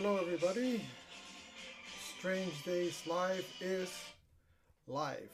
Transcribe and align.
Hello, 0.00 0.16
everybody. 0.16 0.80
Strange 2.16 2.62
Days 2.62 3.02
Live 3.04 3.44
is 3.60 3.92
live. 4.86 5.28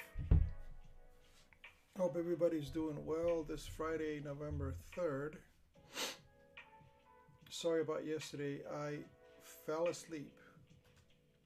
Hope 1.99 2.17
everybody's 2.19 2.71
doing 2.71 2.97
well 3.05 3.45
this 3.47 3.67
Friday, 3.67 4.23
November 4.25 4.75
3rd. 4.97 5.35
Sorry 7.51 7.83
about 7.83 8.07
yesterday. 8.07 8.61
I 8.75 9.01
fell 9.67 9.89
asleep. 9.89 10.33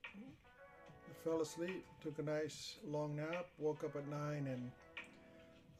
I 0.04 1.24
fell 1.24 1.40
asleep, 1.40 1.84
took 2.00 2.20
a 2.20 2.22
nice 2.22 2.76
long 2.86 3.16
nap, 3.16 3.48
woke 3.58 3.82
up 3.82 3.96
at 3.96 4.06
9, 4.06 4.46
and 4.46 4.70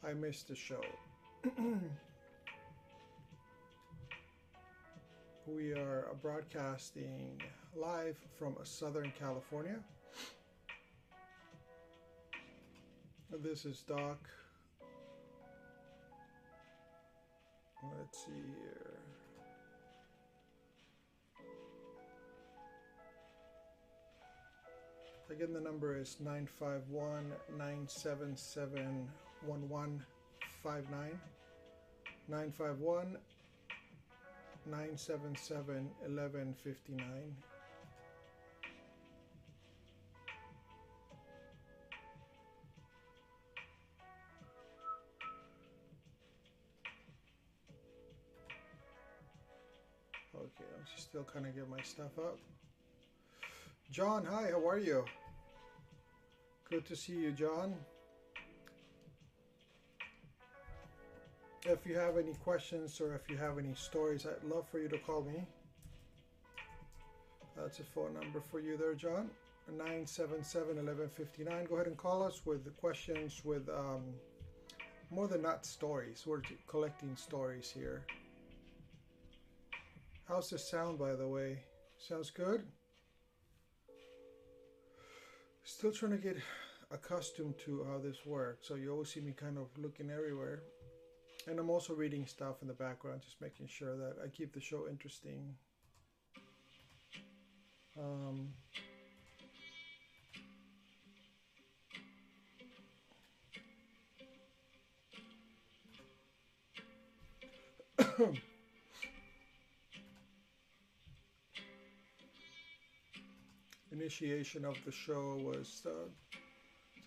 I 0.05 0.11
missed 0.11 0.49
the 0.49 0.55
show. 0.55 0.83
we 5.55 5.71
are 5.71 6.07
broadcasting 6.21 7.41
live 7.75 8.17
from 8.37 8.55
Southern 8.63 9.11
California. 9.17 9.79
This 13.41 13.65
is 13.65 13.81
Doc. 13.81 14.29
Let's 17.83 18.25
see 18.25 18.31
here. 18.31 18.99
Again, 25.31 25.53
the 25.53 25.61
number 25.61 25.97
is 25.97 26.17
951 26.19 27.31
977 27.57 29.07
1159. 29.45 31.19
951 32.27 33.17
977 34.69 35.89
1159. 36.05 37.35
Okay, 50.35 50.63
I'm 50.77 50.85
still 50.97 51.23
kind 51.23 51.47
of 51.47 51.55
get 51.55 51.67
my 51.67 51.81
stuff 51.81 52.19
up. 52.19 52.37
John, 53.91 54.23
hi, 54.23 54.51
how 54.51 54.69
are 54.69 54.77
you? 54.77 55.03
Good 56.69 56.85
to 56.85 56.95
see 56.95 57.13
you, 57.13 57.31
John. 57.31 57.73
If 61.65 61.85
you 61.85 61.95
have 61.95 62.17
any 62.17 62.33
questions 62.43 63.01
or 63.01 63.13
if 63.13 63.29
you 63.29 63.35
have 63.37 63.57
any 63.57 63.73
stories, 63.75 64.25
I'd 64.25 64.49
love 64.49 64.65
for 64.69 64.79
you 64.79 64.87
to 64.87 64.97
call 64.97 65.21
me. 65.21 65.43
That's 67.57 67.79
a 67.79 67.83
phone 67.83 68.13
number 68.13 68.39
for 68.39 68.61
you 68.61 68.77
there, 68.77 68.93
John. 68.93 69.29
977 69.67 70.77
1159. 70.77 71.65
Go 71.65 71.75
ahead 71.75 71.87
and 71.87 71.97
call 71.97 72.23
us 72.23 72.41
with 72.45 72.75
questions, 72.77 73.41
with 73.43 73.67
um, 73.69 74.01
more 75.11 75.27
than 75.27 75.41
not 75.41 75.65
stories. 75.65 76.23
We're 76.25 76.41
collecting 76.67 77.15
stories 77.17 77.69
here. 77.69 78.05
How's 80.27 80.49
the 80.49 80.57
sound, 80.57 80.97
by 80.97 81.13
the 81.15 81.27
way? 81.27 81.59
Sounds 81.97 82.29
good? 82.29 82.63
Still 85.63 85.91
trying 85.91 86.13
to 86.13 86.17
get 86.17 86.37
accustomed 86.89 87.55
to 87.65 87.85
how 87.91 87.99
this 87.99 88.25
works. 88.25 88.67
So 88.67 88.75
you 88.75 88.91
always 88.91 89.09
see 89.09 89.19
me 89.19 89.33
kind 89.33 89.57
of 89.57 89.67
looking 89.77 90.09
everywhere. 90.09 90.63
And 91.49 91.57
I'm 91.57 91.71
also 91.71 91.95
reading 91.95 92.27
stuff 92.27 92.61
in 92.61 92.67
the 92.67 92.75
background, 92.75 93.21
just 93.23 93.41
making 93.41 93.65
sure 93.65 93.97
that 93.97 94.17
I 94.23 94.27
keep 94.27 94.53
the 94.53 94.61
show 94.61 94.87
interesting. 94.87 95.55
Um, 97.99 98.49
initiation 113.91 114.65
of 114.65 114.75
the 114.85 114.91
show 114.91 115.41
was 115.43 115.81
uh, 115.87 116.09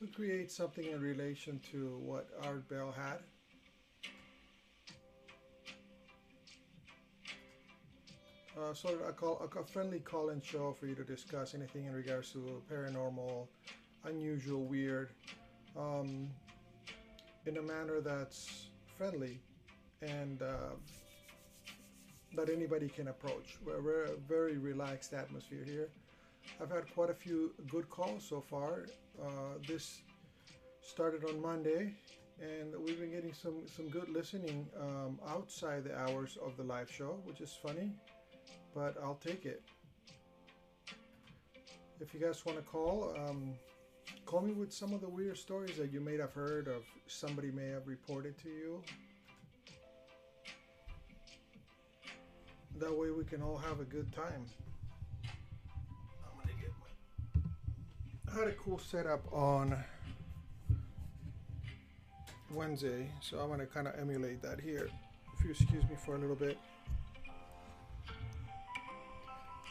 to 0.00 0.06
create 0.08 0.50
something 0.50 0.86
in 0.86 1.00
relation 1.00 1.60
to 1.70 1.96
what 2.02 2.28
Art 2.42 2.68
Bell 2.68 2.90
had. 2.90 3.20
Uh, 8.54 8.74
sort 8.74 9.00
of 9.00 9.08
a, 9.08 9.12
call, 9.12 9.40
a 9.58 9.64
friendly 9.64 9.98
call-in 9.98 10.42
show 10.42 10.76
for 10.78 10.86
you 10.86 10.94
to 10.94 11.04
discuss 11.04 11.54
anything 11.54 11.86
in 11.86 11.92
regards 11.94 12.32
to 12.32 12.62
paranormal, 12.70 13.46
unusual, 14.04 14.64
weird, 14.64 15.08
um, 15.74 16.28
in 17.46 17.56
a 17.56 17.62
manner 17.62 18.02
that's 18.02 18.68
friendly 18.98 19.40
and 20.02 20.42
uh, 20.42 20.74
that 22.36 22.50
anybody 22.50 22.88
can 22.88 23.08
approach. 23.08 23.56
We're, 23.64 23.80
we're 23.80 24.04
a 24.04 24.16
very 24.28 24.58
relaxed 24.58 25.14
atmosphere 25.14 25.64
here. 25.64 25.88
I've 26.60 26.70
had 26.70 26.92
quite 26.92 27.08
a 27.08 27.14
few 27.14 27.54
good 27.70 27.88
calls 27.88 28.22
so 28.22 28.42
far. 28.42 28.86
Uh, 29.18 29.56
this 29.66 30.02
started 30.82 31.24
on 31.24 31.40
Monday, 31.40 31.94
and 32.38 32.74
we've 32.84 33.00
been 33.00 33.12
getting 33.12 33.32
some 33.32 33.62
some 33.66 33.88
good 33.88 34.08
listening 34.08 34.66
um, 34.78 35.20
outside 35.28 35.84
the 35.84 35.96
hours 35.96 36.36
of 36.44 36.56
the 36.56 36.64
live 36.64 36.90
show, 36.90 37.20
which 37.24 37.40
is 37.40 37.56
funny 37.62 37.92
but 38.74 38.96
I'll 39.02 39.20
take 39.24 39.44
it. 39.46 39.62
If 42.00 42.12
you 42.12 42.20
guys 42.20 42.44
want 42.44 42.58
to 42.58 42.64
call, 42.64 43.14
um, 43.28 43.54
call 44.26 44.40
me 44.40 44.52
with 44.52 44.72
some 44.72 44.92
of 44.92 45.00
the 45.00 45.08
weird 45.08 45.38
stories 45.38 45.76
that 45.76 45.92
you 45.92 46.00
may 46.00 46.16
have 46.16 46.32
heard 46.32 46.66
of 46.66 46.82
somebody 47.06 47.50
may 47.50 47.68
have 47.68 47.86
reported 47.86 48.36
to 48.38 48.48
you. 48.48 48.82
That 52.78 52.92
way 52.92 53.10
we 53.10 53.24
can 53.24 53.42
all 53.42 53.58
have 53.58 53.80
a 53.80 53.84
good 53.84 54.12
time. 54.12 54.46
I'm 56.24 56.40
gonna 56.40 56.58
get 56.60 56.72
my. 56.80 58.32
I 58.32 58.44
had 58.44 58.48
a 58.48 58.56
cool 58.56 58.78
setup 58.78 59.32
on 59.32 59.76
Wednesday, 62.50 63.08
so 63.20 63.38
I'm 63.38 63.50
gonna 63.50 63.66
kind 63.66 63.86
of 63.86 63.94
emulate 64.00 64.42
that 64.42 64.58
here. 64.58 64.88
If 65.38 65.44
you 65.44 65.50
excuse 65.50 65.84
me 65.84 65.96
for 66.04 66.16
a 66.16 66.18
little 66.18 66.34
bit. 66.34 66.58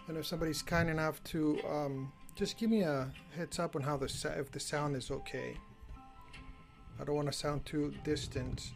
And 0.08 0.18
if 0.18 0.26
somebody's 0.26 0.62
kind 0.62 0.90
enough 0.90 1.24
to 1.26 1.60
um, 1.70 2.12
just 2.36 2.58
give 2.58 2.70
me 2.70 2.82
a 2.82 3.12
heads 3.36 3.60
up 3.60 3.76
on 3.76 3.82
how 3.82 3.98
the 3.98 4.12
if 4.38 4.52
the 4.52 4.60
sound 4.60 4.96
is 4.96 5.12
okay. 5.12 5.58
I 7.00 7.04
don't 7.04 7.16
want 7.16 7.32
to 7.32 7.38
sound 7.38 7.66
too 7.66 7.94
distant, 8.04 8.72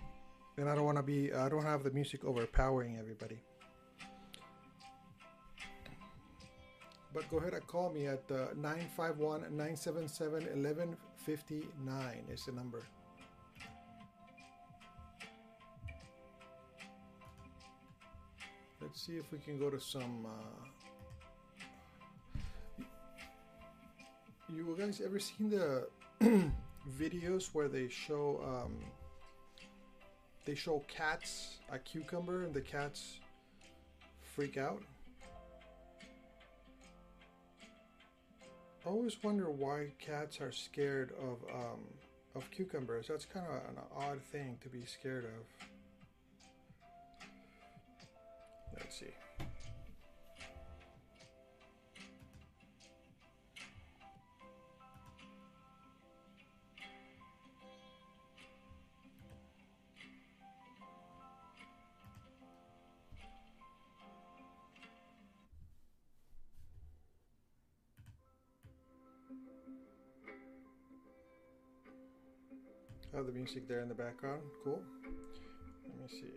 and 0.58 0.70
I 0.70 0.76
don't 0.76 0.86
want 0.86 0.98
to 0.98 1.04
be. 1.04 1.34
I 1.34 1.50
don't 1.50 1.64
have 1.64 1.84
the 1.84 1.92
music 1.92 2.24
overpowering 2.24 2.98
everybody. 2.98 3.40
But 7.14 7.30
go 7.30 7.38
ahead 7.38 7.54
and 7.54 7.66
call 7.66 7.92
me 7.92 8.08
at 8.08 8.24
uh, 8.30 8.48
951 8.56 9.42
977 9.42 10.34
1159 10.34 12.24
is 12.30 12.46
the 12.46 12.52
number. 12.52 12.82
Let's 18.82 19.02
see 19.02 19.14
if 19.14 19.32
we 19.32 19.40
can 19.40 19.58
go 19.58 19.70
to 19.70 19.80
some. 19.80 20.26
Uh, 20.26 20.85
you 24.54 24.76
guys 24.78 25.02
ever 25.04 25.20
seen 25.20 25.50
the 25.50 25.88
videos 27.00 27.50
where 27.54 27.68
they 27.68 27.88
show 27.88 28.42
um, 28.46 28.78
they 30.46 30.56
show 30.56 30.84
cats 30.88 31.58
a 31.72 31.80
cucumber 31.80 32.44
and 32.44 32.54
the 32.54 32.62
cats 32.62 33.20
freak 34.22 34.58
out? 34.58 34.84
I 38.86 38.90
always 38.90 39.22
wonder 39.24 39.50
why 39.50 39.94
cats 40.00 40.40
are 40.42 40.52
scared 40.52 41.14
of 41.20 41.38
um, 41.52 41.80
of 42.36 42.50
cucumbers. 42.52 43.08
That's 43.08 43.26
kind 43.26 43.46
of 43.48 43.56
an 43.56 43.82
odd 43.96 44.22
thing 44.22 44.58
to 44.62 44.70
be 44.70 44.86
scared 44.86 45.26
of. 45.26 45.68
Let's 48.78 49.00
see. 49.00 49.14
music 73.36 73.68
there 73.68 73.82
in 73.82 73.90
the 73.90 73.94
background. 73.94 74.42
Cool. 74.64 74.82
Let 75.04 76.02
me 76.02 76.08
see. 76.08 76.34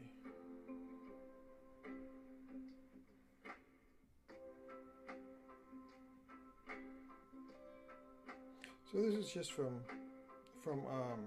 So 8.90 8.98
this 9.02 9.14
is 9.14 9.32
just 9.32 9.52
from 9.52 9.80
from 10.64 10.80
um, 10.86 11.20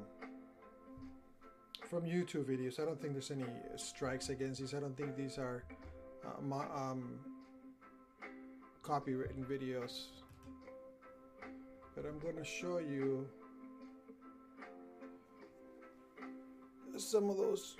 from 1.89 2.03
YouTube 2.03 2.45
videos. 2.45 2.79
I 2.79 2.85
don't 2.85 3.00
think 3.01 3.13
there's 3.13 3.31
any 3.31 3.45
strikes 3.77 4.29
against 4.29 4.59
these. 4.59 4.74
I 4.74 4.79
don't 4.79 4.97
think 4.97 5.15
these 5.15 5.38
are 5.38 5.63
uh, 6.25 6.41
my, 6.41 6.63
um, 6.65 7.19
copywritten 8.83 9.45
videos. 9.45 10.07
But 11.95 12.06
I'm 12.06 12.19
going 12.19 12.38
to 12.38 12.45
show 12.45 12.77
you 12.79 13.27
some 17.03 17.30
of 17.30 17.38
those 17.38 17.75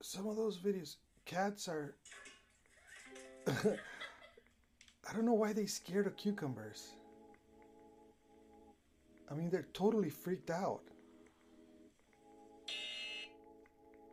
some 0.00 0.26
of 0.26 0.36
those 0.36 0.58
videos 0.58 0.96
cats 1.24 1.68
are 1.68 1.94
I 3.48 5.12
don't 5.12 5.26
know 5.26 5.34
why 5.34 5.52
they 5.52 5.66
scared 5.66 6.06
of 6.06 6.16
cucumbers. 6.16 6.94
I 9.30 9.34
mean, 9.34 9.50
they're 9.50 9.66
totally 9.72 10.10
freaked 10.10 10.50
out. 10.50 10.82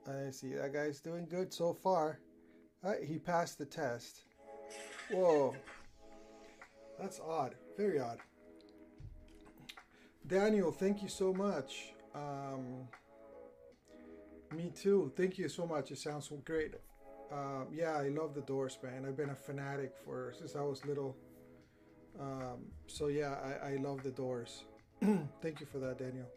I 0.08 0.32
see 0.32 0.54
that 0.54 0.74
guy's 0.74 1.00
doing 1.00 1.28
good 1.30 1.54
so 1.54 1.74
far. 1.74 2.20
Uh, 2.84 2.94
he 3.06 3.20
passed 3.20 3.58
the 3.58 3.66
test. 3.66 4.22
Whoa. 5.12 5.56
That's 7.00 7.20
odd. 7.20 7.56
Very 7.78 8.00
odd. 8.00 8.18
Daniel, 10.30 10.72
thank 10.72 11.02
you 11.02 11.10
so 11.10 11.34
much. 11.34 11.94
Um, 12.14 12.88
me 14.56 14.72
too. 14.80 15.12
Thank 15.18 15.40
you 15.40 15.50
so 15.50 15.66
much. 15.66 15.90
It 15.90 15.98
sounds 15.98 16.30
so 16.30 16.36
great. 16.46 16.76
Um, 17.32 17.68
yeah, 17.74 17.94
I 17.98 18.10
love 18.10 18.36
the 18.36 18.42
Doors, 18.42 18.78
man. 18.84 19.06
I've 19.08 19.18
been 19.18 19.32
a 19.32 19.36
fanatic 19.36 19.92
for 20.06 20.32
since 20.38 20.56
I 20.56 20.62
was 20.62 20.86
little. 20.86 21.18
Um, 22.20 22.68
so 22.86 23.08
yeah, 23.08 23.38
I, 23.44 23.72
I 23.72 23.76
love 23.78 24.04
the 24.04 24.12
Doors. 24.12 24.66
Thank 25.02 25.62
you 25.62 25.66
for 25.66 25.80
that, 25.80 25.98
Daniel. 25.98 26.28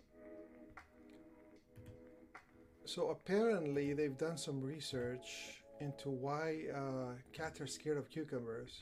So 2.86 3.10
apparently, 3.10 3.92
they've 3.92 4.16
done 4.16 4.38
some 4.38 4.62
research 4.62 5.62
into 5.80 6.08
why 6.08 6.62
uh, 6.74 7.12
cats 7.34 7.60
are 7.60 7.66
scared 7.66 7.98
of 7.98 8.08
cucumbers. 8.08 8.80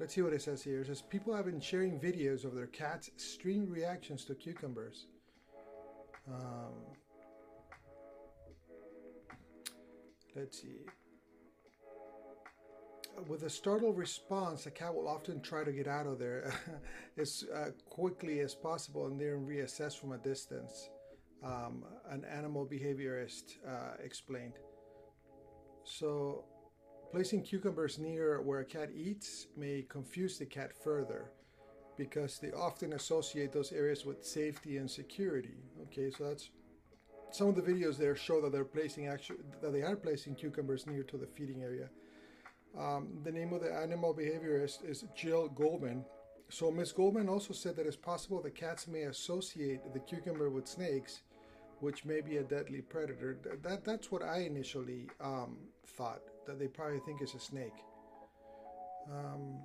Let's 0.00 0.14
see 0.14 0.22
what 0.22 0.32
it 0.32 0.40
says 0.40 0.62
here. 0.62 0.80
It 0.80 0.86
says 0.86 1.02
people 1.02 1.36
have 1.36 1.44
been 1.44 1.60
sharing 1.60 2.00
videos 2.00 2.46
of 2.46 2.54
their 2.54 2.68
cats' 2.68 3.08
extreme 3.08 3.68
reactions 3.68 4.24
to 4.24 4.34
cucumbers. 4.34 5.08
Um, 6.26 6.72
let's 10.34 10.62
see. 10.62 10.78
With 13.28 13.42
a 13.42 13.50
startled 13.50 13.98
response, 13.98 14.64
a 14.64 14.70
cat 14.70 14.94
will 14.94 15.06
often 15.06 15.42
try 15.42 15.64
to 15.64 15.72
get 15.72 15.86
out 15.86 16.06
of 16.06 16.18
there 16.18 16.50
as 17.18 17.44
uh, 17.54 17.66
quickly 17.90 18.40
as 18.40 18.54
possible 18.54 19.06
and 19.06 19.20
then 19.20 19.46
reassess 19.46 20.00
from 20.00 20.12
a 20.12 20.18
distance, 20.18 20.88
um, 21.44 21.84
an 22.08 22.24
animal 22.24 22.66
behaviorist 22.66 23.58
uh, 23.68 23.96
explained. 24.02 24.54
So, 25.84 26.44
placing 27.10 27.42
cucumbers 27.42 27.98
near 27.98 28.40
where 28.40 28.60
a 28.60 28.64
cat 28.64 28.90
eats 28.94 29.48
may 29.56 29.84
confuse 29.88 30.38
the 30.38 30.46
cat 30.46 30.72
further 30.82 31.30
because 31.96 32.38
they 32.38 32.52
often 32.52 32.94
associate 32.94 33.52
those 33.52 33.72
areas 33.72 34.06
with 34.06 34.24
safety 34.24 34.78
and 34.78 34.90
security. 34.90 35.56
Okay, 35.82 36.10
so 36.10 36.24
that's 36.24 36.50
some 37.32 37.48
of 37.48 37.56
the 37.56 37.62
videos 37.62 37.96
there 37.96 38.16
show 38.16 38.40
that 38.40 38.52
they're 38.52 38.64
placing 38.64 39.06
actually 39.06 39.40
that 39.60 39.72
they 39.72 39.82
are 39.82 39.96
placing 39.96 40.34
cucumbers 40.34 40.86
near 40.86 41.02
to 41.02 41.16
the 41.16 41.26
feeding 41.26 41.62
area. 41.62 41.88
Um, 42.78 43.08
the 43.24 43.32
name 43.32 43.52
of 43.52 43.62
the 43.62 43.72
animal 43.72 44.14
behaviorist 44.14 44.88
is 44.88 45.04
Jill 45.16 45.48
Goldman. 45.48 46.04
So 46.48 46.70
Ms. 46.70 46.92
Goldman 46.92 47.28
also 47.28 47.52
said 47.52 47.76
that 47.76 47.86
it's 47.86 47.96
possible 47.96 48.40
that 48.42 48.54
cats 48.54 48.88
may 48.88 49.02
associate 49.02 49.80
the 49.92 50.00
cucumber 50.00 50.50
with 50.50 50.66
snakes, 50.66 51.20
which 51.80 52.04
may 52.04 52.20
be 52.20 52.36
a 52.36 52.42
deadly 52.42 52.82
predator. 52.82 53.38
That 53.62 53.84
that's 53.84 54.10
what 54.10 54.22
I 54.22 54.40
initially 54.40 55.08
um, 55.20 55.56
thought 55.86 56.20
that 56.46 56.58
they 56.58 56.68
probably 56.68 57.00
think 57.00 57.22
is 57.22 57.34
a 57.34 57.40
snake. 57.40 57.84
Um, 59.10 59.58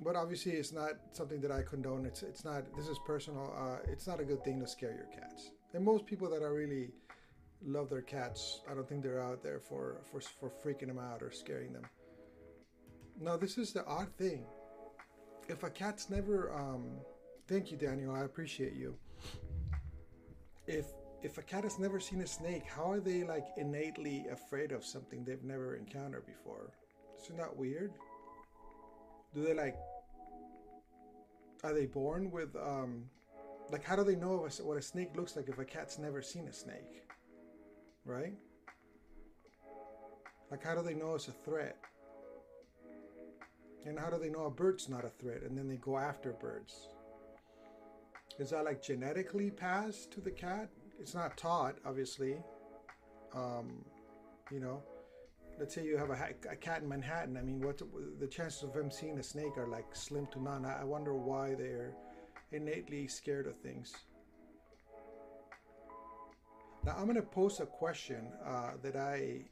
but 0.00 0.14
obviously, 0.14 0.52
it's 0.52 0.72
not 0.72 0.92
something 1.12 1.40
that 1.40 1.50
I 1.50 1.62
condone. 1.62 2.06
It's 2.06 2.22
it's 2.22 2.44
not. 2.44 2.64
This 2.76 2.88
is 2.88 2.98
personal. 3.04 3.52
Uh, 3.56 3.78
it's 3.90 4.06
not 4.06 4.20
a 4.20 4.24
good 4.24 4.44
thing 4.44 4.60
to 4.60 4.66
scare 4.66 4.92
your 4.92 5.08
cats. 5.20 5.50
And 5.74 5.84
most 5.84 6.06
people 6.06 6.30
that 6.30 6.42
are 6.42 6.54
really 6.54 6.90
love 7.64 7.90
their 7.90 8.02
cats, 8.02 8.60
I 8.70 8.74
don't 8.74 8.88
think 8.88 9.02
they're 9.02 9.22
out 9.22 9.42
there 9.42 9.60
for 9.60 9.98
for 10.10 10.20
for 10.20 10.50
freaking 10.64 10.86
them 10.86 10.98
out 10.98 11.22
or 11.22 11.32
scaring 11.32 11.72
them. 11.72 11.84
Now, 13.20 13.36
this 13.36 13.58
is 13.58 13.72
the 13.72 13.84
odd 13.86 14.08
thing. 14.16 14.44
If 15.48 15.64
a 15.64 15.70
cat's 15.70 16.08
never, 16.08 16.54
um, 16.54 16.84
thank 17.48 17.72
you, 17.72 17.76
Daniel. 17.76 18.14
I 18.14 18.20
appreciate 18.20 18.74
you. 18.74 18.94
If 20.68 20.86
if 21.22 21.38
a 21.38 21.42
cat 21.42 21.64
has 21.64 21.78
never 21.78 21.98
seen 21.98 22.20
a 22.20 22.26
snake, 22.26 22.64
how 22.66 22.90
are 22.90 23.00
they 23.00 23.24
like 23.24 23.46
innately 23.56 24.26
afraid 24.30 24.72
of 24.72 24.84
something 24.84 25.24
they've 25.24 25.42
never 25.42 25.74
encountered 25.76 26.26
before? 26.26 26.70
Isn't 27.22 27.36
that 27.36 27.56
weird? 27.56 27.92
Do 29.34 29.44
they 29.44 29.54
like? 29.54 29.76
Are 31.64 31.74
they 31.74 31.86
born 31.86 32.30
with 32.30 32.54
um, 32.56 33.04
like 33.70 33.84
how 33.84 33.96
do 33.96 34.04
they 34.04 34.14
know 34.14 34.48
what 34.62 34.78
a 34.78 34.82
snake 34.82 35.10
looks 35.16 35.34
like 35.34 35.48
if 35.48 35.58
a 35.58 35.64
cat's 35.64 35.98
never 35.98 36.22
seen 36.22 36.46
a 36.46 36.52
snake? 36.52 37.02
Right? 38.04 38.34
Like 40.50 40.64
how 40.64 40.74
do 40.74 40.82
they 40.82 40.94
know 40.94 41.14
it's 41.14 41.28
a 41.28 41.32
threat? 41.32 41.76
And 43.84 43.98
how 43.98 44.10
do 44.10 44.18
they 44.18 44.28
know 44.28 44.46
a 44.46 44.50
bird's 44.50 44.88
not 44.88 45.04
a 45.04 45.10
threat 45.10 45.42
and 45.42 45.56
then 45.56 45.68
they 45.68 45.76
go 45.76 45.98
after 45.98 46.32
birds? 46.32 46.88
Is 48.38 48.50
that 48.50 48.64
like 48.64 48.82
genetically 48.82 49.50
passed 49.50 50.12
to 50.12 50.20
the 50.20 50.30
cat? 50.30 50.68
It's 50.98 51.14
not 51.14 51.36
taught, 51.36 51.76
obviously. 51.86 52.38
Um, 53.34 53.84
you 54.50 54.60
know, 54.60 54.82
let's 55.58 55.74
say 55.74 55.84
you 55.84 55.96
have 55.96 56.10
a, 56.10 56.18
a, 56.50 56.56
cat 56.56 56.82
in 56.82 56.88
Manhattan. 56.88 57.36
I 57.36 57.42
mean, 57.42 57.60
what 57.60 57.80
the 58.18 58.26
chances 58.26 58.62
of 58.62 58.74
him 58.74 58.90
seeing 58.90 59.18
a 59.18 59.22
snake 59.22 59.56
are 59.56 59.68
like 59.68 59.94
slim 59.94 60.26
to 60.32 60.42
none. 60.42 60.64
I, 60.64 60.84
wonder 60.84 61.14
why 61.14 61.54
they're 61.54 61.94
innately 62.52 63.06
scared 63.06 63.46
of 63.46 63.56
things. 63.56 63.94
Now 66.84 66.94
I'm 66.96 67.04
going 67.04 67.16
to 67.16 67.22
post 67.22 67.60
a 67.60 67.66
question 67.66 68.32
uh, 68.44 68.72
that 68.82 68.96
I 68.96 69.44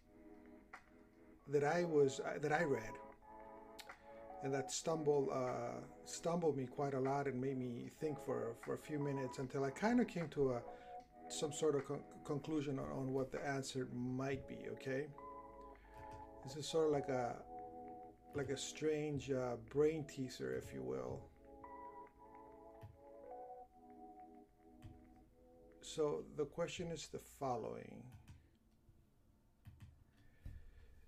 that 1.48 1.64
I 1.64 1.84
was 1.84 2.20
uh, 2.20 2.38
that 2.40 2.52
I 2.52 2.64
read 2.64 2.92
and 4.42 4.54
that 4.54 4.70
stumbled 4.70 5.28
uh, 5.32 5.80
stumbled 6.04 6.56
me 6.56 6.66
quite 6.66 6.94
a 6.94 7.00
lot 7.00 7.26
and 7.26 7.40
made 7.40 7.58
me 7.58 7.90
think 8.00 8.16
for 8.24 8.56
for 8.64 8.74
a 8.74 8.78
few 8.78 8.98
minutes 8.98 9.38
until 9.38 9.64
I 9.64 9.70
kind 9.70 10.00
of 10.00 10.06
came 10.06 10.28
to 10.28 10.52
a 10.52 10.62
some 11.28 11.52
sort 11.52 11.74
of 11.74 11.86
con- 11.86 12.04
conclusion 12.24 12.78
on, 12.78 12.90
on, 12.90 13.12
what 13.12 13.30
the 13.32 13.44
answer 13.46 13.88
might 13.92 14.46
be. 14.48 14.58
Okay, 14.72 15.06
this 16.44 16.56
is 16.56 16.66
sort 16.66 16.86
of 16.86 16.92
like 16.92 17.08
a 17.08 17.36
like 18.34 18.50
a 18.50 18.56
strange 18.56 19.30
uh, 19.30 19.56
brain 19.70 20.04
teaser, 20.04 20.54
if 20.54 20.72
you 20.72 20.82
will. 20.82 21.20
So 25.80 26.24
the 26.36 26.44
question 26.44 26.88
is 26.92 27.06
the 27.06 27.18
following. 27.18 28.02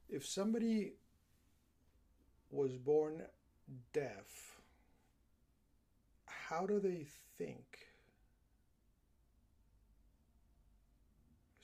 If 0.08 0.24
somebody 0.24 0.94
was 2.50 2.78
born 2.78 3.22
deaf, 3.92 4.60
how 6.24 6.64
do 6.64 6.80
they 6.80 7.06
think? 7.36 7.87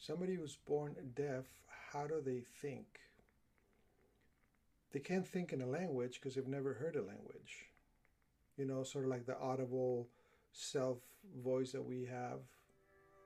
Somebody 0.06 0.34
who's 0.34 0.56
born 0.66 0.94
deaf, 1.14 1.44
how 1.92 2.06
do 2.06 2.20
they 2.25 2.42
think? 2.61 2.87
They 4.92 5.00
can't 5.00 5.26
think 5.26 5.52
in 5.52 5.61
a 5.61 5.66
language 5.66 6.20
because 6.20 6.34
they've 6.34 6.46
never 6.46 6.75
heard 6.75 6.96
a 6.96 7.02
language. 7.02 7.66
You 8.56 8.66
know, 8.66 8.82
sort 8.84 9.04
of 9.04 9.11
like 9.11 9.26
the 9.26 9.38
audible 9.38 10.06
self 10.52 10.99
voice 11.42 11.73
that 11.73 11.82
we 11.82 12.04
have 12.04 12.40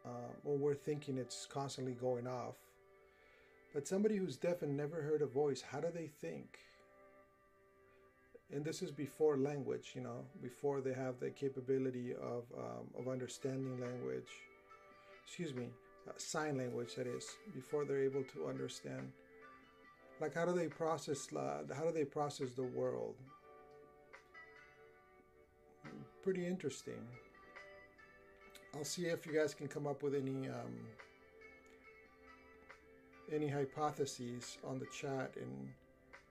um, 0.04 0.60
we're 0.60 0.74
thinking 0.74 1.18
it's 1.18 1.46
constantly 1.46 1.92
going 1.92 2.26
off. 2.26 2.54
But 3.74 3.86
somebody 3.86 4.16
who's 4.16 4.36
deaf 4.36 4.62
and 4.62 4.76
never 4.76 5.02
heard 5.02 5.22
a 5.22 5.26
voice, 5.26 5.60
how 5.60 5.80
do 5.80 5.88
they 5.92 6.06
think? 6.06 6.58
And 8.50 8.64
this 8.64 8.80
is 8.80 8.90
before 8.90 9.36
language, 9.36 9.92
you 9.94 10.00
know, 10.00 10.24
before 10.40 10.80
they 10.80 10.94
have 10.94 11.20
the 11.20 11.28
capability 11.30 12.14
of, 12.14 12.44
um, 12.56 12.86
of 12.98 13.08
understanding 13.08 13.78
language. 13.78 14.30
Excuse 15.26 15.54
me, 15.54 15.68
sign 16.16 16.58
language, 16.58 16.94
that 16.96 17.06
is, 17.06 17.26
before 17.54 17.84
they're 17.84 18.02
able 18.02 18.24
to 18.34 18.46
understand. 18.46 19.12
Like, 20.20 20.34
how 20.34 20.44
do 20.44 20.52
they 20.52 20.66
process? 20.66 21.28
Uh, 21.34 21.62
how 21.74 21.84
do 21.84 21.92
they 21.92 22.04
process 22.04 22.50
the 22.50 22.64
world? 22.64 23.14
Pretty 26.22 26.46
interesting. 26.46 27.06
I'll 28.74 28.84
see 28.84 29.06
if 29.06 29.26
you 29.26 29.32
guys 29.32 29.54
can 29.54 29.68
come 29.68 29.86
up 29.86 30.02
with 30.02 30.14
any 30.14 30.48
um, 30.48 30.74
any 33.32 33.48
hypotheses 33.48 34.58
on 34.64 34.78
the 34.78 34.86
chat 34.86 35.32
and 35.36 35.68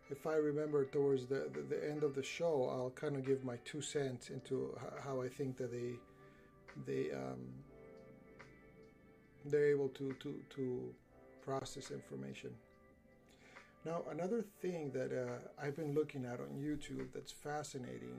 if 0.10 0.26
I 0.26 0.36
remember 0.36 0.86
towards 0.86 1.26
the, 1.26 1.50
the, 1.54 1.62
the 1.62 1.90
end 1.90 2.04
of 2.04 2.16
the 2.16 2.24
show, 2.24 2.70
I'll 2.72 2.92
kind 2.92 3.16
of 3.16 3.26
give 3.26 3.44
my 3.44 3.58
two 3.66 3.82
cents 3.82 4.30
into 4.30 4.78
how 5.04 5.22
I 5.22 5.28
think 5.28 5.58
that 5.58 5.72
they 5.72 5.94
they 6.86 7.12
um, 7.12 7.42
they're 9.50 9.72
able 9.72 9.90
to 9.90 10.14
to 10.20 10.42
to 10.56 10.94
process 11.44 11.92
information. 11.92 12.52
Now, 13.86 14.04
another 14.12 14.44
thing 14.62 14.92
that 14.92 15.12
uh, 15.14 15.40
I've 15.62 15.76
been 15.76 15.94
looking 15.94 16.26
at 16.26 16.40
on 16.40 16.50
YouTube 16.60 17.08
that's 17.14 17.32
fascinating. 17.32 18.18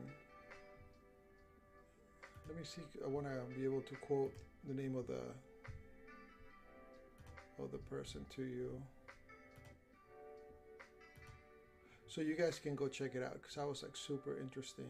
Let 2.47 2.57
me 2.57 2.65
see. 2.65 2.81
I 3.05 3.09
want 3.09 3.27
to 3.27 3.43
be 3.55 3.65
able 3.67 3.83
to 3.83 3.95
quote 3.97 4.33
the 4.67 4.75
name 4.75 4.97
of 4.97 5.07
the 5.07 5.21
of 7.63 7.71
the 7.71 7.79
person 7.79 8.25
to 8.37 8.43
you. 8.43 8.81
So 12.07 12.23
you 12.23 12.35
guys 12.35 12.59
can 12.59 12.75
go 12.75 12.89
check 12.89 13.15
it 13.15 13.23
out 13.23 13.35
because 13.35 13.57
that 13.57 13.69
was 13.69 13.83
like 13.83 13.97
super 13.97 14.39
interesting. 14.39 14.89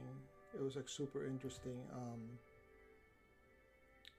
It 0.54 0.62
was 0.62 0.76
like 0.76 0.88
super 0.88 1.26
interesting 1.26 1.78
um, 1.92 2.20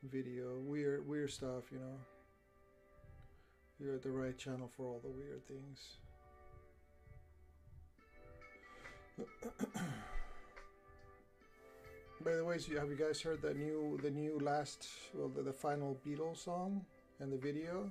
video. 0.03 0.57
Weird, 0.59 1.07
weird 1.07 1.31
stuff, 1.31 1.71
you 1.71 1.79
know. 1.79 1.97
You're 3.79 3.95
at 3.95 4.01
the 4.01 4.11
right 4.11 4.37
channel 4.37 4.69
for 4.75 4.85
all 4.85 5.01
the 5.01 5.09
weird 5.09 5.41
things. 5.47 5.97
By 12.23 12.35
the 12.35 12.43
way, 12.43 12.57
so 12.57 12.77
have 12.77 12.89
you 12.89 12.97
guys 12.97 13.21
heard 13.21 13.41
the 13.41 13.53
new, 13.53 13.97
the 14.03 14.11
new 14.11 14.37
last, 14.39 14.87
well, 15.13 15.29
the, 15.29 15.41
the 15.41 15.53
final 15.53 15.97
Beatles 16.05 16.43
song 16.43 16.85
and 17.19 17.31
the 17.31 17.37
video? 17.37 17.89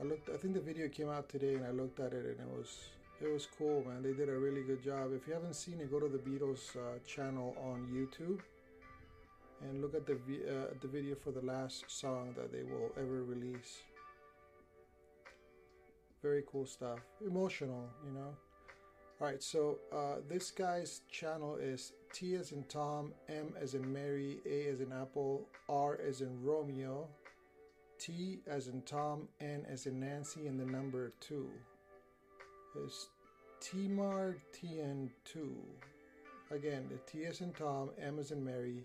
I 0.00 0.04
looked. 0.04 0.30
I 0.30 0.36
think 0.36 0.54
the 0.54 0.60
video 0.60 0.88
came 0.88 1.08
out 1.08 1.28
today, 1.28 1.54
and 1.54 1.66
I 1.66 1.70
looked 1.70 1.98
at 2.00 2.12
it, 2.12 2.24
and 2.24 2.40
it 2.40 2.56
was 2.56 2.88
it 3.20 3.26
was 3.30 3.48
cool, 3.58 3.84
man. 3.86 4.02
They 4.02 4.12
did 4.12 4.28
a 4.28 4.38
really 4.38 4.62
good 4.62 4.82
job. 4.82 5.12
If 5.12 5.26
you 5.26 5.34
haven't 5.34 5.56
seen 5.56 5.80
it, 5.80 5.90
go 5.90 5.98
to 5.98 6.08
the 6.08 6.18
Beatles 6.18 6.76
uh, 6.76 7.00
channel 7.04 7.56
on 7.60 7.88
YouTube 7.92 8.40
and 9.62 9.80
look 9.82 9.94
at 9.94 10.06
the 10.06 10.14
uh, 10.14 10.74
the 10.80 10.88
video 10.88 11.14
for 11.14 11.30
the 11.30 11.44
last 11.44 11.84
song 11.88 12.34
that 12.36 12.52
they 12.52 12.62
will 12.62 12.90
ever 12.96 13.24
release. 13.24 13.82
Very 16.22 16.42
cool 16.50 16.66
stuff. 16.66 16.98
Emotional, 17.24 17.88
you 18.04 18.12
know. 18.12 18.34
All 19.20 19.26
right, 19.26 19.42
so 19.42 19.78
uh, 19.92 20.16
this 20.28 20.52
guy's 20.52 21.00
channel 21.10 21.56
is 21.56 21.92
T 22.12 22.36
as 22.36 22.52
in 22.52 22.62
Tom, 22.64 23.12
M 23.28 23.52
as 23.60 23.74
in 23.74 23.92
Mary, 23.92 24.38
A 24.46 24.68
as 24.68 24.80
in 24.80 24.92
Apple, 24.92 25.48
R 25.68 25.98
as 26.06 26.20
in 26.20 26.40
Romeo, 26.40 27.08
T 27.98 28.38
as 28.46 28.68
in 28.68 28.82
Tom, 28.82 29.26
N 29.40 29.66
as 29.68 29.86
in 29.86 29.98
Nancy, 29.98 30.46
and 30.46 30.58
the 30.58 30.64
number 30.64 31.12
two 31.18 31.50
is 32.84 33.08
Timar 33.60 34.36
TN2. 34.52 35.48
Again, 36.52 36.88
the 36.88 36.98
T 37.10 37.24
as 37.26 37.40
in 37.40 37.52
Tom, 37.52 37.90
M 38.00 38.20
as 38.20 38.30
in 38.30 38.44
Mary, 38.44 38.84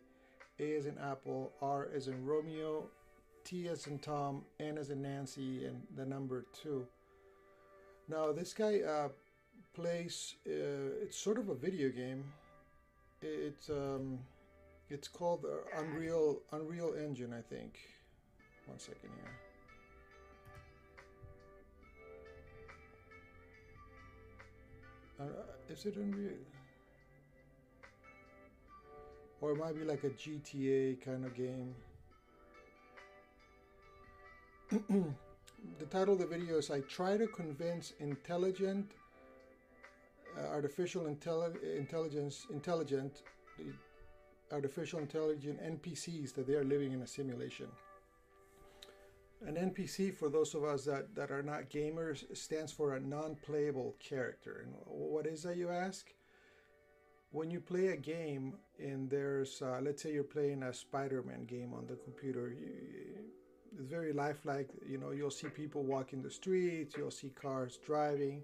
A 0.64 0.78
as 0.78 0.86
in 0.86 0.98
Apple, 0.98 1.52
R 1.62 1.90
as 1.96 2.08
in 2.08 2.26
Romeo, 2.26 2.86
T 3.44 3.68
as 3.68 3.88
in 3.88 4.00
Tom, 4.00 4.44
N 4.60 4.78
as 4.78 4.90
in 4.90 5.02
Nancy, 5.02 5.66
and 5.66 5.82
the 5.98 6.06
number 6.06 6.46
two. 6.62 6.88
Now, 8.08 8.32
this 8.32 8.54
guy 8.54 8.82
uh, 8.82 9.10
plays, 9.74 10.36
uh, 10.48 11.04
it's 11.04 11.18
sort 11.18 11.38
of 11.38 11.50
a 11.50 11.56
video 11.56 11.90
game. 11.90 12.24
It's, 13.22 13.70
um, 13.70 14.20
it's 14.90 15.08
called 15.08 15.46
Unreal, 15.78 16.42
Unreal 16.52 16.94
Engine, 16.98 17.34
I 17.34 17.42
think. 17.42 17.80
One 18.66 18.80
second 18.80 19.10
here. 19.18 19.34
Uh, 25.20 25.74
is 25.74 25.86
it 25.86 25.96
Unreal? 25.96 26.32
Or 29.44 29.52
it 29.52 29.58
might 29.58 29.78
be 29.78 29.84
like 29.84 30.06
a 30.06 30.10
GTA 30.10 31.04
kind 31.04 31.26
of 31.26 31.36
game. 31.36 31.76
the 35.80 35.86
title 35.90 36.14
of 36.14 36.20
the 36.22 36.26
video 36.26 36.60
is 36.60 36.72
I 36.72 36.80
try 36.80 37.18
to 37.18 37.28
convince 37.28 37.92
intelligent 38.00 38.94
uh, 40.38 40.48
artificial 40.48 41.04
intelli- 41.04 41.78
intelligence 41.78 42.48
intelligent 42.52 43.24
artificial 44.50 45.00
intelligent 45.00 45.62
NPCs 45.62 46.34
that 46.36 46.48
they 46.48 46.54
are 46.54 46.64
living 46.64 46.94
in 46.94 47.02
a 47.02 47.08
simulation. 47.08 47.68
An 49.46 49.56
NPC, 49.56 50.16
for 50.16 50.30
those 50.30 50.56
of 50.56 50.64
us 50.64 50.86
that, 50.86 51.14
that 51.16 51.32
are 51.32 51.44
not 51.44 51.70
gamers, 51.70 52.24
stands 52.34 52.72
for 52.72 52.96
a 52.96 53.00
non 53.02 53.36
playable 53.46 53.94
character. 54.00 54.64
And 54.64 54.74
what 54.86 55.28
is 55.28 55.44
that, 55.44 55.58
you 55.58 55.70
ask? 55.70 56.14
When 57.34 57.50
you 57.50 57.60
play 57.60 57.88
a 57.88 57.98
game 57.98 58.54
and 58.78 59.10
there's, 59.10 59.60
uh, 59.64 59.80
let's 59.82 60.04
say 60.04 60.14
you're 60.14 60.24
playing 60.24 60.62
a 60.62 60.72
Spider 60.72 61.24
Man 61.24 61.46
game 61.46 61.74
on 61.74 61.88
the 61.88 61.96
computer, 61.96 62.54
you, 62.54 62.68
it's 63.76 63.90
very 63.90 64.14
lifelike. 64.14 64.70
You 64.88 65.00
know, 65.00 65.10
you'll 65.10 65.32
see 65.32 65.48
people 65.48 65.84
walking 65.84 66.22
the 66.22 66.30
streets, 66.30 66.96
you'll 66.96 67.10
see 67.10 67.30
cars 67.30 67.80
driving. 67.84 68.44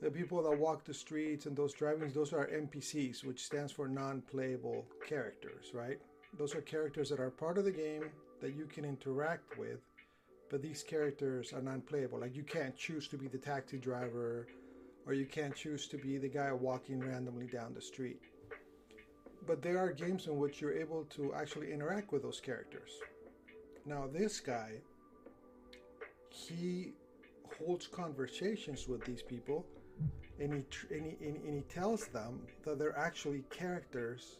The 0.00 0.08
people 0.08 0.40
that 0.44 0.56
walk 0.56 0.84
the 0.84 0.94
streets 0.94 1.46
and 1.46 1.56
those 1.56 1.74
drivings, 1.74 2.14
those 2.14 2.32
are 2.32 2.46
NPCs, 2.46 3.24
which 3.24 3.44
stands 3.44 3.72
for 3.72 3.88
non 3.88 4.22
playable 4.22 4.86
characters, 5.04 5.72
right? 5.74 5.98
Those 6.38 6.54
are 6.54 6.60
characters 6.60 7.10
that 7.10 7.18
are 7.18 7.30
part 7.30 7.58
of 7.58 7.64
the 7.64 7.72
game 7.72 8.04
that 8.40 8.54
you 8.54 8.66
can 8.66 8.84
interact 8.84 9.58
with 9.58 9.80
but 10.50 10.60
these 10.60 10.82
characters 10.82 11.52
are 11.52 11.62
non-playable. 11.62 12.18
Like 12.18 12.34
you 12.34 12.42
can't 12.42 12.76
choose 12.76 13.06
to 13.08 13.16
be 13.16 13.28
the 13.28 13.38
taxi 13.38 13.78
driver, 13.78 14.48
or 15.10 15.14
you 15.14 15.26
can't 15.26 15.56
choose 15.56 15.88
to 15.88 15.96
be 15.96 16.18
the 16.18 16.28
guy 16.28 16.52
walking 16.52 17.00
randomly 17.00 17.48
down 17.48 17.74
the 17.74 17.80
street. 17.80 18.20
But 19.44 19.60
there 19.60 19.76
are 19.76 19.92
games 19.92 20.28
in 20.28 20.38
which 20.38 20.60
you're 20.60 20.72
able 20.72 21.02
to 21.16 21.34
actually 21.34 21.72
interact 21.72 22.12
with 22.12 22.22
those 22.22 22.38
characters. 22.38 22.92
Now, 23.84 24.06
this 24.06 24.38
guy, 24.38 24.74
he 26.28 26.92
holds 27.58 27.88
conversations 27.88 28.86
with 28.86 29.04
these 29.04 29.20
people, 29.20 29.66
and 30.38 30.54
he 30.54 30.94
and 30.94 31.04
he, 31.04 31.26
and 31.26 31.54
he 31.56 31.62
tells 31.62 32.06
them 32.06 32.46
that 32.64 32.78
they're 32.78 32.96
actually 32.96 33.42
characters 33.50 34.38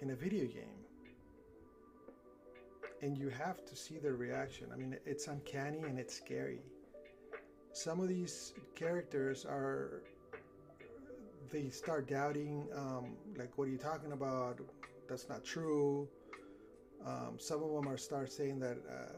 in 0.00 0.10
a 0.10 0.16
video 0.16 0.46
game 0.46 0.80
and 3.02 3.18
you 3.18 3.28
have 3.28 3.64
to 3.66 3.76
see 3.76 3.98
their 3.98 4.14
reaction. 4.14 4.68
I 4.72 4.76
mean, 4.76 4.96
it's 5.04 5.26
uncanny 5.26 5.80
and 5.80 5.98
it's 5.98 6.16
scary. 6.16 6.60
Some 7.72 8.00
of 8.00 8.08
these 8.08 8.52
characters 8.74 9.44
are, 9.44 10.02
they 11.50 11.70
start 11.70 12.08
doubting, 12.08 12.68
um, 12.74 13.16
like, 13.36 13.56
what 13.56 13.68
are 13.68 13.70
you 13.70 13.78
talking 13.78 14.12
about? 14.12 14.60
That's 15.08 15.28
not 15.28 15.44
true. 15.44 16.08
Um, 17.06 17.38
some 17.38 17.62
of 17.62 17.72
them 17.72 17.88
are 17.88 17.96
start 17.96 18.30
saying 18.30 18.60
that, 18.60 18.76
uh, 18.88 19.16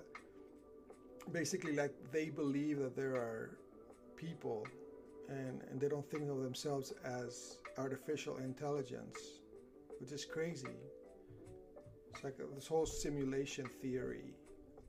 basically, 1.33 1.75
like, 1.75 1.93
they 2.13 2.31
believe 2.31 2.79
that 2.79 2.97
there 2.97 3.15
are 3.15 3.59
people 4.17 4.67
and, 5.29 5.63
and 5.71 5.81
they 5.81 5.89
don't 5.89 6.09
think 6.11 6.29
of 6.31 6.43
themselves 6.43 6.93
as 7.05 7.59
artificial 7.79 8.37
intelligence, 8.39 9.19
which 10.01 10.13
is 10.13 10.25
crazy. 10.25 10.79
It's 12.13 12.23
like 12.23 12.37
this 12.55 12.67
whole 12.67 12.87
simulation 12.87 13.67
theory. 13.83 14.35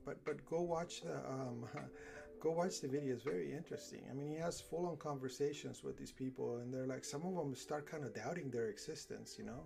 But 0.04 0.24
but 0.24 0.44
go 0.46 0.60
watch 0.62 1.02
the 1.02 1.16
um, 1.28 1.66
go 2.40 2.52
watch 2.52 2.80
the 2.80 2.88
video. 2.88 3.14
It's 3.14 3.22
very 3.22 3.52
interesting. 3.52 4.02
I 4.10 4.14
mean, 4.14 4.28
he 4.28 4.36
has 4.36 4.60
full 4.60 4.86
on 4.86 4.96
conversations 4.96 5.82
with 5.82 5.96
these 5.96 6.12
people, 6.12 6.58
and 6.58 6.72
they're 6.72 6.86
like 6.86 7.04
some 7.04 7.24
of 7.24 7.34
them 7.34 7.54
start 7.54 7.90
kind 7.90 8.04
of 8.04 8.14
doubting 8.14 8.50
their 8.50 8.68
existence. 8.68 9.36
You 9.38 9.46
know, 9.46 9.62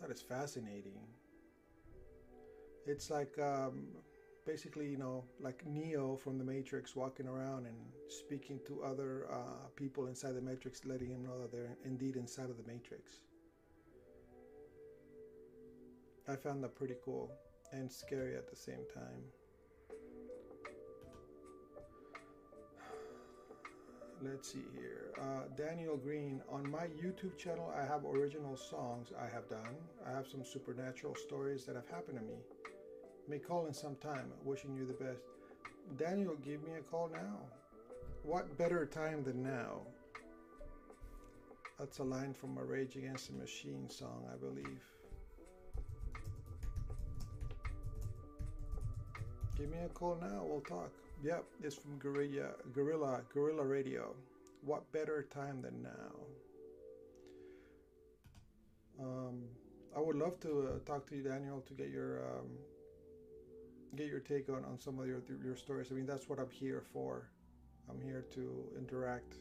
that 0.00 0.10
is 0.10 0.20
fascinating. 0.20 1.06
It's 2.86 3.10
like 3.10 3.38
um, 3.38 3.88
basically, 4.46 4.88
you 4.88 4.98
know, 4.98 5.24
like 5.40 5.64
Neo 5.66 6.16
from 6.16 6.38
the 6.38 6.44
Matrix 6.44 6.94
walking 6.94 7.26
around 7.26 7.66
and 7.66 7.76
speaking 8.08 8.60
to 8.66 8.82
other 8.82 9.26
uh, 9.32 9.68
people 9.76 10.06
inside 10.06 10.34
the 10.34 10.42
Matrix, 10.42 10.84
letting 10.84 11.10
him 11.10 11.24
know 11.24 11.40
that 11.40 11.50
they're 11.50 11.76
indeed 11.84 12.16
inside 12.16 12.50
of 12.50 12.56
the 12.58 12.70
Matrix. 12.70 13.20
I 16.28 16.36
found 16.36 16.62
that 16.64 16.74
pretty 16.74 16.94
cool 17.04 17.30
and 17.72 17.90
scary 17.90 18.34
at 18.34 18.48
the 18.48 18.56
same 18.56 18.84
time. 18.94 19.24
Let's 24.24 24.52
see 24.52 24.64
here. 24.74 25.12
Uh, 25.20 25.42
Daniel 25.54 25.98
Green, 25.98 26.40
on 26.50 26.70
my 26.70 26.86
YouTube 26.86 27.36
channel, 27.36 27.70
I 27.76 27.84
have 27.84 28.06
original 28.06 28.56
songs 28.56 29.12
I 29.20 29.26
have 29.26 29.50
done. 29.50 29.76
I 30.06 30.12
have 30.12 30.26
some 30.26 30.44
supernatural 30.46 31.14
stories 31.14 31.66
that 31.66 31.76
have 31.76 31.88
happened 31.88 32.18
to 32.18 32.24
me. 32.24 32.38
May 33.28 33.38
call 33.38 33.66
in 33.66 33.74
some 33.74 33.96
time. 33.96 34.32
Wishing 34.42 34.74
you 34.74 34.86
the 34.86 34.94
best. 34.94 35.24
Daniel, 35.98 36.36
give 36.42 36.62
me 36.62 36.70
a 36.78 36.82
call 36.82 37.10
now. 37.12 37.36
What 38.22 38.56
better 38.56 38.86
time 38.86 39.24
than 39.24 39.42
now? 39.42 39.82
That's 41.78 41.98
a 41.98 42.04
line 42.04 42.32
from 42.32 42.56
a 42.56 42.64
Rage 42.64 42.96
Against 42.96 43.26
the 43.30 43.38
Machine 43.38 43.90
song, 43.90 44.24
I 44.32 44.36
believe. 44.36 44.80
Give 49.58 49.70
me 49.70 49.78
a 49.84 49.88
call 49.88 50.16
now. 50.18 50.44
We'll 50.46 50.62
talk. 50.62 50.90
Yep, 51.24 51.44
it's 51.62 51.76
from 51.76 51.98
Guerrilla, 51.98 52.50
Gorilla, 52.74 53.22
Guerrilla 53.32 53.64
Radio. 53.64 54.14
what 54.60 54.92
better 54.92 55.22
time 55.22 55.62
than 55.62 55.82
now? 55.82 56.20
Um, 59.00 59.44
I 59.96 60.00
would 60.00 60.16
love 60.16 60.38
to 60.40 60.68
uh, 60.68 60.78
talk 60.84 61.06
to 61.08 61.16
you, 61.16 61.22
Daniel, 61.22 61.62
to 61.62 61.72
get 61.72 61.88
your 61.88 62.26
um, 62.26 62.48
get 63.96 64.08
your 64.08 64.20
take 64.20 64.50
on, 64.50 64.66
on 64.66 64.78
some 64.78 64.98
of 64.98 65.06
your 65.06 65.22
your 65.42 65.56
stories. 65.56 65.88
I 65.90 65.94
mean, 65.94 66.04
that's 66.04 66.28
what 66.28 66.38
I'm 66.38 66.50
here 66.50 66.82
for. 66.92 67.30
I'm 67.88 68.02
here 68.02 68.26
to 68.34 68.64
interact 68.78 69.36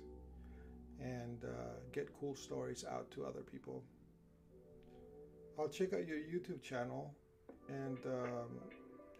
and 1.01 1.43
uh, 1.43 1.73
get 1.91 2.07
cool 2.17 2.33
stories 2.33 2.85
out 2.89 3.11
to 3.11 3.25
other 3.25 3.41
people. 3.41 3.83
I'll 5.59 5.67
check 5.67 5.91
out 5.93 6.07
your 6.07 6.19
YouTube 6.19 6.61
channel, 6.61 7.13
and 7.67 7.97
um, 8.05 8.61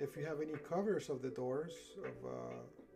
if 0.04 0.18
you 0.18 0.26
have 0.26 0.42
any 0.42 0.58
covers 0.70 1.10
of 1.10 1.22
the 1.22 1.30
Doors 1.30 1.74
of 2.00 2.30
uh, 2.30 2.34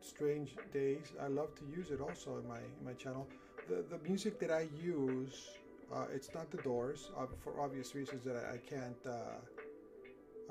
Strange 0.02 0.56
Days, 0.74 1.14
I 1.22 1.28
love 1.28 1.56
to 1.56 1.66
use 1.66 1.90
it 1.90 2.02
also 2.02 2.38
in 2.38 2.48
my 2.48 2.60
in 2.60 2.84
my 2.86 2.94
channel. 2.94 3.26
The 3.70 3.86
the 3.90 4.00
music 4.08 4.40
that 4.40 4.52
I 4.52 4.68
use, 4.84 5.48
uh, 5.94 6.06
it's 6.14 6.34
not 6.36 6.52
the 6.52 6.62
Doors 6.72 7.10
uh, 7.18 7.26
for 7.44 7.62
obvious 7.62 7.96
reasons 7.96 8.24
that 8.26 8.36
I, 8.36 8.56
I 8.56 8.58
can't 8.58 9.04
uh, 9.08 9.40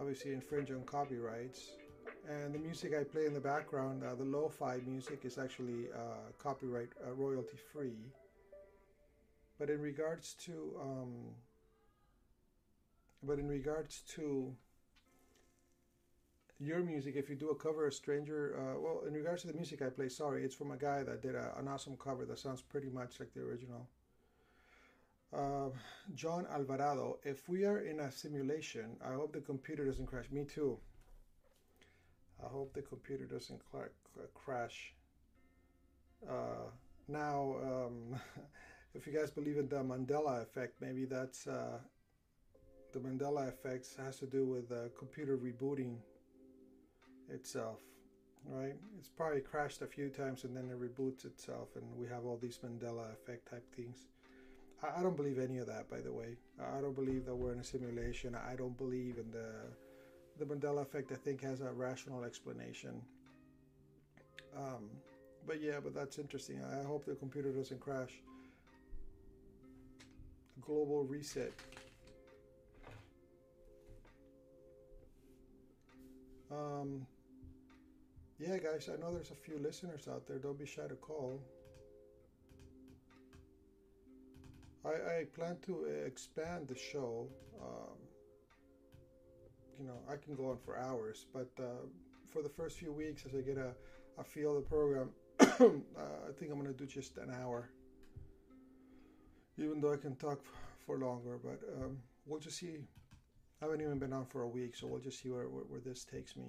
obviously 0.00 0.32
infringe 0.32 0.70
on 0.70 0.82
copyrights. 0.84 1.60
And 2.28 2.54
the 2.54 2.58
music 2.58 2.92
I 2.98 3.04
play 3.04 3.26
in 3.26 3.34
the 3.34 3.46
background, 3.54 4.02
uh, 4.02 4.14
the 4.14 4.24
lo-fi 4.24 4.80
music, 4.84 5.20
is 5.24 5.38
actually 5.38 5.82
uh, 5.94 6.32
copyright 6.42 6.88
royalty 7.14 7.58
free. 7.72 8.00
But 9.58 9.68
in 9.70 9.80
regards 9.80 10.34
to 10.46 10.54
um, 10.80 11.12
but 13.22 13.38
in 13.38 13.46
regards 13.46 14.02
to 14.14 14.56
your 16.58 16.80
music, 16.80 17.16
if 17.16 17.28
you 17.28 17.36
do 17.36 17.50
a 17.50 17.54
cover 17.54 17.86
of 17.86 17.94
Stranger, 17.94 18.56
uh, 18.58 18.80
well, 18.80 19.02
in 19.06 19.12
regards 19.12 19.42
to 19.42 19.48
the 19.48 19.54
music 19.54 19.82
I 19.82 19.90
play, 19.90 20.08
sorry, 20.08 20.42
it's 20.42 20.54
from 20.54 20.70
a 20.70 20.76
guy 20.76 21.02
that 21.02 21.22
did 21.22 21.34
a, 21.34 21.52
an 21.58 21.68
awesome 21.68 21.96
cover 21.96 22.24
that 22.24 22.38
sounds 22.38 22.62
pretty 22.62 22.88
much 22.88 23.20
like 23.20 23.32
the 23.34 23.40
original. 23.42 23.88
Uh, 25.34 25.68
John 26.14 26.46
Alvarado, 26.50 27.18
if 27.24 27.48
we 27.48 27.64
are 27.64 27.80
in 27.80 28.00
a 28.00 28.10
simulation, 28.10 28.96
I 29.04 29.12
hope 29.12 29.32
the 29.32 29.40
computer 29.40 29.84
doesn't 29.84 30.06
crash. 30.06 30.26
Me 30.30 30.44
too. 30.44 30.78
I 32.42 32.48
hope 32.48 32.72
the 32.72 32.82
computer 32.82 33.24
doesn't 33.24 33.60
cl- 33.70 33.88
cl- 34.14 34.28
crash. 34.34 34.94
Uh, 36.26 36.70
now, 37.08 37.56
um, 37.62 38.20
if 38.94 39.06
you 39.06 39.12
guys 39.12 39.30
believe 39.30 39.58
in 39.58 39.68
the 39.68 39.82
Mandela 39.82 40.40
effect, 40.42 40.80
maybe 40.80 41.04
that's 41.04 41.46
uh, 41.46 41.78
the 42.92 42.98
Mandela 42.98 43.48
effect 43.48 43.86
has 43.98 44.18
to 44.20 44.26
do 44.26 44.46
with 44.46 44.70
the 44.70 44.90
computer 44.98 45.36
rebooting 45.36 45.96
itself, 47.32 47.78
right? 48.44 48.74
It's 48.98 49.08
probably 49.08 49.40
crashed 49.40 49.82
a 49.82 49.86
few 49.86 50.08
times 50.08 50.44
and 50.44 50.56
then 50.56 50.70
it 50.70 50.80
reboots 50.80 51.24
itself, 51.24 51.68
and 51.76 51.84
we 51.96 52.06
have 52.08 52.24
all 52.24 52.38
these 52.40 52.58
Mandela 52.58 53.12
effect 53.12 53.50
type 53.50 53.64
things. 53.74 54.06
I, 54.82 55.00
I 55.00 55.02
don't 55.02 55.16
believe 55.16 55.38
any 55.38 55.58
of 55.58 55.66
that, 55.66 55.90
by 55.90 56.00
the 56.00 56.12
way. 56.12 56.36
I 56.60 56.80
don't 56.80 56.94
believe 56.94 57.26
that 57.26 57.34
we're 57.34 57.52
in 57.52 57.60
a 57.60 57.64
simulation. 57.64 58.34
I 58.34 58.54
don't 58.56 58.76
believe 58.76 59.18
in 59.18 59.30
the 59.30 59.48
the 60.38 60.44
Mandela 60.44 60.82
effect. 60.82 61.12
I 61.12 61.14
think 61.14 61.42
has 61.42 61.60
a 61.62 61.72
rational 61.72 62.24
explanation. 62.24 63.00
Um, 64.56 64.90
but 65.46 65.62
yeah, 65.62 65.80
but 65.82 65.94
that's 65.94 66.18
interesting. 66.18 66.60
I 66.62 66.84
hope 66.84 67.04
the 67.04 67.14
computer 67.14 67.52
doesn't 67.52 67.80
crash. 67.80 68.12
Global 70.60 71.04
reset. 71.04 71.52
Um, 76.50 77.06
yeah, 78.38 78.58
guys, 78.58 78.88
I 78.92 79.00
know 79.00 79.12
there's 79.12 79.30
a 79.30 79.34
few 79.34 79.58
listeners 79.58 80.08
out 80.08 80.26
there. 80.26 80.38
Don't 80.38 80.58
be 80.58 80.66
shy 80.66 80.86
to 80.86 80.94
call. 80.94 81.40
I, 84.84 84.88
I 84.88 85.24
plan 85.34 85.56
to 85.66 85.84
expand 86.06 86.68
the 86.68 86.76
show. 86.76 87.28
Um, 87.60 87.96
you 89.78 89.86
know, 89.86 89.98
I 90.10 90.16
can 90.16 90.34
go 90.34 90.50
on 90.50 90.58
for 90.58 90.78
hours, 90.78 91.26
but 91.32 91.50
uh, 91.58 91.86
for 92.28 92.42
the 92.42 92.48
first 92.48 92.78
few 92.78 92.92
weeks, 92.92 93.24
as 93.26 93.34
I 93.34 93.40
get 93.40 93.58
a, 93.58 93.72
a 94.18 94.24
feel 94.24 94.56
of 94.56 94.64
the 94.64 94.68
program, 94.68 95.10
uh, 95.40 95.44
I 96.28 96.32
think 96.38 96.52
I'm 96.52 96.60
going 96.60 96.66
to 96.66 96.72
do 96.72 96.86
just 96.86 97.16
an 97.18 97.34
hour. 97.42 97.70
Even 99.58 99.80
though 99.80 99.92
I 99.92 99.96
can 99.96 100.14
talk 100.16 100.40
for 100.84 100.98
longer, 100.98 101.38
but 101.42 101.60
um, 101.82 101.98
we'll 102.26 102.40
just 102.40 102.58
see. 102.58 102.76
I 103.62 103.64
haven't 103.64 103.80
even 103.80 103.98
been 103.98 104.12
on 104.12 104.26
for 104.26 104.42
a 104.42 104.48
week, 104.48 104.76
so 104.76 104.86
we'll 104.86 105.00
just 105.00 105.22
see 105.22 105.30
where, 105.30 105.48
where, 105.48 105.64
where 105.64 105.80
this 105.80 106.04
takes 106.04 106.36
me. 106.36 106.44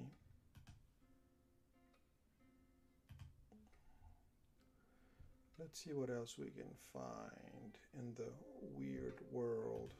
Let's 5.59 5.83
see 5.83 5.93
what 5.93 6.11
else 6.11 6.37
we 6.37 6.51
can 6.51 6.69
find 6.93 7.77
in 7.97 8.13
the 8.15 8.29
weird 8.77 9.21
world. 9.31 9.95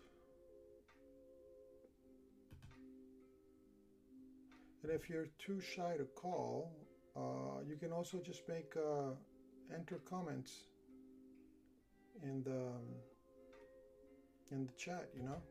And 4.84 4.92
if 4.92 5.10
you're 5.10 5.30
too 5.40 5.60
shy 5.60 5.96
to 5.98 6.06
call, 6.16 6.72
uh, 7.16 7.64
you 7.68 7.76
can 7.76 7.92
also 7.92 8.20
just 8.20 8.48
make 8.48 8.72
uh, 8.78 9.16
enter 9.74 10.00
comments 10.08 10.52
in 12.24 12.44
the 12.44 12.52
um, 12.52 12.86
in 14.52 14.68
the 14.68 14.74
chat. 14.74 15.10
You 15.16 15.24
know, 15.24 15.42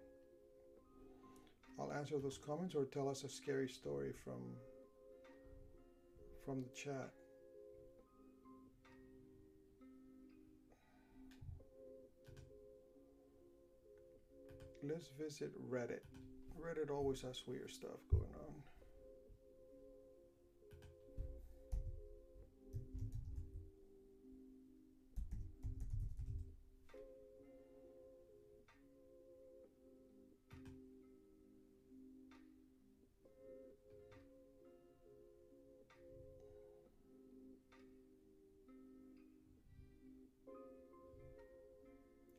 I'll 1.80 1.92
answer 1.92 2.18
those 2.20 2.38
comments 2.38 2.76
or 2.76 2.84
tell 2.84 3.08
us 3.08 3.24
a 3.24 3.28
scary 3.28 3.68
story 3.68 4.12
from 4.24 4.40
from 6.44 6.62
the 6.62 6.70
chat. 6.80 7.10
Let's 14.82 15.08
visit 15.18 15.50
Reddit. 15.70 16.00
Reddit 16.60 16.90
always 16.90 17.22
has 17.22 17.42
weird 17.46 17.70
stuff 17.70 17.98
going 18.10 18.24
on. 18.24 18.54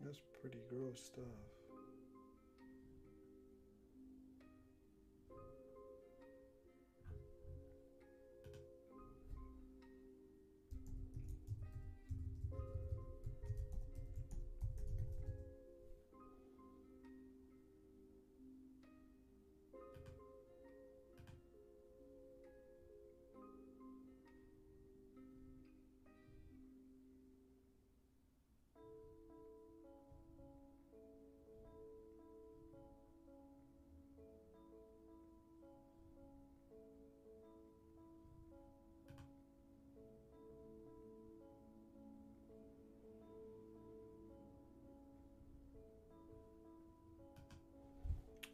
That's 0.01 0.21
pretty 0.41 0.59
gross 0.69 1.01
stuff. 1.03 1.56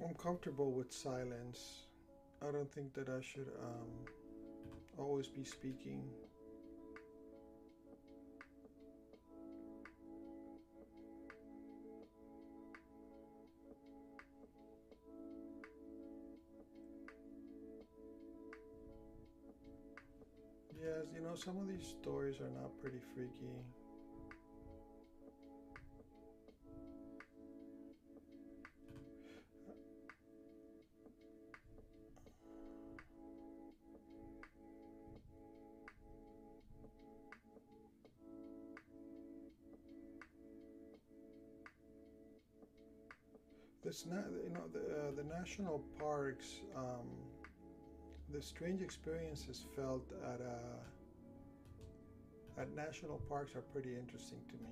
I'm 0.03 0.13
comfortable 0.15 0.71
with 0.71 0.91
silence. 0.91 1.85
I 2.41 2.51
don't 2.51 2.69
think 2.69 2.93
that 2.95 3.07
I 3.07 3.21
should 3.21 3.47
um, 3.61 3.87
always 4.97 5.27
be 5.27 5.45
speaking. 5.45 6.03
Yes, 20.81 21.05
you 21.15 21.21
know, 21.21 21.35
some 21.35 21.57
of 21.57 21.69
these 21.69 21.87
stories 22.01 22.41
are 22.41 22.49
not 22.49 22.77
pretty 22.81 22.99
freaky. 23.15 23.63
You 44.01 44.49
know 44.49 44.65
the 44.73 44.79
uh, 44.79 45.11
the 45.15 45.23
national 45.23 45.83
parks. 45.99 46.61
Um, 46.75 47.07
the 48.33 48.41
strange 48.41 48.81
experiences 48.81 49.67
felt 49.75 50.11
at 50.23 50.41
uh, 50.41 50.79
at 52.59 52.73
national 52.75 53.19
parks 53.29 53.55
are 53.55 53.61
pretty 53.61 53.95
interesting 53.95 54.39
to 54.49 54.55
me. 54.55 54.71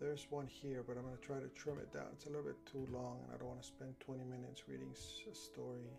There's 0.00 0.26
one 0.30 0.46
here, 0.46 0.82
but 0.86 0.96
I'm 0.96 1.02
going 1.02 1.14
to 1.16 1.22
try 1.22 1.40
to 1.40 1.48
trim 1.48 1.78
it 1.78 1.92
down. 1.92 2.06
It's 2.14 2.24
a 2.24 2.28
little 2.28 2.42
bit 2.44 2.56
too 2.64 2.88
long, 2.90 3.18
and 3.24 3.34
I 3.34 3.36
don't 3.36 3.48
want 3.48 3.60
to 3.60 3.66
spend 3.68 4.00
20 4.00 4.24
minutes 4.24 4.62
reading 4.66 4.90
a 4.90 5.34
story. 5.34 5.92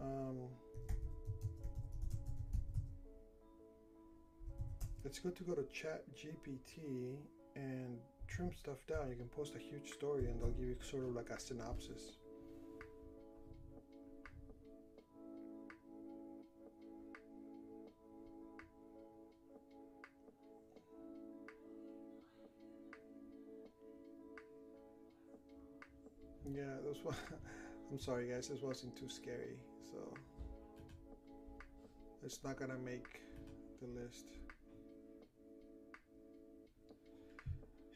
Um, 0.00 0.48
it's 5.04 5.18
good 5.18 5.34
to 5.36 5.42
go 5.42 5.54
to 5.54 5.64
Chat 5.64 6.04
GPT 6.14 7.16
and 7.56 7.98
trim 8.28 8.50
stuff 8.52 8.78
down. 8.86 9.08
You 9.10 9.16
can 9.16 9.28
post 9.28 9.54
a 9.56 9.58
huge 9.58 9.90
story, 9.92 10.26
and 10.26 10.40
they'll 10.40 10.50
give 10.50 10.68
you 10.68 10.76
sort 10.82 11.04
of 11.04 11.14
like 11.14 11.30
a 11.30 11.40
synopsis. 11.40 12.18
Yeah, 26.54 26.64
those 26.84 27.02
was. 27.04 27.14
I'm 27.90 27.98
sorry, 27.98 28.28
guys. 28.28 28.48
This 28.48 28.60
wasn't 28.62 28.96
too 28.96 29.08
scary, 29.08 29.56
so 29.90 29.96
it's 32.22 32.40
not 32.44 32.58
gonna 32.58 32.78
make 32.78 33.22
the 33.80 33.88
list. 33.88 34.26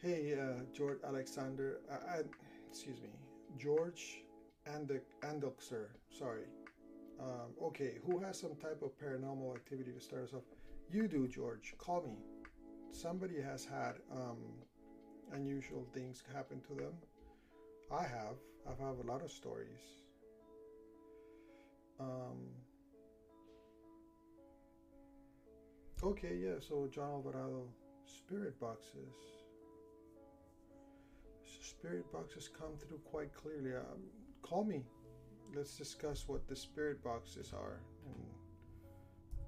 Hey, 0.03 0.35
uh, 0.37 0.63
George 0.73 0.97
Alexander. 1.07 1.79
Uh, 1.89 1.93
uh, 1.93 2.23
excuse 2.69 3.01
me, 3.01 3.07
George 3.57 4.19
Andok, 4.67 4.99
Andoxer. 5.23 5.91
Sorry. 6.09 6.43
Um, 7.21 7.53
okay, 7.63 7.99
who 8.05 8.19
has 8.19 8.37
some 8.37 8.53
type 8.55 8.81
of 8.81 8.91
paranormal 8.99 9.55
activity 9.55 9.93
to 9.93 10.01
start 10.01 10.23
us 10.23 10.33
off? 10.33 10.43
You 10.91 11.07
do, 11.07 11.29
George. 11.29 11.73
Call 11.77 12.01
me. 12.01 12.17
Somebody 12.91 13.41
has 13.41 13.63
had 13.63 13.93
um, 14.11 14.39
unusual 15.31 15.87
things 15.93 16.21
happen 16.35 16.59
to 16.67 16.73
them. 16.75 16.93
I 17.89 18.03
have. 18.03 18.35
I've 18.69 18.79
have 18.79 18.99
a 19.05 19.09
lot 19.09 19.23
of 19.23 19.31
stories. 19.31 19.83
Um, 21.97 22.49
okay, 26.03 26.35
yeah. 26.43 26.59
So 26.59 26.89
John 26.93 27.09
Alvarado, 27.09 27.69
spirit 28.05 28.59
boxes. 28.59 29.42
Spirit 31.83 32.09
boxes 32.13 32.49
come 32.57 32.77
through 32.77 32.99
quite 32.99 33.33
clearly. 33.33 33.75
Um, 33.75 33.99
call 34.41 34.63
me. 34.63 34.85
Let's 35.53 35.75
discuss 35.75 36.29
what 36.29 36.47
the 36.47 36.55
spirit 36.55 37.03
boxes 37.03 37.51
are 37.53 37.81
and 38.05 38.23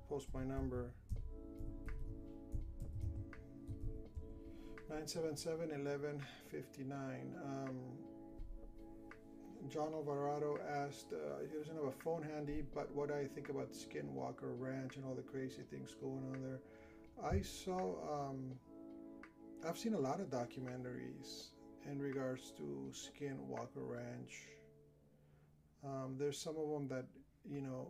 post 0.09 0.27
my 0.33 0.43
number 0.43 0.91
977 4.89 5.69
1159. 5.69 7.35
Um, 7.41 7.79
John 9.69 9.93
Alvarado 9.93 10.59
asked, 10.69 11.13
uh, 11.13 11.39
he 11.49 11.57
doesn't 11.57 11.73
have 11.73 11.85
a 11.85 12.03
phone 12.03 12.21
handy, 12.21 12.65
but 12.73 12.93
what 12.93 13.11
I 13.11 13.27
think 13.27 13.47
about 13.47 13.71
Skinwalker 13.71 14.59
Ranch 14.59 14.97
and 14.97 15.05
all 15.05 15.15
the 15.15 15.21
crazy 15.21 15.61
things 15.71 15.95
going 16.01 16.25
on 16.33 16.41
there. 16.41 16.59
I 17.23 17.39
saw, 17.39 18.27
um, 18.27 18.59
I've 19.65 19.77
seen 19.77 19.93
a 19.93 19.99
lot 19.99 20.19
of 20.19 20.29
documentaries 20.29 21.51
in 21.89 21.99
regards 21.99 22.51
to 22.57 22.91
Skinwalker 22.91 23.87
Ranch. 23.87 24.47
Um, 25.83 26.15
there's 26.17 26.39
some 26.39 26.55
of 26.57 26.69
them 26.69 26.87
that, 26.87 27.05
you 27.49 27.61
know, 27.61 27.87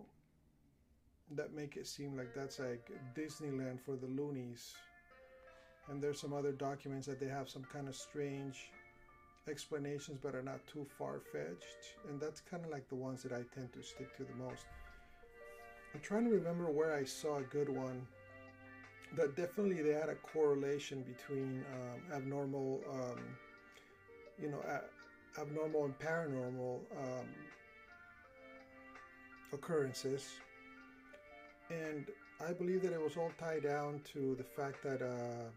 that 1.32 1.54
make 1.54 1.78
it 1.78 1.88
seem 1.88 2.18
like 2.18 2.34
that's 2.36 2.60
like 2.60 2.92
Disneyland 3.16 3.80
for 3.80 3.96
the 3.96 4.08
loonies. 4.08 4.74
And 5.90 6.02
there's 6.02 6.20
some 6.20 6.34
other 6.34 6.52
documents 6.52 7.08
that 7.08 7.20
they 7.20 7.28
have 7.28 7.50
some 7.50 7.66
kind 7.72 7.88
of 7.88 7.96
strange 7.96 8.72
explanations 9.48 10.18
but 10.22 10.34
are 10.34 10.42
not 10.42 10.66
too 10.66 10.86
far-fetched 10.98 11.96
and 12.10 12.20
that's 12.20 12.42
kind 12.42 12.66
of 12.66 12.72
like 12.72 12.88
the 12.90 12.96
ones 12.96 13.22
that 13.22 13.32
i 13.32 13.44
tend 13.54 13.72
to 13.72 13.84
stick 13.84 14.16
to 14.18 14.24
the 14.24 14.34
most 14.44 14.66
i'm 15.94 16.00
trying 16.00 16.24
to 16.24 16.32
remember 16.32 16.66
where 16.72 16.96
i 16.96 17.04
saw 17.04 17.38
a 17.38 17.44
good 17.44 17.70
one 17.70 18.02
that 19.16 19.36
definitely 19.36 19.82
they 19.82 19.94
had 19.94 20.10
a 20.10 20.16
correlation 20.16 21.04
between 21.04 21.64
um, 21.74 22.18
abnormal 22.18 22.82
um, 22.92 23.20
you 24.42 24.50
know 24.50 24.62
abnormal 25.40 25.86
and 25.86 26.00
paranormal 26.00 26.80
um, 26.98 27.28
occurrences 29.54 30.34
and 31.70 32.08
i 32.48 32.52
believe 32.54 32.82
that 32.82 32.94
it 32.94 33.02
was 33.02 33.18
all 33.18 33.32
tied 33.40 33.64
down 33.64 34.00
to 34.04 34.36
the 34.36 34.44
fact 34.44 34.84
that 34.84 35.02
uh, 35.02 35.50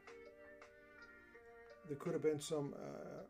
there 1.88 1.96
could 1.96 2.12
have 2.12 2.22
been 2.22 2.40
some 2.40 2.74
uh, 2.74 3.22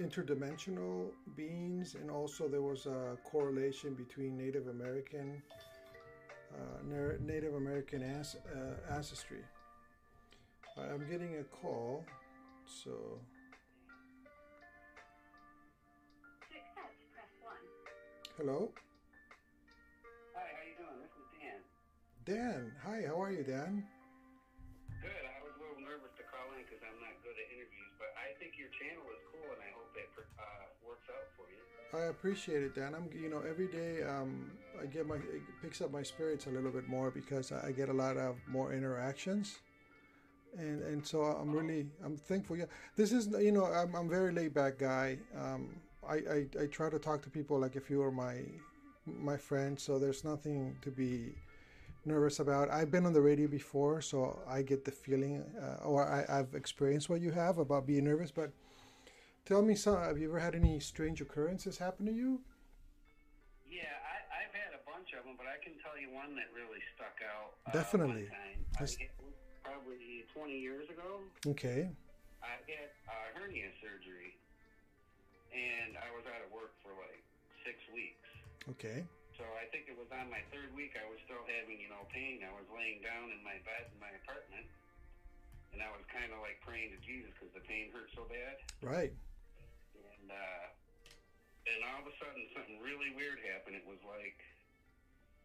interdimensional 0.00 1.10
beings, 1.36 1.94
and 1.94 2.10
also 2.10 2.48
there 2.48 2.62
was 2.62 2.86
a 2.86 3.16
correlation 3.24 3.94
between 3.94 4.36
Native 4.36 4.68
American 4.68 5.42
uh, 6.54 7.14
Native 7.20 7.54
American 7.54 8.02
uh, 8.02 8.94
ancestry. 8.94 9.42
I'm 10.76 11.08
getting 11.10 11.36
a 11.36 11.44
call, 11.44 12.04
so. 12.64 13.18
Hello. 18.34 18.66
Hi, 20.34 20.42
how 20.42 20.62
you 20.66 20.74
doing? 20.74 20.98
This 21.06 21.14
is 21.14 21.26
Dan. 21.38 21.62
Dan, 22.26 22.60
hi. 22.82 23.06
How 23.06 23.22
are 23.22 23.30
you, 23.30 23.46
Dan? 23.46 23.86
Good. 24.98 25.22
I 25.22 25.38
was 25.46 25.54
a 25.54 25.62
little 25.62 25.78
nervous 25.78 26.10
to 26.18 26.26
call 26.26 26.42
in 26.58 26.66
because 26.66 26.82
I'm 26.82 26.98
not 26.98 27.14
good 27.22 27.38
at 27.38 27.46
interviews, 27.54 27.94
but 27.94 28.10
I 28.18 28.34
think 28.42 28.58
your 28.58 28.74
channel 28.74 29.06
is 29.14 29.22
cool, 29.30 29.46
and 29.54 29.62
I 29.62 29.70
hope 29.78 29.86
it 29.94 30.10
uh, 30.18 30.66
works 30.82 31.06
out 31.14 31.30
for 31.38 31.46
you. 31.46 31.62
I 31.94 32.10
appreciate 32.10 32.66
it, 32.66 32.74
Dan. 32.74 32.98
I'm, 32.98 33.06
you 33.14 33.30
know, 33.30 33.38
every 33.46 33.70
day 33.70 34.02
um, 34.02 34.50
I 34.82 34.90
get 34.90 35.06
my 35.06 35.22
it 35.22 35.46
picks 35.62 35.78
up 35.78 35.94
my 35.94 36.02
spirits 36.02 36.46
a 36.46 36.50
little 36.50 36.74
bit 36.74 36.90
more 36.90 37.14
because 37.14 37.54
I 37.54 37.70
get 37.70 37.88
a 37.88 37.94
lot 37.94 38.16
of 38.18 38.34
more 38.50 38.74
interactions, 38.74 39.62
and 40.58 40.82
and 40.82 41.06
so 41.06 41.22
I'm 41.22 41.54
really 41.54 41.86
I'm 42.02 42.18
thankful. 42.18 42.58
Yeah, 42.58 42.66
this 42.98 43.14
is 43.14 43.30
you 43.38 43.54
know 43.54 43.70
I'm 43.70 43.94
I'm 43.94 44.06
a 44.06 44.10
very 44.10 44.34
laid 44.34 44.58
back 44.58 44.82
guy. 44.82 45.22
Um, 45.38 45.70
I, 46.08 46.14
I 46.14 46.46
I 46.62 46.66
try 46.66 46.90
to 46.90 46.98
talk 46.98 47.22
to 47.22 47.30
people 47.30 47.58
like 47.58 47.76
if 47.76 47.90
you 47.90 47.98
were 47.98 48.12
my 48.12 48.42
my 49.06 49.36
friend, 49.36 49.78
so 49.78 49.98
there's 49.98 50.24
nothing 50.24 50.76
to 50.82 50.90
be 50.90 51.34
nervous 52.04 52.40
about. 52.40 52.70
I've 52.70 52.90
been 52.90 53.06
on 53.06 53.12
the 53.12 53.20
radio 53.20 53.48
before, 53.48 54.00
so 54.00 54.40
I 54.48 54.62
get 54.62 54.84
the 54.84 54.90
feeling, 54.90 55.44
uh, 55.60 55.84
or 55.84 56.06
I, 56.06 56.24
I've 56.38 56.54
experienced 56.54 57.08
what 57.08 57.20
you 57.20 57.30
have 57.32 57.58
about 57.58 57.86
being 57.86 58.04
nervous, 58.04 58.30
but. 58.30 58.50
Tell 59.44 59.60
me 59.60 59.74
some. 59.74 60.00
Have 60.00 60.16
you 60.16 60.30
ever 60.30 60.38
had 60.40 60.54
any 60.54 60.80
strange 60.80 61.20
occurrences 61.20 61.76
happen 61.76 62.06
to 62.06 62.12
you? 62.12 62.40
Yeah, 63.68 63.92
I, 64.00 64.40
I've 64.40 64.54
had 64.56 64.72
a 64.72 64.80
bunch 64.88 65.12
of 65.12 65.28
them, 65.28 65.36
but 65.36 65.44
I 65.44 65.60
can 65.60 65.76
tell 65.84 66.00
you 66.00 66.08
one 66.16 66.32
that 66.40 66.48
really 66.56 66.80
stuck 66.96 67.20
out. 67.20 67.60
Uh, 67.68 67.76
Definitely. 67.76 68.32
One 68.32 68.88
time. 68.88 68.88
I 68.88 68.88
probably 69.60 70.24
20 70.32 70.56
years 70.56 70.88
ago, 70.88 71.20
Okay. 71.44 71.92
I 72.40 72.56
had 72.64 72.88
uh, 73.04 73.36
hernia 73.36 73.68
surgery, 73.84 74.32
and 75.54 75.94
I 76.02 76.10
was 76.10 76.26
out 76.26 76.42
of 76.42 76.50
work 76.50 76.74
for 76.82 76.90
like 76.98 77.22
six 77.62 77.78
weeks. 77.94 78.26
Okay. 78.76 79.06
So 79.38 79.46
I 79.58 79.66
think 79.70 79.90
it 79.90 79.98
was 79.98 80.10
on 80.14 80.30
my 80.30 80.42
third 80.54 80.70
week. 80.74 80.94
I 80.94 81.06
was 81.10 81.18
still 81.26 81.42
having, 81.46 81.78
you 81.78 81.90
know, 81.90 82.06
pain. 82.10 82.42
I 82.46 82.54
was 82.54 82.66
laying 82.70 83.02
down 83.02 83.34
in 83.34 83.42
my 83.42 83.58
bed 83.66 83.90
in 83.90 83.98
my 83.98 84.10
apartment, 84.22 84.66
and 85.74 85.82
I 85.82 85.90
was 85.90 86.06
kind 86.10 86.30
of 86.30 86.38
like 86.42 86.62
praying 86.62 86.94
to 86.94 87.00
Jesus 87.02 87.34
because 87.34 87.50
the 87.54 87.64
pain 87.66 87.90
hurt 87.90 88.10
so 88.14 88.26
bad. 88.30 88.54
Right. 88.82 89.10
and 89.94 90.30
uh, 90.30 90.66
and 91.66 91.78
all 91.90 92.04
of 92.04 92.06
a 92.06 92.14
sudden 92.22 92.46
something 92.54 92.78
really 92.78 93.10
weird 93.18 93.42
happened. 93.42 93.74
It 93.74 93.86
was 93.86 93.98
like 94.06 94.38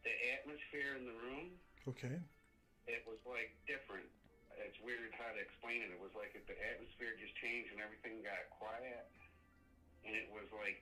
the 0.05 0.13
atmosphere 0.37 0.93
in 0.97 1.09
the 1.09 1.17
room. 1.17 1.57
Okay. 1.89 2.17
It 2.85 3.01
was 3.09 3.17
like 3.25 3.57
different. 3.65 4.05
It's 4.59 4.77
weird 4.83 5.09
how 5.15 5.31
to 5.33 5.39
explain 5.39 5.81
it. 5.81 5.89
It 5.89 6.01
was 6.01 6.11
like 6.13 6.35
if 6.35 6.43
the 6.45 6.57
atmosphere 6.59 7.15
just 7.17 7.33
changed 7.39 7.71
and 7.73 7.79
everything 7.79 8.19
got 8.21 8.37
quiet, 8.59 9.07
and 10.05 10.15
it 10.15 10.27
was 10.31 10.47
like 10.55 10.79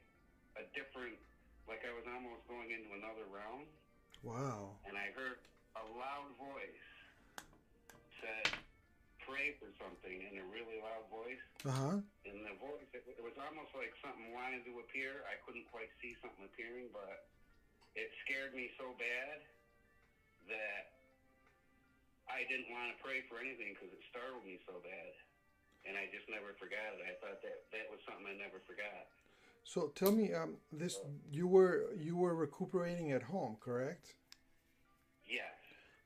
a 0.58 0.64
different, 0.74 1.18
like 1.70 1.86
I 1.86 1.94
was 1.94 2.06
almost 2.10 2.46
going 2.50 2.74
into 2.74 2.94
another 2.94 3.26
realm. 3.30 3.66
Wow. 4.26 4.78
And 4.90 4.98
I 4.98 5.14
heard 5.14 5.38
a 5.78 5.86
loud 5.94 6.34
voice 6.42 6.86
said, 8.22 8.50
"Pray 9.22 9.54
for 9.62 9.70
something," 9.78 10.26
in 10.26 10.42
a 10.42 10.46
really 10.50 10.82
loud 10.82 11.06
voice. 11.14 11.44
Uh 11.66 11.72
huh. 11.72 11.98
And 12.26 12.44
the 12.44 12.58
voice, 12.58 12.90
it, 12.92 13.06
it 13.06 13.24
was 13.24 13.38
almost 13.38 13.72
like 13.78 13.94
something 14.02 14.34
wanted 14.34 14.66
to 14.66 14.82
appear. 14.82 15.24
I 15.30 15.38
couldn't 15.46 15.70
quite 15.70 15.90
see 16.02 16.18
something 16.20 16.44
appearing, 16.44 16.90
but 16.92 17.30
it 17.96 18.10
scared 18.26 18.54
me 18.54 18.74
so 18.78 18.94
bad 18.98 19.42
that 20.50 20.98
I 22.28 22.44
didn't 22.48 22.68
want 22.72 22.92
to 22.92 22.98
pray 23.00 23.24
for 23.28 23.40
anything 23.40 23.74
because 23.76 23.92
it 23.92 24.04
startled 24.12 24.44
me 24.44 24.60
so 24.68 24.80
bad. 24.84 25.12
And 25.88 25.98
I 25.98 26.06
just 26.12 26.28
never 26.30 26.54
forgot 26.60 26.94
it. 27.00 27.02
I 27.08 27.16
thought 27.24 27.42
that 27.42 27.64
that 27.72 27.88
was 27.90 28.00
something 28.06 28.28
I 28.28 28.36
never 28.38 28.60
forgot. 28.68 29.08
So 29.64 29.92
tell 29.96 30.12
me, 30.12 30.34
um, 30.34 30.56
this 30.72 31.00
you 31.32 31.48
were 31.48 31.92
you 31.98 32.16
were 32.16 32.36
recuperating 32.36 33.12
at 33.12 33.24
home, 33.24 33.58
correct? 33.60 34.16
Yes. 35.28 35.56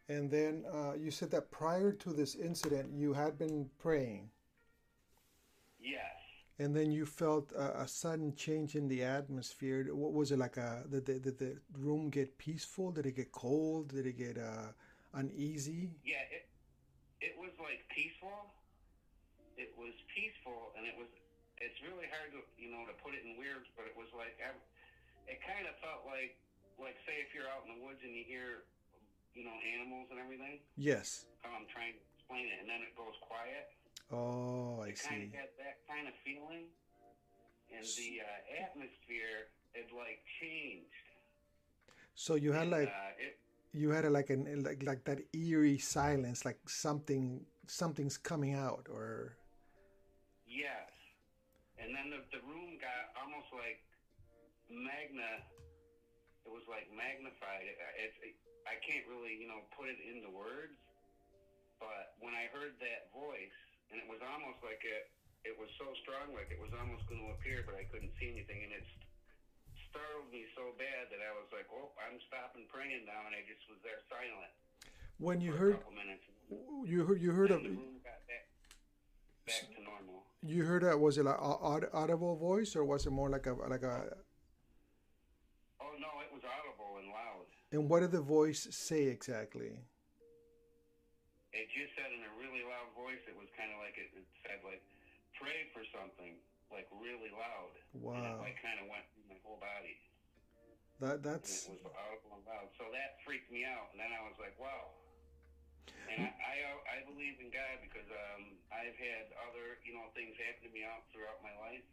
And 0.10 0.30
then 0.30 0.66
uh, 0.72 0.94
you 1.00 1.12
said 1.12 1.32
that 1.32 1.52
prior 1.52 1.92
to 1.92 2.10
this 2.14 2.36
incident, 2.36 2.92
you 2.94 3.14
had 3.14 3.38
been 3.38 3.70
praying, 3.80 4.30
Yes. 5.80 6.02
and 6.60 6.76
then 6.76 6.92
you 6.92 7.06
felt 7.06 7.52
a, 7.54 7.82
a 7.82 7.88
sudden 7.88 8.36
change 8.36 8.76
in 8.76 8.88
the 8.88 9.04
atmosphere. 9.04 9.88
What 9.94 10.14
was 10.14 10.32
it 10.32 10.40
like? 10.40 10.58
A 10.58 10.84
did 10.90 11.06
the, 11.06 11.20
did 11.20 11.38
the 11.38 11.58
room 11.78 12.10
get 12.10 12.38
peaceful? 12.38 12.92
Did 12.92 13.06
it 13.06 13.16
get 13.16 13.32
cold? 13.32 13.90
Did 13.94 14.06
it 14.06 14.18
get 14.18 14.38
uh, 14.38 14.74
uneasy? 15.14 15.92
Yeah. 16.04 16.26
It 16.32 16.46
it 17.22 17.34
was 17.38 17.52
like 17.60 17.86
peaceful. 17.96 18.50
It 19.62 19.70
was 19.78 19.94
peaceful, 20.18 20.74
and 20.74 20.90
it 20.90 20.98
was. 20.98 21.06
It's 21.62 21.78
really 21.86 22.10
hard 22.10 22.34
to 22.34 22.42
you 22.58 22.74
know 22.74 22.90
to 22.90 22.96
put 23.06 23.14
it 23.14 23.22
in 23.22 23.38
words, 23.38 23.70
but 23.78 23.86
it 23.86 23.94
was 23.94 24.10
like 24.18 24.34
I, 24.42 24.50
it 25.30 25.38
kind 25.46 25.70
of 25.70 25.78
felt 25.86 26.10
like 26.10 26.34
like 26.82 26.98
say 27.06 27.22
if 27.22 27.30
you're 27.38 27.46
out 27.46 27.62
in 27.70 27.78
the 27.78 27.82
woods 27.86 28.02
and 28.02 28.10
you 28.18 28.26
hear 28.26 28.66
you 29.38 29.46
know 29.46 29.54
animals 29.78 30.10
and 30.10 30.18
everything. 30.18 30.58
Yes. 30.74 31.30
How 31.46 31.54
I'm 31.54 31.70
trying 31.70 31.94
to 31.94 32.02
explain 32.18 32.50
it, 32.50 32.58
and 32.66 32.68
then 32.70 32.82
it 32.82 32.98
goes 32.98 33.14
quiet. 33.22 33.70
Oh, 34.10 34.82
I 34.82 34.90
It 34.90 34.98
kind 34.98 35.22
see. 35.22 35.30
of 35.30 35.38
had 35.38 35.54
that 35.62 35.78
kind 35.86 36.10
of 36.10 36.18
feeling, 36.26 36.66
and 37.70 37.86
the 37.86 38.12
uh, 38.26 38.66
atmosphere 38.66 39.54
had 39.78 39.94
like 39.94 40.20
changed. 40.42 41.06
So 42.18 42.36
you 42.36 42.52
had 42.52 42.64
And, 42.64 42.72
like 42.72 42.90
uh, 42.90 43.22
it, 43.22 43.38
you 43.74 43.90
had 43.90 44.06
a, 44.06 44.10
like 44.10 44.30
an 44.30 44.64
like 44.64 44.84
like 44.84 45.06
that 45.06 45.22
eerie 45.34 45.78
silence, 45.78 46.46
like 46.46 46.60
something 46.68 47.46
something's 47.68 48.18
coming 48.18 48.54
out, 48.54 48.88
or 48.92 49.38
yes, 50.52 50.92
and 51.80 51.96
then 51.96 52.12
the 52.12 52.20
the 52.36 52.42
room 52.44 52.76
got 52.78 53.10
almost 53.16 53.48
like 53.56 53.80
magna. 54.68 55.40
It 56.46 56.52
was 56.52 56.66
like 56.68 56.90
magnified. 56.90 57.70
Uh, 57.70 57.94
it, 58.02 58.12
it, 58.20 58.34
it, 58.34 58.36
I 58.68 58.76
can't 58.84 59.06
really 59.08 59.34
you 59.38 59.48
know 59.48 59.64
put 59.72 59.88
it 59.88 59.98
into 60.04 60.28
words, 60.30 60.76
but 61.80 62.12
when 62.20 62.34
I 62.36 62.52
heard 62.52 62.76
that 62.84 63.08
voice, 63.16 63.56
and 63.90 63.98
it 64.02 64.08
was 64.08 64.20
almost 64.22 64.60
like 64.62 64.84
it 64.84 65.08
it 65.48 65.56
was 65.58 65.72
so 65.80 65.94
strong, 66.04 66.36
like 66.36 66.52
it 66.52 66.60
was 66.60 66.74
almost 66.76 67.08
going 67.10 67.22
to 67.24 67.32
appear, 67.34 67.64
but 67.66 67.74
I 67.74 67.88
couldn't 67.90 68.14
see 68.20 68.30
anything, 68.30 68.62
and 68.62 68.72
it 68.76 68.84
st- 68.86 69.10
startled 69.90 70.30
me 70.30 70.46
so 70.54 70.76
bad 70.78 71.10
that 71.10 71.22
I 71.24 71.32
was 71.34 71.48
like, 71.52 71.66
"Oh, 71.72 71.90
I'm 71.98 72.20
stopping 72.28 72.68
praying 72.70 73.06
now," 73.08 73.26
and 73.26 73.34
I 73.34 73.42
just 73.48 73.64
was 73.72 73.80
there 73.82 74.02
silent 74.12 74.52
when 75.18 75.40
you 75.42 75.54
heard 75.54 75.78
you 76.86 77.04
heard 77.06 77.20
you 77.22 77.32
heard 77.32 77.52
of 77.52 77.62
and 77.62 77.66
the 77.66 77.78
room 77.78 78.02
got 78.04 78.18
back 79.46 79.68
to 79.76 79.82
normal. 79.84 80.24
you 80.42 80.64
heard 80.64 80.84
that 80.84 81.00
was 81.00 81.18
it 81.18 81.26
like 81.26 81.38
audible 81.94 82.36
voice 82.36 82.76
or 82.76 82.84
was 82.86 83.06
it 83.06 83.12
more 83.12 83.30
like 83.30 83.46
a 83.48 83.54
like 83.54 83.84
a 83.84 84.16
Oh 85.82 85.94
no, 86.00 86.12
it 86.26 86.30
was 86.34 86.44
audible 86.46 86.98
and 87.02 87.10
loud. 87.10 87.46
and 87.72 87.90
what 87.90 88.02
did 88.02 88.12
the 88.12 88.22
voice 88.22 88.68
say 88.72 89.06
exactly? 89.06 89.78
It 91.52 91.68
just 91.76 91.92
said 92.00 92.08
in 92.16 92.24
a 92.24 92.32
really 92.40 92.64
loud 92.64 92.90
voice. 92.96 93.20
It 93.28 93.36
was 93.36 93.50
kind 93.60 93.70
of 93.76 93.84
like 93.84 93.98
it, 94.00 94.08
it 94.16 94.24
said 94.48 94.64
like, 94.64 94.80
"Pray 95.36 95.68
for 95.76 95.84
something," 95.92 96.40
like 96.72 96.88
really 96.96 97.28
loud. 97.36 97.76
And 97.76 98.00
it 98.00 98.08
Wow, 98.08 98.40
like 98.40 98.56
kind 98.64 98.80
of 98.80 98.88
went 98.88 99.04
through 99.12 99.28
my 99.28 99.40
whole 99.44 99.60
body, 99.60 100.00
that 101.04 101.20
and 101.20 101.24
that's 101.28 101.68
it 101.68 101.84
was 101.84 101.92
audible 101.92 102.40
and 102.40 102.46
loud. 102.48 102.72
So 102.80 102.88
that 102.96 103.20
freaked 103.28 103.52
me 103.52 103.68
out. 103.68 103.92
And 103.92 104.00
then 104.00 104.16
I 104.16 104.24
was 104.24 104.40
like, 104.40 104.56
"Wow." 104.56 104.96
And 106.12 106.28
I, 106.28 106.32
I 106.32 106.56
I 106.92 106.98
believe 107.08 107.40
in 107.40 107.50
God 107.50 107.80
because 107.84 108.08
um 108.12 108.56
I've 108.72 108.98
had 109.00 109.32
other 109.48 109.80
you 109.88 109.96
know 109.96 110.12
things 110.18 110.36
happen 110.38 110.68
to 110.68 110.72
me 110.74 110.84
out 110.84 111.08
throughout 111.16 111.40
my 111.42 111.54
life, 111.64 111.86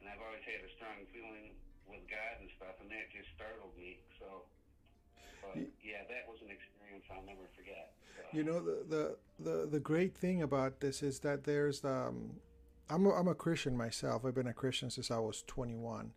and 0.00 0.06
I've 0.06 0.22
always 0.22 0.44
had 0.46 0.62
a 0.62 0.70
strong 0.78 1.02
feeling 1.10 1.54
with 1.90 2.04
God 2.08 2.40
and 2.40 2.48
stuff, 2.56 2.78
and 2.80 2.88
that 2.88 3.10
just 3.12 3.28
startled 3.36 3.74
me. 3.76 4.00
So, 4.22 4.46
but 5.42 5.60
yeah, 5.82 6.06
that 6.08 6.24
was 6.30 6.40
an 6.40 6.50
experience 6.54 7.04
I'll 7.10 7.26
never 7.26 7.46
forget. 7.58 7.92
So. 8.16 8.22
you 8.32 8.44
know 8.44 8.58
the, 8.62 8.76
the 8.88 9.04
the 9.40 9.56
the 9.66 9.82
great 9.82 10.14
thing 10.14 10.42
about 10.42 10.80
this 10.80 11.02
is 11.02 11.20
that 11.20 11.44
there's 11.44 11.84
um 11.84 12.38
I'm 12.90 13.06
a, 13.06 13.10
I'm 13.10 13.28
a 13.28 13.34
Christian 13.34 13.76
myself. 13.76 14.24
I've 14.24 14.34
been 14.34 14.46
a 14.46 14.52
Christian 14.52 14.90
since 14.90 15.10
I 15.10 15.18
was 15.18 15.42
21. 15.46 16.12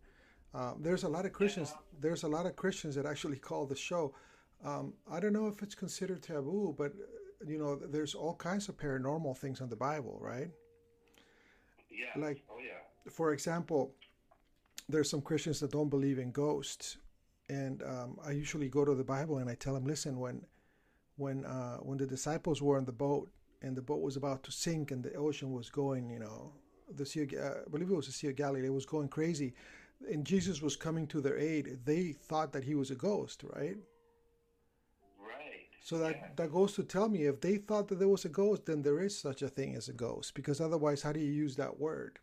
Um, 0.54 0.76
there's 0.80 1.04
a 1.04 1.08
lot 1.08 1.24
of 1.24 1.32
Christians. 1.32 1.74
There's 2.00 2.22
a 2.22 2.28
lot 2.28 2.46
of 2.46 2.56
Christians 2.56 2.94
that 2.96 3.06
actually 3.06 3.38
call 3.38 3.66
the 3.66 3.76
show. 3.76 4.14
Um, 4.64 4.94
I 5.10 5.20
don't 5.20 5.32
know 5.32 5.46
if 5.46 5.62
it's 5.62 5.74
considered 5.74 6.22
taboo, 6.22 6.74
but 6.76 6.92
you 7.46 7.58
know, 7.58 7.76
there's 7.76 8.14
all 8.14 8.34
kinds 8.34 8.68
of 8.68 8.76
paranormal 8.76 9.36
things 9.36 9.60
in 9.60 9.68
the 9.68 9.76
Bible, 9.76 10.18
right? 10.20 10.50
Yeah. 11.90 12.20
Like- 12.20 12.42
oh 12.50 12.58
yeah. 12.58 13.10
For 13.10 13.32
example, 13.32 13.94
there's 14.88 15.08
some 15.08 15.22
Christians 15.22 15.60
that 15.60 15.70
don't 15.70 15.88
believe 15.88 16.18
in 16.18 16.30
ghosts, 16.30 16.98
and 17.48 17.82
um, 17.82 18.18
I 18.24 18.32
usually 18.32 18.68
go 18.68 18.84
to 18.84 18.94
the 18.94 19.04
Bible 19.04 19.38
and 19.38 19.48
I 19.48 19.54
tell 19.54 19.74
them, 19.74 19.86
listen, 19.86 20.18
when 20.18 20.44
when 21.16 21.44
uh, 21.44 21.78
when 21.78 21.98
the 21.98 22.06
disciples 22.06 22.60
were 22.60 22.78
in 22.78 22.84
the 22.84 22.92
boat 22.92 23.30
and 23.62 23.76
the 23.76 23.82
boat 23.82 24.00
was 24.00 24.16
about 24.16 24.42
to 24.44 24.52
sink 24.52 24.90
and 24.90 25.02
the 25.02 25.14
ocean 25.14 25.52
was 25.52 25.68
going, 25.70 26.10
you 26.10 26.18
know, 26.20 26.52
the 26.94 27.04
sea, 27.04 27.22
of, 27.22 27.32
uh, 27.32 27.60
I 27.66 27.70
believe 27.70 27.90
it 27.90 27.94
was 27.94 28.06
the 28.06 28.12
Sea 28.12 28.28
of 28.28 28.36
Galilee, 28.36 28.66
it 28.66 28.72
was 28.72 28.86
going 28.86 29.08
crazy, 29.08 29.54
and 30.10 30.24
Jesus 30.24 30.62
was 30.62 30.76
coming 30.76 31.06
to 31.08 31.20
their 31.20 31.38
aid. 31.38 31.78
They 31.84 32.12
thought 32.12 32.52
that 32.52 32.64
he 32.64 32.74
was 32.74 32.90
a 32.90 32.94
ghost, 32.94 33.42
right? 33.54 33.76
So 35.82 35.98
that 35.98 36.16
Yeah. 36.16 36.28
that 36.36 36.52
goes 36.52 36.74
to 36.74 36.84
tell 36.84 37.08
me 37.08 37.24
if 37.26 37.40
they 37.40 37.56
thought 37.56 37.88
that 37.88 37.98
there 37.98 38.08
was 38.08 38.24
a 38.24 38.28
ghost, 38.28 38.66
then 38.66 38.82
there 38.82 39.00
is 39.00 39.18
such 39.18 39.42
a 39.42 39.48
thing 39.48 39.74
as 39.76 39.88
a 39.88 39.92
ghost. 39.92 40.34
Because 40.34 40.60
otherwise, 40.60 41.02
how 41.02 41.12
do 41.12 41.20
you 41.20 41.32
use 41.32 41.56
that 41.56 41.78
word? 41.78 42.18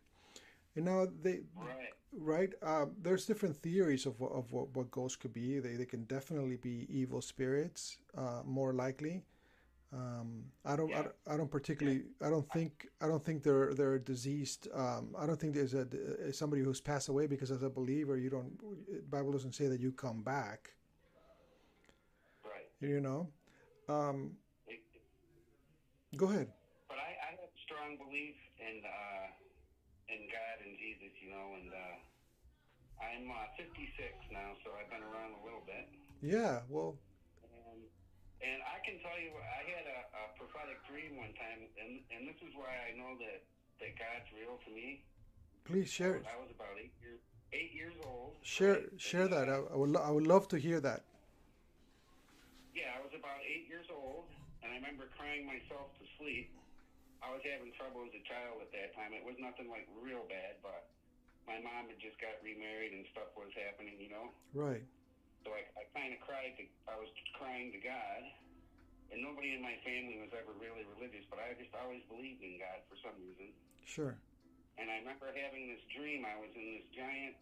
And 0.76 0.84
now 0.84 1.06
they 1.22 1.40
Right. 1.56 1.92
right 2.12 2.52
um, 2.62 2.94
there's 3.02 3.26
different 3.26 3.56
theories 3.56 4.06
of, 4.06 4.20
what- 4.20 4.32
of 4.32 4.52
what, 4.52 4.68
what 4.76 4.90
ghosts 4.90 5.16
could 5.16 5.32
be 5.34 5.58
they, 5.60 5.74
they 5.76 5.84
can 5.86 6.04
definitely 6.04 6.56
be 6.56 6.86
evil 6.90 7.20
spirits 7.22 7.98
uh, 8.16 8.42
more 8.44 8.72
likely 8.72 9.22
um, 9.92 10.44
I 10.64 10.76
don't, 10.76 10.92
I 10.92 10.96
Yeah. 10.96 11.02
don't 11.02 11.14
I 11.28 11.36
don't 11.36 11.50
particularly 11.50 12.04
I 12.22 12.30
don't 12.30 12.48
think 12.52 12.88
I 13.00 13.06
don't 13.08 13.24
think 13.24 13.42
they're 13.42 13.74
they're 13.74 13.98
diseased 13.98 14.68
um, 14.74 15.14
I 15.18 15.26
don't 15.26 15.38
think 15.40 15.54
there's 15.54 15.74
a 15.74 15.86
somebody 16.32 16.62
who's 16.62 16.80
passed 16.80 17.08
away 17.08 17.26
because 17.26 17.50
as 17.50 17.62
a 17.62 17.70
believer 17.70 18.16
you 18.16 18.30
don't 18.30 18.52
Bible 19.10 19.32
doesn't 19.32 19.54
say 19.54 19.68
that 19.68 19.80
you 19.80 19.92
come 19.92 20.22
back 20.22 20.72
Right. 22.44 22.68
you 22.80 23.00
know 23.00 23.28
um, 23.88 24.36
It, 24.66 24.80
go 26.16 26.26
ahead 26.28 26.48
but 26.88 26.98
I, 26.98 27.10
I 27.18 27.30
have 27.40 27.50
strong 27.66 27.96
belief 27.98 28.34
in 28.58 28.82
uh, 28.86 29.26
in 30.08 30.20
God 30.30 30.56
and 30.62 30.74
Jesus, 30.78 31.10
you 31.18 31.30
know, 31.34 31.46
and 31.58 31.68
uh, 31.74 31.96
I'm 33.02 33.26
uh, 33.26 33.58
56 33.58 33.74
now, 34.30 34.54
so 34.62 34.70
I've 34.78 34.86
been 34.90 35.02
around 35.02 35.34
a 35.34 35.42
little 35.44 35.62
bit. 35.66 35.86
yeah 36.22 36.62
well 36.70 36.94
And, 37.42 37.82
and 38.40 38.58
I 38.62 38.78
can 38.86 39.02
tell 39.02 39.18
you, 39.18 39.34
I 39.34 39.62
had 39.66 39.84
a, 39.90 39.98
a 40.14 40.24
prophetic 40.38 40.78
dream 40.86 41.18
one 41.18 41.34
time, 41.34 41.66
and, 41.82 42.00
and 42.14 42.22
this 42.30 42.38
is 42.46 42.54
why 42.54 42.70
I 42.70 42.94
know 42.94 43.18
that, 43.18 43.42
that 43.82 43.92
God's 43.98 44.30
real 44.30 44.56
to 44.62 44.70
me. 44.70 45.02
please 45.66 45.90
share 45.90 46.14
it. 46.16 46.24
I 46.30 46.38
was 46.38 46.50
about 46.54 46.78
eight 46.78 46.94
years 47.02 47.20
eight 47.52 47.72
years 47.74 47.94
old. 48.06 48.34
share 48.42 48.74
right? 48.74 49.00
share 49.00 49.26
And, 49.26 49.32
that 49.32 49.48
I, 49.50 49.58
I 49.72 49.76
would 49.76 49.96
I 49.96 50.10
would 50.10 50.26
love 50.26 50.46
to 50.54 50.58
hear 50.58 50.80
that 50.80 51.02
Yeah, 52.76 52.92
I 52.92 53.00
was 53.00 53.08
about 53.16 53.40
eight 53.48 53.64
years 53.64 53.88
old, 53.88 54.28
and 54.60 54.68
I 54.68 54.76
remember 54.76 55.08
crying 55.16 55.48
myself 55.48 55.96
to 55.96 56.04
sleep. 56.20 56.52
I 57.24 57.32
was 57.32 57.40
having 57.40 57.72
trouble 57.72 58.04
as 58.04 58.12
a 58.12 58.20
child 58.28 58.60
at 58.60 58.68
that 58.76 58.92
time. 58.92 59.16
It 59.16 59.24
was 59.24 59.40
nothing 59.40 59.72
like 59.72 59.88
real 59.96 60.28
bad, 60.28 60.60
but 60.60 60.84
my 61.48 61.56
mom 61.56 61.88
had 61.88 61.96
just 62.04 62.20
got 62.20 62.36
remarried 62.44 62.92
and 62.92 63.08
stuff 63.16 63.32
was 63.32 63.48
happening, 63.56 63.96
you 63.96 64.12
know. 64.12 64.28
right 64.52 64.84
So 65.40 65.56
I, 65.56 65.64
I 65.72 65.88
kind 65.96 66.12
of 66.12 66.20
cried. 66.20 66.52
To, 66.60 66.68
I 66.84 67.00
was 67.00 67.08
crying 67.40 67.72
to 67.72 67.80
God, 67.80 68.20
and 69.08 69.24
nobody 69.24 69.56
in 69.56 69.64
my 69.64 69.80
family 69.80 70.20
was 70.20 70.28
ever 70.36 70.52
really 70.52 70.84
religious, 70.84 71.24
but 71.32 71.40
I 71.40 71.56
just 71.56 71.72
always 71.72 72.04
believed 72.12 72.44
in 72.44 72.60
God 72.60 72.84
for 72.92 73.00
some 73.00 73.16
reason. 73.16 73.56
sure 73.88 74.20
And 74.76 74.92
I 74.92 75.00
remember 75.00 75.32
having 75.32 75.72
this 75.72 75.80
dream. 75.96 76.28
I 76.28 76.36
was 76.36 76.52
in 76.52 76.76
this 76.76 76.86
giant 76.92 77.40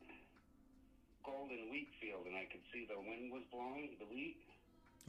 golden 1.26 1.74
wheat 1.74 1.90
field, 1.98 2.30
and 2.30 2.38
I 2.38 2.46
could 2.46 2.62
see 2.70 2.86
the 2.86 3.02
wind 3.02 3.34
was 3.34 3.42
blowing 3.50 3.98
the 3.98 4.06
wheat, 4.06 4.38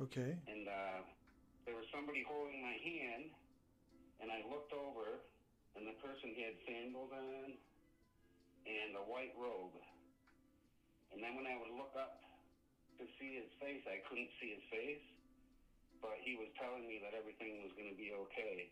okay 0.01 0.35
and 0.47 0.67
uh, 0.67 1.01
there 1.65 1.75
was 1.75 1.85
somebody 1.89 2.21
holding 2.21 2.61
my 2.61 2.77
hand, 2.77 3.33
and 4.21 4.29
I 4.29 4.45
looked 4.45 4.73
over, 4.73 5.25
and 5.75 5.85
the 5.87 5.97
person 6.01 6.33
had 6.37 6.53
sandals 6.65 7.11
on 7.11 7.57
and 8.65 8.97
a 8.97 9.03
white 9.05 9.33
robe. 9.37 9.77
And 11.13 11.21
then 11.21 11.37
when 11.37 11.45
I 11.45 11.53
would 11.57 11.69
look 11.73 11.93
up 11.93 12.17
to 12.97 13.05
see 13.17 13.37
his 13.37 13.49
face, 13.61 13.81
I 13.85 14.01
couldn't 14.09 14.29
see 14.41 14.57
his 14.57 14.65
face, 14.73 15.05
but 16.01 16.17
he 16.25 16.33
was 16.35 16.49
telling 16.57 16.85
me 16.89 16.97
that 17.05 17.13
everything 17.13 17.61
was 17.61 17.71
going 17.77 17.89
to 17.89 17.97
be 17.97 18.11
okay. 18.25 18.69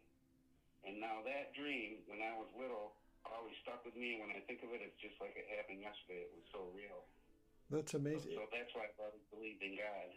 And 0.84 1.00
now 1.00 1.22
that 1.24 1.54
dream, 1.54 2.02
when 2.10 2.22
I 2.26 2.34
was 2.34 2.50
little, 2.58 2.98
always 3.24 3.56
stuck 3.62 3.86
with 3.86 3.96
me. 3.96 4.18
And 4.18 4.20
when 4.26 4.34
I 4.36 4.42
think 4.50 4.62
of 4.66 4.74
it, 4.74 4.82
it's 4.82 4.98
just 5.00 5.16
like 5.22 5.38
it 5.38 5.46
happened 5.48 5.80
yesterday. 5.80 6.26
It 6.26 6.34
was 6.34 6.46
so 6.52 6.68
real. 6.74 7.06
that's 7.70 7.94
So, 7.94 7.98
amazing 7.98 8.36
so 8.36 8.42
that's 8.52 8.72
why 8.76 8.90
I've 8.90 9.00
always 9.00 9.24
believed 9.32 9.62
in 9.64 9.78
God. 9.78 10.10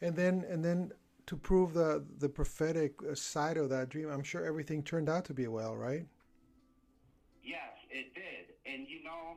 And 0.00 0.14
then 0.14 0.44
and 0.48 0.64
then 0.64 0.92
to 1.26 1.36
prove 1.36 1.74
the 1.74 2.04
the 2.18 2.28
prophetic 2.28 2.94
side 3.14 3.56
of 3.56 3.68
that 3.70 3.88
dream, 3.88 4.08
I'm 4.10 4.22
sure 4.22 4.44
everything 4.44 4.82
turned 4.82 5.08
out 5.08 5.24
to 5.26 5.34
be 5.34 5.46
well, 5.46 5.76
right? 5.76 6.06
Yes, 7.42 7.74
it 7.90 8.14
did. 8.14 8.54
And 8.64 8.86
you 8.86 9.02
know, 9.02 9.36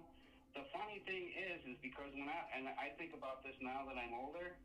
the 0.53 0.63
funny 0.71 1.01
thing 1.05 1.31
is, 1.33 1.65
is 1.65 1.77
because 1.81 2.11
when 2.13 2.29
I 2.29 2.39
and 2.55 2.67
I 2.67 2.93
think 2.97 3.13
about 3.17 3.43
this 3.43 3.55
now 3.61 3.85
that 3.87 3.97
I'm 3.97 4.13
older. 4.13 4.55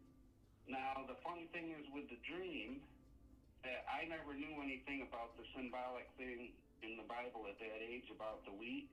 Now 0.69 1.07
the 1.07 1.15
funny 1.23 1.47
thing 1.55 1.71
is 1.79 1.87
with 1.95 2.11
the 2.11 2.19
dream 2.27 2.83
that 3.63 3.87
I 3.87 4.07
never 4.11 4.35
knew 4.35 4.59
anything 4.63 5.07
about 5.07 5.39
the 5.39 5.47
symbolic 5.55 6.11
thing 6.19 6.51
in 6.83 6.99
the 6.99 7.07
Bible 7.07 7.47
at 7.47 7.59
that 7.63 7.79
age 7.83 8.11
about 8.11 8.43
the 8.45 8.51
wheat. 8.51 8.91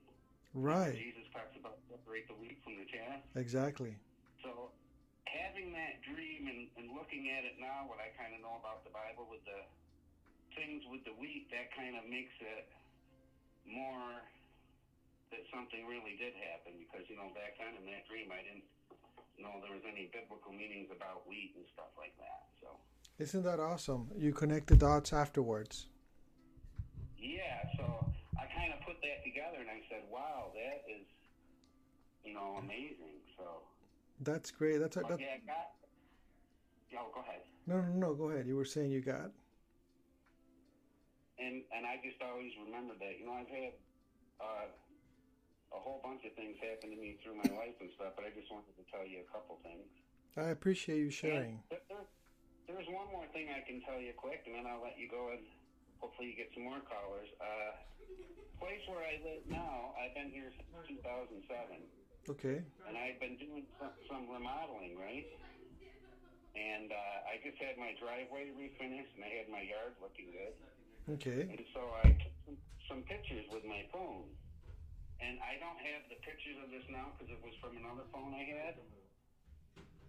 Right. 0.54 0.94
Jesus 0.94 1.26
talks 1.34 1.54
about 1.58 1.82
separate 1.90 2.30
the 2.30 2.38
wheat 2.38 2.62
from 2.62 2.78
the 2.78 2.86
chaff. 2.86 3.22
Exactly. 3.34 3.98
So 4.42 4.70
having 5.28 5.72
that 5.72 6.00
dream 6.04 6.46
and, 6.48 6.68
and 6.76 6.86
looking 6.92 7.30
at 7.32 7.44
it 7.48 7.56
now, 7.60 7.88
what 7.88 7.98
I 8.00 8.12
kind 8.18 8.32
of 8.36 8.40
know 8.44 8.56
about 8.60 8.84
the 8.84 8.92
Bible 8.94 9.26
with 9.30 9.42
the 9.48 9.60
things 10.54 10.84
with 10.90 11.02
the 11.02 11.14
wheat, 11.18 11.50
that 11.50 11.72
kind 11.74 11.98
of 11.98 12.06
makes 12.06 12.34
it 12.38 12.68
more 13.66 14.22
that 15.32 15.42
something 15.50 15.82
really 15.88 16.14
did 16.20 16.36
happen 16.36 16.78
because 16.78 17.02
you 17.10 17.16
know 17.18 17.26
back 17.34 17.58
then 17.58 17.74
in 17.74 17.84
that 17.90 18.06
dream 18.06 18.30
I 18.30 18.38
didn't 18.44 18.62
know 19.40 19.58
there 19.64 19.74
was 19.74 19.82
any 19.88 20.06
biblical 20.14 20.52
meanings 20.54 20.92
about 20.94 21.26
wheat 21.26 21.56
and 21.58 21.66
stuff 21.74 21.90
like 21.98 22.14
that. 22.22 22.46
So 22.62 22.78
Isn't 23.18 23.42
that 23.42 23.58
awesome? 23.58 24.12
You 24.14 24.30
connect 24.30 24.68
the 24.70 24.76
dots 24.78 25.10
afterwards. 25.12 25.88
yeah, 27.18 27.64
so 27.74 27.82
I 28.38 28.46
kind 28.54 28.70
of 28.76 28.78
put 28.86 29.00
that 29.02 29.24
together 29.26 29.58
and 29.58 29.70
I 29.72 29.80
said, 29.90 30.06
wow, 30.12 30.52
that 30.54 30.84
is 30.86 31.02
you 32.22 32.30
know 32.36 32.60
amazing. 32.62 33.18
So 33.34 33.64
That's 34.20 34.50
great. 34.50 34.78
That's 34.78 34.96
a, 34.96 35.00
but 35.00 35.18
that, 35.18 35.20
yeah, 35.20 35.42
got. 35.46 35.74
Oh, 36.94 37.10
go 37.14 37.20
ahead. 37.20 37.42
no, 37.66 37.80
no, 37.82 38.08
no. 38.08 38.14
Go 38.14 38.30
ahead. 38.30 38.46
You 38.46 38.56
were 38.56 38.64
saying 38.64 38.90
you 38.90 39.00
got. 39.00 39.34
And 41.38 41.66
and 41.74 41.82
I 41.82 41.98
just 42.04 42.22
always 42.22 42.52
remember 42.64 42.94
that. 43.00 43.18
You 43.18 43.26
know, 43.26 43.34
I've 43.34 43.50
had 43.50 43.74
uh, 44.38 44.66
a 45.74 45.78
whole 45.82 45.98
bunch 46.06 46.22
of 46.22 46.32
things 46.38 46.54
happen 46.62 46.94
to 46.94 46.98
me 46.98 47.18
through 47.22 47.34
my 47.34 47.50
life 47.58 47.74
and 47.82 47.90
stuff, 47.98 48.14
but 48.14 48.22
I 48.22 48.30
just 48.30 48.46
wanted 48.50 48.78
to 48.78 48.84
tell 48.86 49.02
you 49.02 49.26
a 49.26 49.28
couple 49.34 49.58
things. 49.66 49.90
I 50.38 50.54
appreciate 50.54 51.02
you 51.02 51.10
sharing. 51.10 51.58
And 51.70 51.82
there, 51.90 52.06
there's 52.70 52.86
one 52.90 53.10
more 53.10 53.26
thing 53.34 53.50
I 53.50 53.66
can 53.66 53.82
tell 53.82 53.98
you 53.98 54.14
quick, 54.14 54.46
and 54.46 54.54
then 54.54 54.66
I'll 54.66 54.82
let 54.82 54.98
you 54.98 55.10
go 55.10 55.34
and 55.34 55.42
hopefully 55.98 56.30
you 56.30 56.36
get 56.36 56.50
some 56.54 56.66
more 56.66 56.82
callers. 56.86 57.30
Uh, 57.40 57.80
place 58.58 58.82
where 58.86 59.02
I 59.02 59.18
live 59.24 59.42
now, 59.50 59.96
I've 59.98 60.14
been 60.14 60.30
here 60.30 60.52
since 60.54 61.00
2007, 61.02 61.48
Okay. 62.24 62.64
and 62.88 62.96
I've 62.96 63.20
been 63.20 63.36
doing 63.36 63.68
some, 63.76 63.92
some 64.08 64.24
remodeling, 64.32 64.96
right? 64.96 65.28
And 66.56 66.88
uh, 66.88 67.28
I 67.28 67.36
just 67.44 67.60
had 67.60 67.76
my 67.76 67.92
driveway 68.00 68.48
refinished, 68.56 69.12
and 69.18 69.26
I 69.26 69.32
had 69.42 69.50
my 69.52 69.60
yard 69.60 69.92
looking 70.00 70.32
good. 70.32 70.54
Okay. 71.18 71.44
And 71.50 71.60
so 71.76 71.82
I 72.00 72.16
took 72.16 72.32
some, 72.46 72.56
some 72.88 73.00
pictures 73.04 73.44
with 73.52 73.66
my 73.68 73.84
phone. 73.92 74.24
And 75.20 75.36
I 75.44 75.60
don't 75.60 75.76
have 75.76 76.08
the 76.08 76.16
pictures 76.24 76.56
of 76.64 76.70
this 76.72 76.84
now 76.88 77.12
because 77.12 77.28
it 77.28 77.40
was 77.44 77.52
from 77.60 77.76
another 77.76 78.08
phone 78.08 78.32
I 78.32 78.44
had. 78.48 78.74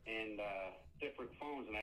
And 0.07 0.39
uh, 0.39 0.69
different 1.01 1.31
phones. 1.39 1.67
And 1.67 1.77
I 1.77 1.81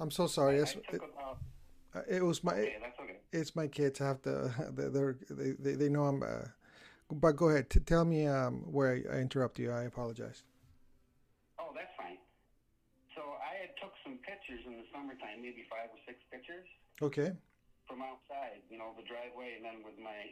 I'm 0.00 0.10
so 0.10 0.26
sorry. 0.26 0.58
I 0.58 0.62
It's, 0.62 0.72
took 0.72 1.04
about. 1.04 1.38
Uh, 1.94 2.00
it 2.08 2.22
was 2.24 2.42
my 2.44 2.52
Okay, 2.54 2.76
that's 2.82 2.98
okay. 3.00 3.18
it's 3.32 3.56
my 3.56 3.66
kids. 3.66 4.00
I 4.00 4.06
have 4.06 4.22
to. 4.22 4.52
They're, 4.72 5.16
they 5.30 5.52
they 5.52 5.74
they 5.74 5.88
know 5.88 6.04
I'm. 6.04 6.22
Uh, 6.22 6.48
but 7.10 7.34
go 7.36 7.48
ahead. 7.50 7.70
T- 7.70 7.80
tell 7.80 8.04
me 8.04 8.26
um, 8.26 8.62
where 8.70 8.94
I, 8.94 9.16
I 9.16 9.20
interrupt 9.20 9.58
you. 9.58 9.72
I 9.72 9.82
apologize. 9.82 10.44
Oh, 11.58 11.74
that's 11.74 11.90
fine. 11.98 12.18
So 13.16 13.22
I 13.42 13.66
had 13.66 13.74
took 13.82 13.92
some 14.06 14.18
pictures 14.22 14.62
in 14.66 14.78
the 14.78 14.86
summertime, 14.94 15.42
maybe 15.42 15.66
five 15.66 15.90
or 15.90 15.98
six 16.06 16.22
pictures 16.30 16.66
Okay. 17.02 17.32
from 17.88 18.02
outside, 18.06 18.62
you 18.70 18.78
know, 18.78 18.94
the 18.94 19.02
driveway, 19.02 19.58
and 19.58 19.64
then 19.66 19.82
with 19.82 19.98
my 19.98 20.30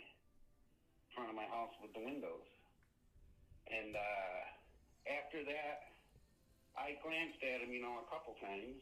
front 1.16 1.30
of 1.30 1.34
my 1.34 1.50
house 1.50 1.74
with 1.82 1.90
the 1.90 1.98
windows. 1.98 2.46
And 3.66 3.98
uh, 3.98 4.38
after 5.18 5.42
that, 5.42 5.76
I 6.78 6.94
glanced 7.02 7.42
at 7.42 7.60
them, 7.66 7.74
you 7.74 7.82
know, 7.82 7.98
a 7.98 8.06
couple 8.06 8.38
times. 8.38 8.78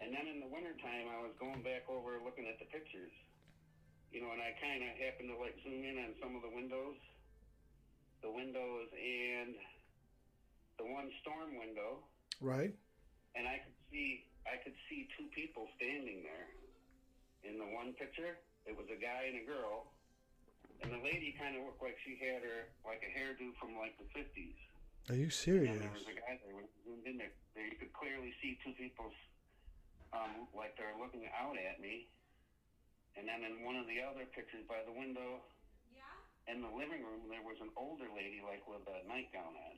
And 0.00 0.12
then 0.12 0.28
in 0.28 0.38
the 0.44 0.50
wintertime, 0.50 1.08
I 1.08 1.18
was 1.24 1.32
going 1.40 1.64
back 1.64 1.88
over 1.88 2.20
looking 2.20 2.44
at 2.46 2.60
the 2.60 2.68
pictures. 2.68 3.12
You 4.12 4.22
know, 4.22 4.30
and 4.32 4.40
I 4.40 4.54
kind 4.62 4.80
of 4.86 4.92
happened 4.96 5.28
to 5.34 5.36
like 5.40 5.56
zoom 5.66 5.82
in 5.82 5.98
on 6.00 6.14
some 6.22 6.32
of 6.38 6.42
the 6.46 6.52
windows, 6.52 6.96
the 8.22 8.30
windows, 8.32 8.88
and 8.94 9.52
the 10.78 10.86
one 10.88 11.10
storm 11.20 11.58
window, 11.58 12.00
Right. 12.40 12.72
and 13.34 13.44
I 13.48 13.60
could 13.60 13.76
see 13.90 14.24
I 14.46 14.62
could 14.62 14.76
see 14.88 15.08
two 15.18 15.26
people 15.34 15.66
standing 15.76 16.22
there. 16.22 16.48
In 17.44 17.58
the 17.58 17.66
one 17.76 17.92
picture, 17.98 18.38
it 18.64 18.72
was 18.78 18.86
a 18.88 18.96
guy 19.00 19.26
and 19.28 19.42
a 19.42 19.44
girl, 19.44 19.90
and 20.86 20.92
the 20.94 21.02
lady 21.02 21.34
kind 21.36 21.58
of 21.58 21.66
looked 21.66 21.82
like 21.82 21.98
she 22.06 22.16
had 22.16 22.40
her 22.46 22.70
like 22.86 23.02
a 23.04 23.10
hairdo 23.10 23.52
from 23.58 23.74
like 23.76 23.98
the 23.98 24.06
fifties. 24.14 24.56
Are 25.10 25.18
you 25.18 25.28
serious? 25.28 25.76
And 25.76 25.82
there 25.82 25.92
was 25.92 26.06
a 26.08 26.14
guy 26.16 26.38
there 26.46 26.54
when 26.54 26.64
zoomed 26.86 27.04
in 27.04 27.18
there. 27.18 27.34
there. 27.58 27.66
You 27.68 27.76
could 27.76 27.92
clearly 27.92 28.32
see 28.40 28.56
two 28.64 28.72
people's 28.78 29.14
um, 30.12 30.46
like 30.54 30.76
they're 30.76 30.96
looking 30.98 31.26
out 31.34 31.56
at 31.56 31.80
me. 31.80 32.10
And 33.16 33.24
then 33.24 33.42
in 33.48 33.64
one 33.64 33.80
of 33.80 33.88
the 33.88 34.04
other 34.04 34.28
pictures 34.28 34.62
by 34.68 34.84
the 34.84 34.92
window 34.92 35.40
yeah. 35.88 36.52
in 36.52 36.60
the 36.60 36.68
living 36.68 37.00
room, 37.00 37.24
there 37.32 37.40
was 37.40 37.56
an 37.64 37.72
older 37.74 38.06
lady 38.12 38.44
like 38.44 38.60
with 38.68 38.84
a 38.84 39.00
nightgown 39.08 39.56
on 39.56 39.74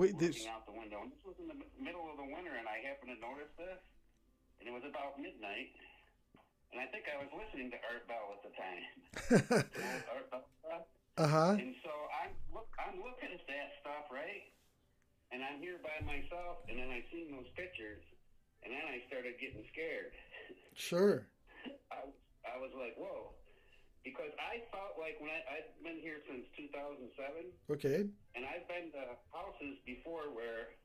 Wait. 0.00 0.16
This. 0.16 0.40
looking 0.40 0.48
out 0.48 0.64
the 0.64 0.72
window. 0.72 1.04
And 1.04 1.12
this 1.12 1.22
was 1.28 1.36
in 1.36 1.50
the 1.50 1.58
middle 1.76 2.08
of 2.08 2.16
the 2.16 2.24
winter, 2.24 2.56
and 2.56 2.64
I 2.64 2.80
happened 2.82 3.12
to 3.12 3.20
notice 3.20 3.52
this, 3.60 3.82
and 4.58 4.64
it 4.64 4.72
was 4.72 4.86
about 4.86 5.20
midnight. 5.20 5.76
And 6.72 6.80
I 6.82 6.88
think 6.90 7.06
I 7.06 7.20
was 7.20 7.30
listening 7.30 7.70
to 7.70 7.78
Art 7.86 8.02
Bell 8.10 8.26
at 8.34 8.42
the 8.42 8.52
time. 8.56 8.84
Art 10.14 10.26
Bell 10.32 10.46
uh 11.14 11.30
huh. 11.30 11.54
And 11.54 11.78
so 11.86 11.92
I'm 12.10 12.34
look, 12.50 12.66
I'm 12.74 12.98
looking 12.98 13.30
at 13.30 13.44
that 13.46 13.68
stuff, 13.78 14.10
right? 14.10 14.50
And 15.30 15.46
I'm 15.46 15.62
here 15.62 15.78
by 15.78 15.94
myself, 16.02 16.66
and 16.66 16.78
then 16.78 16.90
I 16.90 17.06
seen 17.10 17.30
those 17.30 17.46
pictures, 17.54 18.02
and 18.64 18.72
then 18.72 18.84
I 18.88 19.04
started 19.06 19.36
getting 19.38 19.62
scared. 19.70 20.12
Sure. 20.74 21.28
I 21.94 22.08
I 22.48 22.56
was 22.58 22.72
like, 22.74 22.96
whoa, 22.96 23.36
because 24.04 24.32
I 24.36 24.64
felt 24.72 24.96
like 25.00 25.20
when 25.20 25.32
I 25.32 25.40
I've 25.60 25.70
been 25.84 26.00
here 26.00 26.20
since 26.28 26.44
2007. 26.56 27.12
Okay. 27.72 28.08
And 28.36 28.42
I've 28.42 28.66
been 28.68 28.92
to 28.96 29.16
houses 29.32 29.80
before 29.84 30.32
where, 30.32 30.76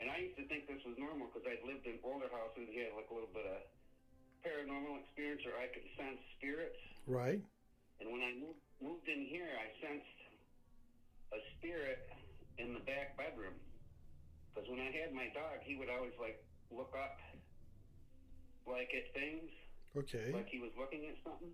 and 0.00 0.08
I 0.08 0.24
used 0.24 0.36
to 0.40 0.44
think 0.48 0.66
this 0.66 0.82
was 0.84 0.96
normal 1.00 1.28
because 1.30 1.48
I'd 1.48 1.64
lived 1.64 1.88
in 1.88 2.00
older 2.04 2.28
houses. 2.32 2.68
You 2.72 2.88
had 2.88 2.96
like 2.96 3.08
a 3.12 3.14
little 3.14 3.32
bit 3.32 3.46
of 3.46 3.60
paranormal 4.42 5.04
experience, 5.04 5.42
or 5.48 5.54
I 5.56 5.68
could 5.70 5.86
sense 5.96 6.20
spirits. 6.38 6.78
Right. 7.08 7.40
And 7.98 8.06
when 8.14 8.22
I 8.22 8.32
moved, 8.38 8.62
moved 8.78 9.06
in 9.10 9.26
here, 9.26 9.50
I 9.58 9.68
sensed 9.82 10.18
a 11.34 11.40
spirit 11.58 12.06
in 12.58 12.74
the 12.74 12.82
back 12.86 13.18
bedroom. 13.18 13.58
Because 14.50 14.70
when 14.70 14.82
I 14.82 14.90
had 14.90 15.14
my 15.14 15.30
dog, 15.34 15.62
he 15.62 15.74
would 15.74 15.90
always 15.90 16.14
like 16.18 16.42
look 16.70 16.94
up, 16.96 17.18
like 18.66 18.92
at 18.94 19.12
things, 19.14 19.50
Okay. 19.96 20.30
like 20.32 20.48
he 20.50 20.58
was 20.58 20.70
looking 20.78 21.06
at 21.06 21.16
something. 21.24 21.52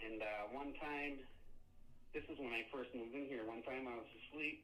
And 0.00 0.22
uh, 0.22 0.48
one 0.50 0.72
time, 0.80 1.20
this 2.14 2.22
is 2.30 2.38
when 2.38 2.52
I 2.52 2.62
first 2.72 2.90
moved 2.94 3.14
in 3.14 3.26
here. 3.26 3.44
One 3.44 3.62
time 3.62 3.86
I 3.86 3.96
was 3.96 4.08
asleep. 4.26 4.62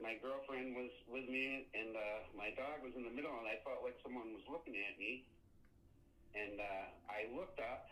My 0.00 0.14
girlfriend 0.14 0.74
was 0.76 0.90
with 1.08 1.24
me, 1.28 1.64
and 1.74 1.96
uh, 1.96 2.20
my 2.36 2.50
dog 2.52 2.84
was 2.84 2.92
in 2.96 3.02
the 3.04 3.10
middle, 3.10 3.32
and 3.38 3.48
I 3.48 3.56
felt 3.64 3.82
like 3.82 3.96
someone 4.04 4.32
was 4.32 4.44
looking 4.48 4.76
at 4.76 4.98
me. 4.98 5.24
And 6.36 6.60
uh, 6.60 6.84
I 7.08 7.24
looked 7.32 7.58
up, 7.60 7.88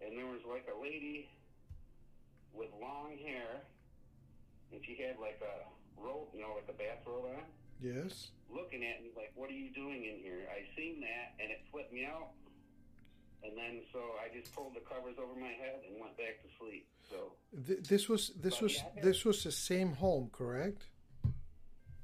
and 0.00 0.16
there 0.16 0.26
was 0.26 0.40
like 0.48 0.64
a 0.66 0.76
lady 0.76 1.28
with 2.52 2.70
long 2.72 3.18
hair, 3.20 3.62
and 4.72 4.80
she 4.84 4.96
had 4.96 5.16
like 5.20 5.38
a 5.44 5.68
robe, 6.00 6.28
you 6.32 6.40
know, 6.40 6.54
like 6.56 6.68
a 6.68 6.76
bathrobe 6.76 7.26
on 7.28 7.44
Yes. 7.84 8.32
looking 8.48 8.82
at 8.82 9.02
me 9.02 9.10
like, 9.14 9.32
"What 9.34 9.50
are 9.50 9.58
you 9.64 9.68
doing 9.70 10.04
in 10.08 10.16
here?" 10.24 10.48
I 10.48 10.64
seen 10.74 11.00
that, 11.00 11.34
and 11.38 11.50
it 11.52 11.60
flipped 11.70 11.92
me 11.92 12.04
out. 12.06 12.30
And 13.44 13.52
then 13.58 13.82
so 13.92 14.00
I 14.24 14.32
just 14.32 14.54
pulled 14.54 14.72
the 14.74 14.80
covers 14.80 15.16
over 15.18 15.38
my 15.38 15.52
head 15.52 15.84
and 15.86 16.00
went 16.00 16.16
back 16.16 16.40
to 16.40 16.48
sleep. 16.58 16.88
So 17.10 17.36
Th- 17.66 17.80
this 17.86 18.08
was 18.08 18.32
this 18.40 18.54
But 18.56 18.62
was 18.62 18.74
yeah, 18.96 19.02
this 19.02 19.24
was 19.26 19.44
the 19.44 19.52
same 19.52 19.92
home, 19.92 20.30
correct? 20.32 20.88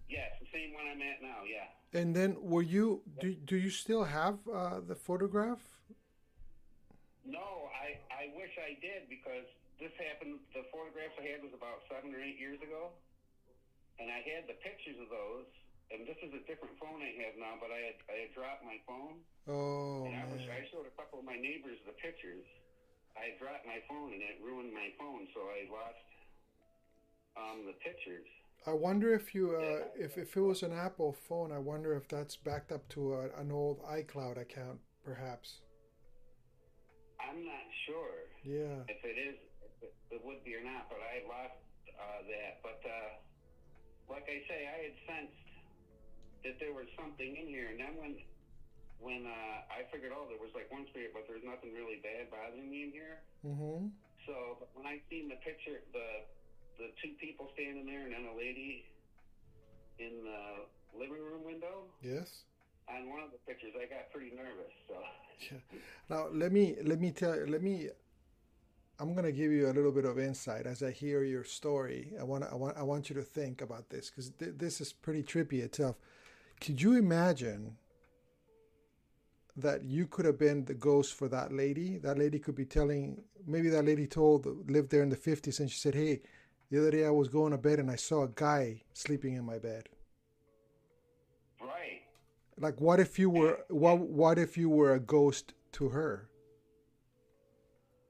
yes, 0.08 0.36
the 0.38 0.46
same 0.52 0.74
one 0.74 0.84
I'm 0.86 1.00
at 1.00 1.22
now. 1.22 1.40
Yeah. 1.48 1.98
And 1.98 2.14
then 2.14 2.36
were 2.42 2.62
you 2.62 3.00
do 3.20 3.32
do 3.34 3.56
you 3.56 3.70
still 3.70 4.04
have 4.04 4.36
uh, 4.52 4.80
the 4.80 4.94
photograph? 4.94 5.62
No, 7.24 7.70
I 7.72 7.96
I 8.12 8.36
wish 8.36 8.52
I 8.60 8.76
did 8.80 9.08
because 9.08 9.46
this 9.80 9.92
happened. 9.96 10.40
The 10.52 10.64
photographs 10.70 11.16
I 11.18 11.24
had 11.32 11.42
was 11.42 11.54
about 11.54 11.80
seven 11.88 12.14
or 12.14 12.20
eight 12.20 12.38
years 12.38 12.60
ago, 12.60 12.90
and 13.98 14.10
I 14.10 14.20
had 14.28 14.46
the 14.46 14.58
pictures 14.60 15.00
of 15.00 15.08
those. 15.08 15.48
And 15.90 16.06
this 16.06 16.18
is 16.22 16.30
a 16.30 16.42
different 16.46 16.78
phone 16.78 17.02
I 17.02 17.10
have 17.26 17.34
now, 17.34 17.58
but 17.58 17.74
I 17.74 17.90
had 17.90 17.98
I 18.06 18.16
had 18.26 18.30
dropped 18.34 18.62
my 18.62 18.78
phone. 18.86 19.18
Oh 19.50 20.06
And 20.06 20.14
I 20.14 20.24
wish 20.30 20.46
I 20.46 20.62
showed 20.70 20.86
a 20.86 20.94
couple 20.94 21.18
of 21.18 21.26
my 21.26 21.34
neighbors 21.34 21.82
the 21.82 21.96
pictures. 21.98 22.46
I 23.18 23.34
dropped 23.42 23.66
my 23.66 23.82
phone 23.90 24.14
and 24.14 24.22
it 24.22 24.38
ruined 24.38 24.70
my 24.70 24.94
phone, 24.94 25.26
so 25.34 25.50
I 25.50 25.66
lost 25.66 26.06
um, 27.34 27.66
the 27.66 27.74
pictures. 27.82 28.26
I 28.66 28.72
wonder 28.72 29.12
if 29.14 29.34
you 29.34 29.56
uh, 29.56 29.88
if 29.98 30.16
if 30.16 30.36
it 30.36 30.40
was 30.40 30.62
an 30.62 30.72
Apple 30.72 31.12
phone, 31.12 31.50
I 31.50 31.58
wonder 31.58 31.96
if 31.96 32.06
that's 32.06 32.36
backed 32.36 32.70
up 32.70 32.86
to 32.90 33.14
a, 33.14 33.22
an 33.40 33.50
old 33.50 33.82
iCloud 33.82 34.38
account 34.38 34.78
perhaps. 35.02 35.58
I'm 37.18 37.44
not 37.44 37.66
sure 37.86 38.16
Yeah. 38.44 38.84
if 38.88 39.00
it 39.04 39.16
is, 39.18 39.36
if 39.62 39.74
it, 39.82 39.94
it 40.10 40.20
would 40.24 40.42
be 40.44 40.54
or 40.54 40.64
not, 40.64 40.88
but 40.88 40.98
I 41.02 41.24
lost 41.26 41.58
uh, 41.94 42.20
that. 42.30 42.62
But 42.62 42.80
uh, 42.84 43.10
like 44.12 44.26
I 44.28 44.38
say, 44.48 44.66
I 44.66 44.76
had 44.88 44.96
sensed 45.08 45.49
that 46.44 46.56
there 46.58 46.72
was 46.72 46.86
something 46.96 47.36
in 47.36 47.46
here, 47.48 47.68
and 47.68 47.78
then 47.80 47.94
when 48.00 48.14
when 49.00 49.24
uh, 49.24 49.64
I 49.72 49.88
figured, 49.88 50.12
oh, 50.12 50.28
there 50.28 50.36
was 50.36 50.52
like 50.52 50.68
one 50.68 50.84
spirit, 50.92 51.16
but 51.16 51.24
there's 51.24 51.44
nothing 51.44 51.72
really 51.72 52.04
bad 52.04 52.28
bothering 52.28 52.68
me 52.68 52.84
in 52.84 52.92
here. 52.92 53.24
Mm-hmm. 53.40 53.88
So 54.28 54.60
when 54.76 54.84
I 54.84 55.00
seen 55.08 55.32
the 55.32 55.40
picture, 55.40 55.80
the 55.96 56.08
the 56.76 56.88
two 57.00 57.16
people 57.20 57.48
standing 57.56 57.86
there, 57.88 58.04
and 58.04 58.12
then 58.12 58.28
a 58.28 58.36
lady 58.36 58.84
in 59.98 60.24
the 60.24 60.98
living 60.98 61.20
room 61.22 61.44
window 61.44 61.88
Yes. 62.02 62.44
on 62.88 63.08
one 63.08 63.20
of 63.20 63.30
the 63.32 63.38
pictures, 63.46 63.72
I 63.76 63.84
got 63.88 64.10
pretty 64.12 64.32
nervous. 64.36 64.72
So 64.88 64.96
Now 66.10 66.28
let 66.32 66.52
me 66.52 66.76
let 66.84 67.00
me 67.00 67.10
tell 67.12 67.36
let 67.46 67.62
me. 67.62 67.88
I'm 68.98 69.14
gonna 69.14 69.32
give 69.32 69.50
you 69.50 69.70
a 69.70 69.72
little 69.72 69.92
bit 69.92 70.04
of 70.04 70.18
insight 70.18 70.66
as 70.66 70.82
I 70.82 70.90
hear 70.90 71.22
your 71.22 71.44
story. 71.44 72.12
I 72.20 72.24
want 72.24 72.44
I 72.44 72.54
want 72.54 72.76
I 72.76 72.82
want 72.82 73.08
you 73.08 73.16
to 73.16 73.22
think 73.22 73.62
about 73.62 73.88
this 73.88 74.10
because 74.10 74.28
th- 74.30 74.52
this 74.58 74.80
is 74.82 74.92
pretty 74.92 75.22
trippy 75.22 75.62
itself. 75.62 75.96
Could 76.60 76.82
you 76.82 76.96
imagine 76.96 77.76
that 79.56 79.82
you 79.84 80.06
could 80.06 80.24
have 80.24 80.38
been 80.38 80.64
the 80.64 80.74
ghost 80.74 81.14
for 81.14 81.28
that 81.28 81.52
lady? 81.52 81.98
That 81.98 82.18
lady 82.18 82.38
could 82.38 82.54
be 82.54 82.64
telling. 82.66 83.22
Maybe 83.46 83.68
that 83.70 83.84
lady 83.84 84.06
told 84.06 84.46
lived 84.70 84.90
there 84.90 85.02
in 85.02 85.08
the 85.08 85.16
50s 85.16 85.60
and 85.60 85.70
she 85.70 85.78
said, 85.78 85.94
"Hey, 85.94 86.20
the 86.70 86.78
other 86.78 86.90
day 86.90 87.04
I 87.04 87.10
was 87.10 87.28
going 87.28 87.52
to 87.52 87.58
bed 87.58 87.78
and 87.78 87.90
I 87.90 87.96
saw 87.96 88.24
a 88.24 88.28
guy 88.28 88.82
sleeping 88.92 89.34
in 89.34 89.44
my 89.44 89.58
bed." 89.58 89.88
right, 91.60 92.02
Like, 92.58 92.80
what 92.80 93.00
if 93.00 93.18
you 93.18 93.30
were 93.30 93.64
what 93.68 93.98
what 94.00 94.38
if 94.38 94.56
you 94.58 94.68
were 94.68 94.92
a 94.94 95.00
ghost 95.00 95.54
to 95.72 95.88
her? 95.90 96.28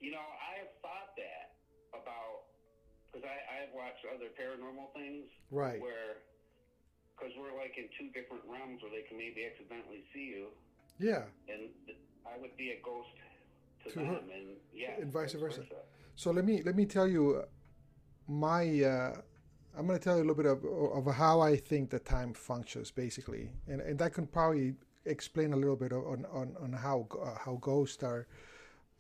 you 0.01 0.11
know, 0.11 0.19
I 0.19 0.59
have 0.59 0.73
thought 0.83 1.15
that 1.17 1.55
about 1.93 2.49
because 3.13 3.25
I 3.25 3.63
I've 3.63 3.75
watched 3.75 4.05
other 4.15 4.29
paranormal 4.39 4.93
things 4.95 5.27
Right. 5.51 5.81
where 5.81 6.23
because 7.21 7.35
we're 7.39 7.57
like 7.57 7.77
in 7.77 7.85
two 7.99 8.09
different 8.19 8.43
realms 8.49 8.83
where 8.83 8.91
they 8.91 9.07
can 9.09 9.19
maybe 9.19 9.45
accidentally 9.45 10.03
see 10.15 10.25
you, 10.35 10.47
Yeah. 10.99 11.25
and 11.49 11.69
th- 11.87 11.99
I 12.27 12.39
would 12.41 12.57
be 12.57 12.71
a 12.71 12.81
ghost 12.83 13.09
to, 13.85 13.91
To 13.91 13.99
them, 13.99 14.07
her. 14.07 14.15
and 14.17 14.57
yeah, 14.73 14.97
And 15.01 15.13
vice 15.13 15.35
versa. 15.35 15.63
So 16.17 16.31
let 16.31 16.45
me 16.45 16.63
let 16.63 16.77
me 16.77 16.87
tell 16.87 17.07
you 17.09 17.37
uh, 17.37 17.45
my. 18.29 18.83
Uh, 18.85 19.21
I'm 19.79 19.87
going 19.87 19.99
to 19.99 20.03
tell 20.05 20.17
you 20.17 20.23
a 20.25 20.27
little 20.27 20.43
bit 20.43 20.47
of 20.47 20.65
of 20.65 21.15
how 21.15 21.41
I 21.41 21.57
think 21.57 21.91
the 21.91 21.99
time 22.01 22.35
functions, 22.35 22.91
basically, 22.91 23.53
and 23.69 23.81
and 23.81 23.99
that 23.99 24.13
can 24.15 24.27
probably 24.27 24.75
explain 25.07 25.53
a 25.53 25.57
little 25.57 25.77
bit 25.77 25.93
on 25.93 26.27
on 26.33 26.57
on 26.61 26.73
how 26.73 27.07
uh, 27.23 27.37
how 27.39 27.57
ghosts 27.61 28.03
are 28.03 28.27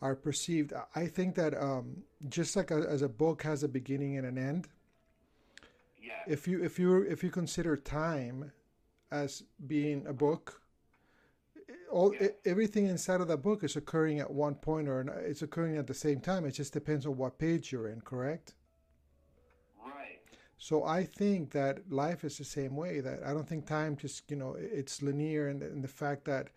are 0.00 0.14
perceived. 0.16 0.72
I 0.94 1.06
think 1.06 1.34
that 1.34 1.60
um, 1.60 2.04
just 2.28 2.56
like 2.56 2.70
a, 2.70 2.76
as 2.88 3.02
a 3.02 3.08
book 3.08 3.42
has 3.42 3.62
a 3.64 3.68
beginning 3.68 4.16
and 4.16 4.26
an 4.26 4.38
end, 4.38 4.68
Yeah, 6.00 6.12
if 6.26 6.48
you 6.48 6.62
if 6.62 6.78
you 6.78 7.02
if 7.02 7.22
you 7.22 7.30
consider 7.30 7.76
time 7.76 8.52
as 9.10 9.42
being 9.66 10.06
a 10.06 10.12
book 10.12 10.62
all 11.90 12.14
Yeah. 12.14 12.28
everything 12.44 12.86
inside 12.86 13.20
of 13.20 13.28
that 13.28 13.42
book 13.42 13.64
is 13.64 13.76
occurring 13.76 14.20
at 14.20 14.30
one 14.30 14.54
point 14.54 14.88
or 14.88 15.00
it's 15.26 15.42
occurring 15.42 15.76
at 15.76 15.86
the 15.86 15.94
same 15.94 16.20
time. 16.20 16.44
It 16.44 16.52
just 16.52 16.72
depends 16.72 17.06
on 17.06 17.16
what 17.16 17.38
page 17.38 17.72
you're 17.72 17.88
in 17.88 18.00
correct? 18.00 18.54
Right, 19.84 20.20
so 20.58 20.84
i 20.84 21.04
think 21.04 21.50
that 21.52 21.90
life 21.90 22.24
is 22.24 22.38
the 22.38 22.44
same 22.44 22.76
way 22.76 23.00
that 23.00 23.22
i 23.24 23.32
don't 23.32 23.48
think 23.48 23.66
time 23.66 23.96
just 23.96 24.30
you 24.30 24.36
know 24.36 24.56
it's 24.58 25.02
linear 25.02 25.48
and, 25.48 25.62
and 25.62 25.82
the 25.82 25.88
fact 25.88 26.24
that 26.26 26.48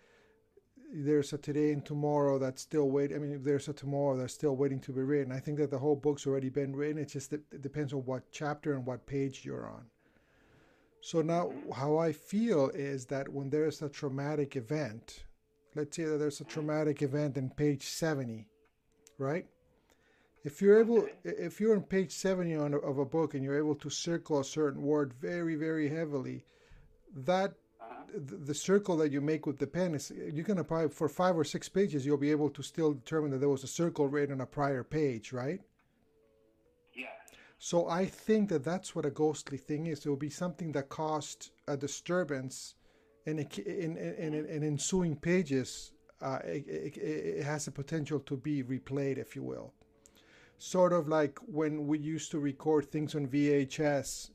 there's 0.95 1.33
a 1.33 1.37
today 1.37 1.71
and 1.71 1.83
tomorrow 1.83 2.37
that's 2.37 2.61
still 2.61 2.89
waiting 2.89 3.17
i 3.17 3.19
mean 3.19 3.33
if 3.33 3.43
there's 3.43 3.67
a 3.67 3.73
tomorrow 3.73 4.15
that's 4.15 4.33
still 4.33 4.55
waiting 4.55 4.79
to 4.79 4.91
be 4.91 5.01
written 5.01 5.31
i 5.31 5.39
think 5.39 5.57
that 5.57 5.71
the 5.71 5.77
whole 5.77 5.95
book's 5.95 6.27
already 6.27 6.49
been 6.49 6.75
written 6.75 7.01
it 7.01 7.09
just 7.09 7.33
it 7.33 7.61
depends 7.61 7.93
on 7.93 7.99
what 7.99 8.23
chapter 8.31 8.73
and 8.73 8.85
what 8.85 9.05
page 9.07 9.43
you're 9.43 9.67
on 9.67 9.83
so 11.01 11.21
now 11.21 11.51
how 11.75 11.97
i 11.97 12.11
feel 12.11 12.69
is 12.75 13.05
that 13.07 13.27
when 13.27 13.49
there's 13.49 13.81
a 13.81 13.89
traumatic 13.89 14.55
event 14.55 15.23
let's 15.75 15.95
say 15.95 16.03
that 16.03 16.17
there's 16.17 16.41
a 16.41 16.45
traumatic 16.45 17.01
event 17.01 17.37
in 17.37 17.49
page 17.49 17.87
70 17.87 18.47
right 19.17 19.47
if 20.43 20.61
you're 20.61 20.79
able 20.79 21.07
if 21.23 21.59
you're 21.59 21.75
on 21.75 21.81
page 21.81 22.11
70 22.11 22.55
on, 22.55 22.73
of 22.75 22.99
a 22.99 23.05
book 23.05 23.33
and 23.33 23.43
you're 23.43 23.57
able 23.57 23.75
to 23.75 23.89
circle 23.89 24.39
a 24.39 24.45
certain 24.45 24.83
word 24.83 25.13
very 25.19 25.55
very 25.55 25.89
heavily 25.89 26.45
that. 27.15 27.53
The 28.13 28.35
the 28.35 28.53
circle 28.53 28.97
that 28.97 29.11
you 29.11 29.21
make 29.21 29.45
with 29.45 29.57
the 29.57 29.67
pen 29.67 29.95
is 29.95 30.11
you 30.11 30.43
can 30.43 30.55
gonna 30.61 30.89
for 30.89 31.09
five 31.09 31.37
or 31.37 31.43
six 31.43 31.69
pages 31.69 32.05
you'll 32.05 32.17
be 32.17 32.31
able 32.31 32.49
to 32.49 32.63
still 32.63 32.93
determine 32.93 33.31
that 33.31 33.39
there 33.39 33.49
was 33.49 33.63
a 33.63 33.67
circle 33.67 34.07
written 34.07 34.35
on 34.35 34.41
a 34.41 34.45
prior 34.45 34.83
page 34.83 35.33
right? 35.33 35.61
Yeah, 36.93 37.05
so 37.57 37.87
i 37.87 38.05
think 38.05 38.49
that 38.49 38.63
that's 38.63 38.95
what 38.95 39.05
a 39.05 39.11
ghostly 39.11 39.57
thing 39.57 39.87
is. 39.87 40.05
It 40.05 40.09
will 40.09 40.15
be 40.15 40.29
something 40.29 40.71
that 40.73 40.89
caused 40.89 41.51
a 41.67 41.77
disturbance 41.77 42.75
and 43.25 43.39
it, 43.39 43.57
in, 43.59 43.97
in, 43.97 44.33
in, 44.33 44.45
in 44.45 44.63
ensuing 44.63 45.15
pages. 45.15 45.91
Uh, 46.21 46.39
it, 46.45 46.67
it, 46.67 46.97
it 46.97 47.43
has 47.43 47.65
the 47.65 47.71
potential 47.71 48.19
to 48.21 48.37
be 48.37 48.63
replayed 48.63 49.17
if 49.17 49.35
you 49.35 49.43
will. 49.43 49.73
Sort 50.57 50.93
of 50.93 51.07
like 51.07 51.37
when 51.39 51.87
we 51.87 51.99
used 51.99 52.31
to 52.31 52.39
record 52.39 52.89
things 52.89 53.15
on 53.15 53.27
vhs 53.27 54.29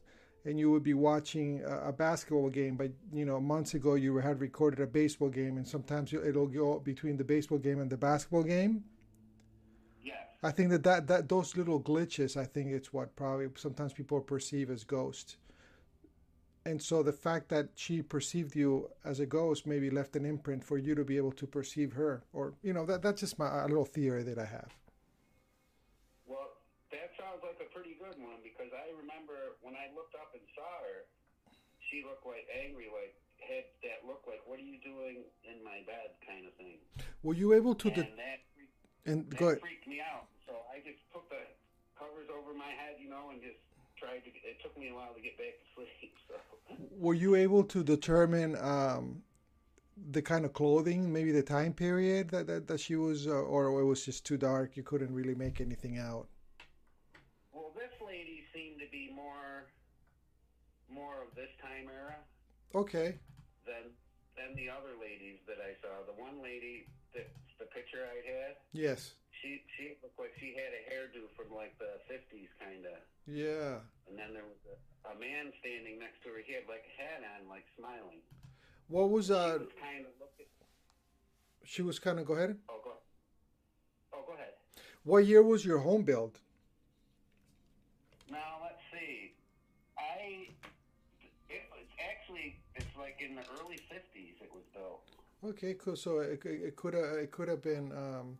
and 0.45 0.59
you 0.59 0.70
would 0.70 0.82
be 0.82 0.95
watching 0.95 1.62
a, 1.64 1.89
a 1.89 1.93
basketball 1.93 2.49
game 2.49 2.76
but 2.76 2.91
you 3.12 3.24
know 3.24 3.41
months 3.41 3.74
ago 3.74 3.95
you 3.95 4.16
had 4.16 4.41
recorded 4.41 4.80
a 4.80 4.86
baseball 4.86 5.28
game 5.28 5.57
and 5.57 5.66
sometimes 5.66 6.12
it'll 6.12 6.47
go 6.47 6.78
between 6.80 7.16
the 7.16 7.24
baseball 7.24 7.59
game 7.59 7.80
and 7.80 7.91
the 7.91 7.97
basketball 7.97 8.43
game 8.43 8.82
yeah, 10.03 10.14
I 10.43 10.51
think 10.51 10.70
that, 10.70 10.82
that 10.84 11.07
that 11.09 11.28
those 11.28 11.57
little 11.57 11.80
glitches, 11.80 12.36
I 12.36 12.45
think 12.45 12.72
it's 12.72 12.93
what 12.93 13.14
probably 13.16 13.49
sometimes 13.57 13.93
people 13.93 14.20
perceive 14.20 14.70
as 14.70 14.84
ghosts. 14.84 15.36
And 16.64 16.82
so 16.82 17.03
the 17.03 17.12
fact 17.12 17.49
that 17.49 17.68
she 17.76 18.03
perceived 18.03 18.55
you 18.55 18.91
as 19.05 19.20
a 19.20 19.26
ghost 19.26 19.66
maybe 19.66 19.91
left 19.91 20.16
an 20.16 20.26
imprint 20.26 20.62
for 20.62 20.76
you 20.76 20.95
to 20.95 21.05
be 21.05 21.16
able 21.16 21.32
to 21.32 21.47
perceive 21.47 21.93
her, 21.95 22.22
or 22.32 22.55
you 22.62 22.72
know 22.72 22.84
that 22.86 23.03
that's 23.03 23.20
just 23.20 23.39
my 23.39 23.64
a 23.64 23.68
little 23.68 23.84
theory 23.84 24.22
that 24.22 24.39
I 24.39 24.45
have. 24.45 24.76
Well, 26.26 26.49
that 26.91 27.11
sounds 27.18 27.43
like 27.43 27.59
a 27.61 27.72
pretty 27.72 27.97
good 27.99 28.20
one 28.22 28.39
because 28.43 28.70
I 28.72 28.91
remember 28.93 29.58
when 29.69 29.77
I 29.77 29.93
looked 29.93 30.16
up 30.16 30.33
and 30.33 30.41
saw 30.57 30.64
her, 30.89 31.05
she 31.93 32.01
looked 32.01 32.25
like 32.25 32.49
angry, 32.57 32.89
like 32.89 33.12
had 33.37 33.69
that 33.85 34.01
look 34.09 34.25
like 34.25 34.41
"What 34.49 34.57
are 34.57 34.64
you 34.64 34.81
doing 34.81 35.29
in 35.45 35.61
my 35.61 35.85
bed?" 35.85 36.16
kind 36.25 36.49
of 36.49 36.57
thing, 36.57 36.81
Were 37.21 37.37
you 37.37 37.53
able 37.53 37.77
to? 37.85 37.93
and 37.93 37.97
De- 38.01 38.16
that 38.16 38.41
freaked, 38.57 38.81
and 39.05 39.19
that 39.29 39.37
go 39.37 39.47
ahead. 39.53 39.61
freaked 39.61 39.85
me 39.85 40.01
out. 40.01 40.25
So 40.49 40.57
I 40.73 40.81
just 40.81 41.05
put 41.12 41.29
the 41.29 41.45
covers 42.01 42.33
over 42.33 42.57
my 42.57 42.73
head, 42.81 42.97
you 42.97 43.12
know, 43.12 43.29
and 43.29 43.45
just 43.45 43.61
tried 44.01 44.25
to. 44.25 44.31
It 44.33 44.57
took 44.64 44.73
me 44.81 44.89
a 44.89 44.95
while 44.97 45.12
to 45.12 45.21
get 45.21 45.37
back 45.37 45.61
to 45.61 45.66
sleep. 45.77 46.16
So 46.69 46.77
Were 46.97 47.14
you 47.14 47.35
able 47.37 47.64
to 47.64 47.83
determine 47.83 48.57
um, 48.61 49.23
the 50.11 50.21
kind 50.21 50.45
of 50.45 50.53
clothing, 50.53 51.11
maybe 51.12 51.33
the 51.33 51.43
time 51.43 51.73
period 51.73 52.29
that 52.31 52.47
that, 52.47 52.66
that 52.69 52.81
she 52.81 52.97
was, 52.97 53.27
uh, 53.27 53.31
or 53.31 53.81
it 53.81 53.85
was 53.85 54.05
just 54.05 54.25
too 54.27 54.37
dark? 54.37 54.77
You 54.77 54.83
couldn't 54.83 55.12
really 55.14 55.35
make 55.35 55.61
anything 55.62 55.97
out. 55.99 56.29
well, 57.53 57.73
this 57.75 57.95
lady 58.05 58.45
seemed 58.55 58.79
to 58.81 58.87
be 58.93 59.11
more, 59.14 59.64
more 60.93 61.22
of 61.22 61.30
this 61.36 61.53
time 61.61 61.89
era. 61.93 62.16
Okay. 62.74 63.16
than 63.64 63.93
than 64.36 64.55
the 64.57 64.68
other 64.70 64.95
ladies 65.01 65.41
that 65.49 65.59
I 65.61 65.74
saw. 65.82 66.05
The 66.07 66.14
one 66.20 66.41
lady 66.43 66.86
that 67.14 67.28
the 67.59 67.66
picture 67.72 68.05
I 68.07 68.16
had, 68.22 68.57
Yes. 68.72 69.14
she 69.43 69.64
she 69.76 69.97
looked 70.03 70.18
like 70.18 70.32
she 70.39 70.55
had 70.55 70.70
a 70.72 70.82
hairdo 70.89 71.26
from 71.36 71.51
like 71.55 71.76
the 71.78 71.99
fifties 72.09 72.49
kind 72.61 72.84
of. 72.86 72.99
Yeah. 73.26 73.82
And 74.09 74.16
then 74.16 74.32
there 74.32 74.45
was 74.47 74.61
a, 74.68 74.76
a 75.12 75.14
man 75.18 75.53
standing 75.61 75.99
next 75.99 76.22
to 76.24 76.30
her. 76.30 76.41
He 76.47 76.53
had 76.55 76.64
like 76.68 76.84
a 76.86 76.95
hat 77.03 77.20
on, 77.36 77.49
like 77.49 77.64
smiling. 77.76 78.20
What 78.89 79.11
was 79.11 79.30
uh? 79.30 79.59
She 79.59 79.64
was 79.64 79.72
kind 79.82 80.05
of 80.07 80.12
looking. 80.20 80.47
She 81.64 81.82
was 81.82 81.99
kind 81.99 82.18
of 82.20 82.24
go 82.26 82.34
ahead. 82.34 82.57
Oh, 82.70 82.80
go. 82.84 82.93
Oh, 84.14 84.22
go 84.26 84.32
ahead. 84.34 84.55
What 85.05 85.26
year 85.26 85.43
was 85.43 85.64
your 85.64 85.78
home 85.78 86.03
built? 86.03 86.39
Now 88.30 88.61
actually. 92.29 92.57
It's 92.74 92.97
like 92.97 93.20
in 93.26 93.35
the 93.35 93.43
early 93.61 93.76
fifties. 93.76 94.35
It 94.41 94.51
was 94.53 94.64
built. 94.74 95.01
Okay, 95.45 95.74
cool. 95.74 95.97
So 95.97 96.20
it 96.20 96.41
it 96.45 96.76
could 96.76 96.95
have 96.95 97.05
it 97.05 97.31
could 97.31 97.49
have 97.49 97.62
been 97.62 97.93
um, 97.93 98.39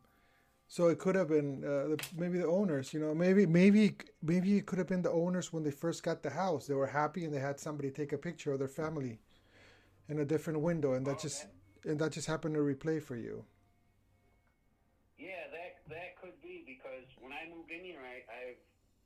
so 0.69 0.89
it 0.89 0.99
could 0.99 1.15
have 1.15 1.29
been 1.29 1.65
uh, 1.65 1.97
maybe 2.17 2.39
the 2.39 2.47
owners. 2.47 2.93
You 2.93 3.01
know, 3.01 3.15
maybe 3.15 3.47
maybe 3.47 3.97
maybe 4.23 4.57
it 4.57 4.67
could 4.67 4.79
have 4.79 4.89
been 4.89 5.03
the 5.03 5.11
owners 5.11 5.53
when 5.53 5.63
they 5.63 5.71
first 5.71 6.03
got 6.03 6.23
the 6.23 6.31
house. 6.31 6.67
They 6.67 6.75
were 6.75 6.87
happy 6.87 7.25
and 7.25 7.35
they 7.35 7.41
had 7.41 7.59
somebody 7.61 7.91
take 7.91 8.13
a 8.13 8.19
picture 8.19 8.53
of 8.53 8.59
their 8.59 8.69
family 8.69 9.19
in 10.09 10.19
a 10.21 10.25
different 10.25 10.61
window, 10.61 10.95
and 10.95 11.07
that 11.07 11.17
Oh, 11.17 11.23
just 11.23 11.47
and 11.85 11.99
that 12.01 12.13
just 12.13 12.27
happened 12.27 12.55
to 12.55 12.61
replay 12.61 13.03
for 13.03 13.17
you. 13.17 13.45
Yeah, 15.19 15.51
that 15.51 15.83
that 15.91 16.21
could 16.21 16.41
be 16.43 16.63
because 16.67 17.07
when 17.21 17.33
I 17.33 17.49
moved 17.55 17.71
in 17.71 17.85
here, 17.85 18.01
I 18.01 18.23
I 18.31 18.43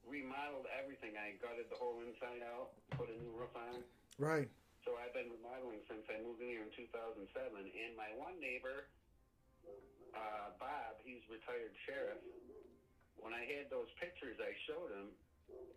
remodeled 0.08 0.66
everything. 0.78 1.12
I 1.16 1.36
gutted 1.40 1.70
the 1.70 1.76
whole 1.76 2.00
inside 2.06 2.42
out, 2.44 2.70
put 2.90 3.08
a 3.08 3.16
new 3.22 3.32
roof 3.38 3.54
on. 3.56 3.82
Right. 4.18 4.48
So 4.82 4.98
I've 4.98 5.14
been 5.14 5.30
remodeling 5.30 5.82
since 5.86 6.02
I 6.10 6.18
moved 6.18 6.42
in 6.42 6.50
here 6.50 6.66
in 6.66 6.72
2007. 6.74 7.22
And 7.22 7.90
my 7.94 8.10
one 8.18 8.34
neighbor, 8.42 8.90
uh, 10.10 10.58
Bob, 10.58 10.98
he's 11.06 11.22
retired 11.30 11.70
sheriff. 11.86 12.18
When 13.22 13.30
I 13.30 13.46
had 13.46 13.70
those 13.70 13.86
pictures, 14.02 14.34
I 14.42 14.50
showed 14.66 14.90
him, 14.90 15.14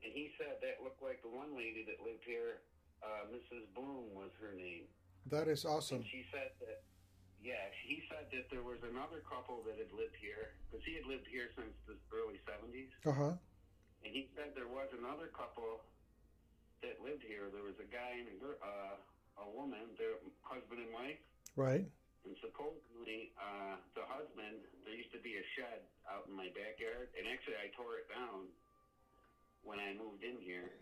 and 0.02 0.10
he 0.10 0.34
said 0.42 0.58
that 0.66 0.82
looked 0.82 1.06
like 1.06 1.22
the 1.22 1.30
one 1.30 1.54
lady 1.54 1.86
that 1.86 2.02
lived 2.02 2.26
here. 2.26 2.66
Uh, 3.06 3.30
Mrs. 3.30 3.70
Bloom 3.78 4.10
was 4.18 4.34
her 4.42 4.58
name. 4.58 4.90
That 5.30 5.46
is 5.46 5.62
awesome. 5.62 6.02
And 6.02 6.10
she 6.10 6.26
said 6.34 6.58
that, 6.66 6.82
yeah, 7.46 7.70
he 7.86 8.02
said 8.10 8.34
that 8.34 8.50
there 8.50 8.66
was 8.66 8.82
another 8.82 9.22
couple 9.22 9.62
that 9.70 9.78
had 9.78 9.94
lived 9.94 10.18
here 10.18 10.58
because 10.66 10.82
he 10.82 10.98
had 10.98 11.06
lived 11.06 11.30
here 11.30 11.54
since 11.54 11.74
the 11.86 11.94
early 12.10 12.42
'70s. 12.50 12.90
Uh 13.06 13.14
huh. 13.14 13.34
And 14.02 14.10
he 14.10 14.26
said 14.34 14.58
there 14.58 14.70
was 14.70 14.90
another 14.98 15.30
couple 15.30 15.86
that 16.84 17.00
lived 17.04 17.24
here. 17.24 17.48
There 17.52 17.64
was 17.64 17.78
a 17.80 17.88
guy 17.88 18.20
and 18.20 18.28
a 18.32 18.38
girl, 18.40 18.58
uh, 18.60 18.96
a 19.44 19.48
woman, 19.52 19.96
their 20.00 20.20
husband 20.44 20.84
and 20.84 20.92
wife. 20.92 21.20
Right. 21.56 21.86
And 22.26 22.34
supposedly, 22.42 23.32
uh, 23.38 23.78
the 23.94 24.04
husband, 24.10 24.66
there 24.84 24.98
used 24.98 25.14
to 25.14 25.22
be 25.22 25.38
a 25.38 25.46
shed 25.56 25.86
out 26.10 26.26
in 26.26 26.34
my 26.34 26.50
backyard, 26.58 27.14
and 27.14 27.30
actually 27.30 27.56
I 27.62 27.70
tore 27.78 28.02
it 28.02 28.10
down 28.10 28.50
when 29.62 29.78
I 29.78 29.94
moved 29.94 30.26
in 30.26 30.42
here 30.42 30.74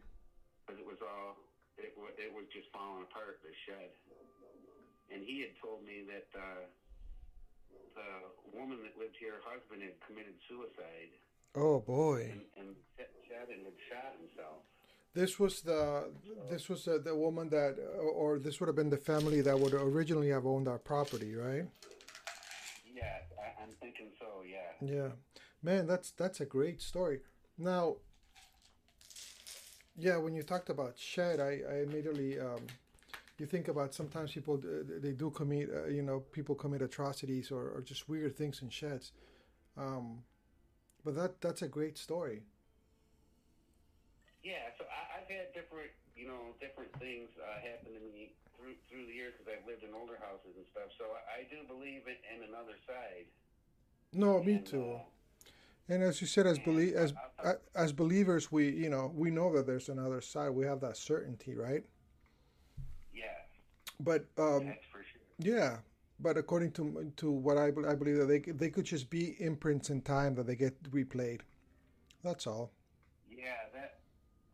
because 0.63 0.79
it 0.79 0.87
was 0.87 0.97
all, 1.03 1.35
it, 1.75 1.91
wa- 1.99 2.15
it 2.15 2.31
was 2.31 2.47
just 2.55 2.71
falling 2.71 3.03
apart, 3.03 3.43
the 3.43 3.51
shed. 3.67 3.91
And 5.11 5.19
he 5.21 5.43
had 5.43 5.51
told 5.59 5.83
me 5.83 6.07
that 6.07 6.27
uh, 6.31 6.63
the 7.93 8.11
woman 8.55 8.79
that 8.87 8.95
lived 8.95 9.19
here, 9.19 9.43
her 9.43 9.45
husband 9.59 9.83
had 9.83 9.99
committed 10.07 10.33
suicide 10.47 11.11
Oh 11.53 11.83
boy. 11.85 12.33
and, 12.33 12.41
and 12.57 12.69
Chad 13.29 13.45
had 13.51 13.61
shot 13.91 14.15
himself. 14.17 14.63
This 15.14 15.39
was 15.39 15.61
the 15.61 16.09
this 16.49 16.70
was 16.70 16.88
uh, 16.88 16.97
the 17.03 17.16
woman 17.16 17.49
that, 17.49 17.78
or 18.16 18.39
this 18.39 18.59
would 18.59 18.68
have 18.68 18.76
been 18.76 18.89
the 18.89 18.97
family 18.97 19.41
that 19.41 19.59
would 19.59 19.74
originally 19.74 20.30
have 20.30 20.45
owned 20.45 20.68
our 20.68 20.80
property, 20.80 21.36
right? 21.36 21.66
Yeah, 22.95 23.18
I, 23.39 23.61
I'm 23.61 23.70
thinking 23.80 24.09
so. 24.20 24.26
Yeah. 24.45 24.95
Yeah, 24.95 25.09
man, 25.61 25.86
that's 25.86 26.11
that's 26.11 26.41
a 26.41 26.45
great 26.45 26.82
story. 26.82 27.20
Now, 27.59 27.97
yeah, 29.95 30.18
when 30.18 30.34
you 30.34 30.41
talked 30.41 30.70
about 30.70 30.97
shed, 30.97 31.39
I, 31.39 31.61
I 31.70 31.76
immediately 31.84 32.39
um, 32.39 32.66
you 33.38 33.45
think 33.45 33.68
about 33.68 33.93
sometimes 33.93 34.32
people 34.32 34.55
uh, 34.55 34.99
they 34.99 35.11
do 35.11 35.30
commit, 35.30 35.70
uh, 35.70 35.86
you 35.88 36.01
know, 36.01 36.22
people 36.32 36.55
commit 36.55 36.82
atrocities 36.82 37.51
or, 37.51 37.70
or 37.70 37.82
just 37.82 38.09
weird 38.09 38.36
things 38.36 38.61
in 38.64 38.70
sheds. 38.70 39.11
Um, 39.78 40.24
but 41.05 41.16
that 41.16 41.41
that's 41.41 41.61
a 41.61 41.68
great 41.68 41.97
story. 41.99 42.41
Yeah, 44.43 44.75
so 44.77 44.83
I, 44.91 45.23
I've 45.23 45.29
had 45.31 45.55
different, 45.55 45.89
you 46.15 46.27
know, 46.27 46.51
different 46.59 46.91
things 46.99 47.31
uh, 47.39 47.63
happen 47.63 47.95
to 47.95 48.01
me 48.11 48.35
through 48.59 48.75
through 48.91 49.07
the 49.07 49.15
years 49.15 49.33
because 49.39 49.47
I've 49.55 49.65
lived 49.65 49.83
in 49.83 49.95
older 49.95 50.19
houses 50.19 50.53
and 50.59 50.67
stuff. 50.71 50.91
So 50.99 51.05
I, 51.15 51.41
I 51.41 51.47
do 51.47 51.63
believe 51.67 52.03
in, 52.11 52.19
in 52.27 52.49
another 52.51 52.75
side. 52.85 53.25
No, 54.11 54.43
me 54.43 54.59
too. 54.59 54.83
uh, 54.83 54.99
And 55.87 56.03
as 56.03 56.21
you 56.21 56.27
said, 56.27 56.45
as 56.45 56.57
And, 56.57 56.65
belie- 56.65 56.93
as 56.95 57.13
uh, 57.43 57.53
as 57.75 57.93
believers, 57.93 58.51
we 58.51 58.69
you 58.69 58.89
know 58.89 59.11
we 59.15 59.31
know 59.31 59.51
that 59.55 59.65
there's 59.65 59.89
another 59.89 60.21
side. 60.21 60.49
We 60.51 60.65
have 60.65 60.81
that 60.81 60.97
certainty, 60.97 61.55
right? 61.55 61.83
yeah, 63.13 63.47
But 63.99 64.27
um, 64.37 64.65
that's 64.67 64.85
for 64.91 64.99
sure. 65.03 65.21
yeah, 65.39 65.77
but 66.19 66.37
according 66.37 66.71
to 66.73 67.11
to 67.17 67.31
what 67.31 67.57
I, 67.57 67.67
I 67.67 67.95
believe 67.95 68.17
that 68.17 68.27
they 68.27 68.39
they 68.39 68.69
could 68.69 68.85
just 68.85 69.09
be 69.09 69.35
imprints 69.39 69.89
in 69.89 70.01
time 70.01 70.35
that 70.35 70.47
they 70.47 70.55
get 70.55 70.81
replayed. 70.91 71.41
That's 72.23 72.47
all. 72.47 72.71
Yeah, 73.29 73.71
that. 73.73 73.99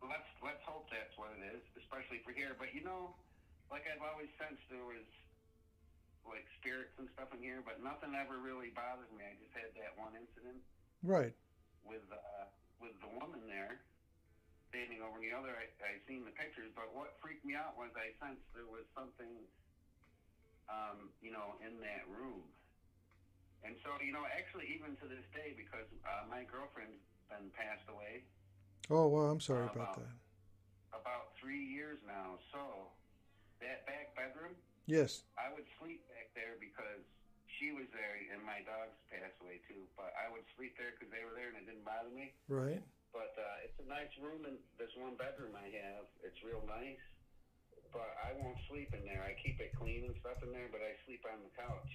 Let's 0.02 0.26
let's 0.42 0.62
hope 0.66 0.88
that's 0.90 1.14
what 1.16 1.30
it 1.38 1.42
is, 1.54 1.62
especially 1.90 2.22
for 2.22 2.30
here. 2.30 2.54
But 2.54 2.70
you 2.70 2.86
know, 2.86 3.18
like 3.66 3.82
I've 3.90 3.98
always 4.06 4.30
sensed 4.38 4.62
there 4.70 4.86
was 4.86 5.02
like 6.22 6.46
spirits 6.62 6.94
and 7.02 7.10
stuff 7.18 7.34
in 7.34 7.42
here, 7.42 7.58
but 7.66 7.82
nothing 7.82 8.14
ever 8.14 8.38
really 8.38 8.70
bothers 8.70 9.10
me. 9.10 9.26
I 9.26 9.34
just 9.42 9.50
had 9.58 9.74
that 9.82 9.98
one 9.98 10.14
incident. 10.14 10.62
Right. 11.02 11.34
with 11.82 12.06
uh, 12.12 12.46
with 12.78 12.94
the 13.02 13.10
woman 13.18 13.42
there 13.50 13.82
standing 14.70 15.02
over 15.02 15.18
the 15.18 15.34
other. 15.34 15.50
I, 15.50 15.66
I 15.82 15.98
seen 16.06 16.22
the 16.22 16.30
pictures, 16.38 16.70
but 16.78 16.94
what 16.94 17.18
freaked 17.18 17.42
me 17.42 17.58
out 17.58 17.74
was 17.74 17.90
I 17.98 18.14
sensed 18.22 18.44
there 18.54 18.70
was 18.70 18.86
something, 18.94 19.42
um, 20.70 21.10
you 21.18 21.34
know, 21.34 21.58
in 21.58 21.82
that 21.82 22.06
room. 22.06 22.46
And 23.66 23.74
so, 23.82 23.92
you 23.98 24.14
know, 24.14 24.22
actually, 24.30 24.70
even 24.72 24.94
to 25.02 25.10
this 25.10 25.26
day, 25.34 25.52
because 25.58 25.84
uh, 26.06 26.24
my 26.30 26.46
girlfriend's 26.46 27.02
been 27.28 27.50
passed 27.54 27.84
away 27.90 28.24
Oh 28.90 29.06
well, 29.10 29.26
I'm 29.30 29.40
sorry 29.42 29.66
Uh, 29.66 29.74
about 29.74 29.98
about- 29.98 30.06
that. 30.06 30.14
About 30.94 31.34
three 31.40 31.62
years 31.62 31.98
now. 32.06 32.38
So 32.52 32.90
that 33.62 33.86
back 33.86 34.14
bedroom, 34.16 34.56
Yes. 34.90 35.22
I 35.38 35.46
would 35.54 35.66
sleep 35.78 36.02
back 36.10 36.34
there 36.34 36.58
because 36.58 37.04
she 37.58 37.70
was 37.70 37.86
there, 37.94 38.18
and 38.34 38.42
my 38.42 38.58
dogs 38.66 38.96
passed 39.06 39.38
away 39.38 39.62
too. 39.70 39.86
But 39.94 40.10
I 40.18 40.26
would 40.32 40.42
sleep 40.58 40.74
there 40.74 40.90
because 40.98 41.14
they 41.14 41.22
were 41.22 41.36
there, 41.38 41.54
and 41.54 41.62
it 41.62 41.70
didn't 41.70 41.86
bother 41.86 42.10
me. 42.10 42.34
Right. 42.50 42.82
But 43.14 43.30
uh, 43.38 43.66
it's 43.66 43.78
a 43.78 43.86
nice 43.86 44.10
room, 44.18 44.50
and 44.50 44.58
this 44.82 44.90
one 44.98 45.14
bedroom 45.14 45.54
I 45.54 45.70
have, 45.78 46.10
it's 46.26 46.38
real 46.42 46.62
nice. 46.66 46.98
But 47.94 48.10
I 48.22 48.34
won't 48.38 48.58
sleep 48.70 48.90
in 48.94 49.02
there. 49.06 49.22
I 49.22 49.34
keep 49.38 49.58
it 49.62 49.74
clean 49.78 50.06
and 50.06 50.14
stuff 50.22 50.42
in 50.42 50.50
there, 50.50 50.70
but 50.70 50.82
I 50.82 50.94
sleep 51.06 51.22
on 51.26 51.38
the 51.42 51.50
couch. 51.54 51.94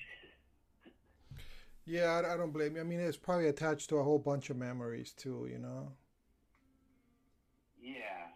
Yeah, 1.87 2.19
I, 2.19 2.33
I 2.33 2.37
don't 2.37 2.51
blame 2.51 2.75
you. 2.75 2.81
I 2.81 2.87
mean, 2.87 2.99
it's 2.99 3.15
probably 3.15 3.47
attached 3.47 3.89
to 3.89 3.97
a 3.97 4.03
whole 4.03 4.19
bunch 4.19 4.49
of 4.49 4.57
memories 4.57 5.11
too. 5.13 5.47
You 5.51 5.59
know. 5.59 5.91
yeah, 7.79 8.31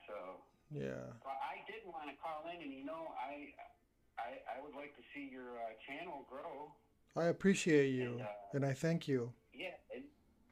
Yeah. 0.69 1.01
but 1.25 1.37
I 1.41 1.65
did 1.65 1.81
want 1.89 2.09
to 2.13 2.15
call 2.21 2.45
in, 2.53 2.61
and 2.61 2.69
you 2.73 2.85
know, 2.85 3.09
I 3.17 3.53
I, 4.19 4.29
I 4.45 4.55
would 4.61 4.75
like 4.75 4.93
to 4.99 5.03
see 5.15 5.31
your 5.31 5.57
uh, 5.57 5.73
channel 5.87 6.27
grow. 6.29 6.69
I 7.17 7.31
appreciate 7.33 7.89
you, 7.95 8.19
And, 8.19 8.21
uh, 8.21 8.55
and 8.55 8.63
I 8.65 8.73
thank 8.77 9.07
you. 9.07 9.33
Yeah, 9.55 9.73
and 9.95 10.05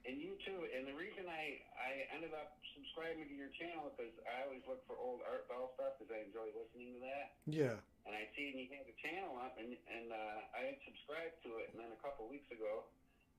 and 0.09 0.17
you 0.17 0.39
too. 0.41 0.65
And 0.73 0.87
the 0.89 0.97
reason 0.97 1.27
I 1.29 1.61
I 1.77 1.91
ended 2.15 2.33
up 2.33 2.57
subscribing 2.73 3.29
to 3.29 3.35
your 3.37 3.53
channel 3.61 3.93
because 3.93 4.13
I 4.25 4.47
always 4.49 4.63
look 4.65 4.81
for 4.89 4.97
old 4.97 5.21
Art 5.27 5.45
Bell 5.51 5.69
stuff 5.77 5.99
because 5.99 6.09
I 6.15 6.25
enjoy 6.25 6.49
listening 6.57 6.97
to 6.97 7.01
that. 7.05 7.27
Yeah. 7.45 7.77
and 8.07 8.15
I 8.15 8.25
seen 8.33 8.57
you 8.57 8.71
had 8.73 8.87
a 8.89 8.97
channel 9.03 9.37
up, 9.37 9.53
and 9.61 9.75
and 9.75 10.09
uh, 10.09 10.39
I 10.57 10.73
had 10.73 10.77
subscribed 10.87 11.37
to 11.45 11.61
it, 11.61 11.69
and 11.75 11.77
then 11.77 11.91
a 11.93 11.99
couple 12.01 12.25
weeks 12.25 12.49
ago, 12.49 12.87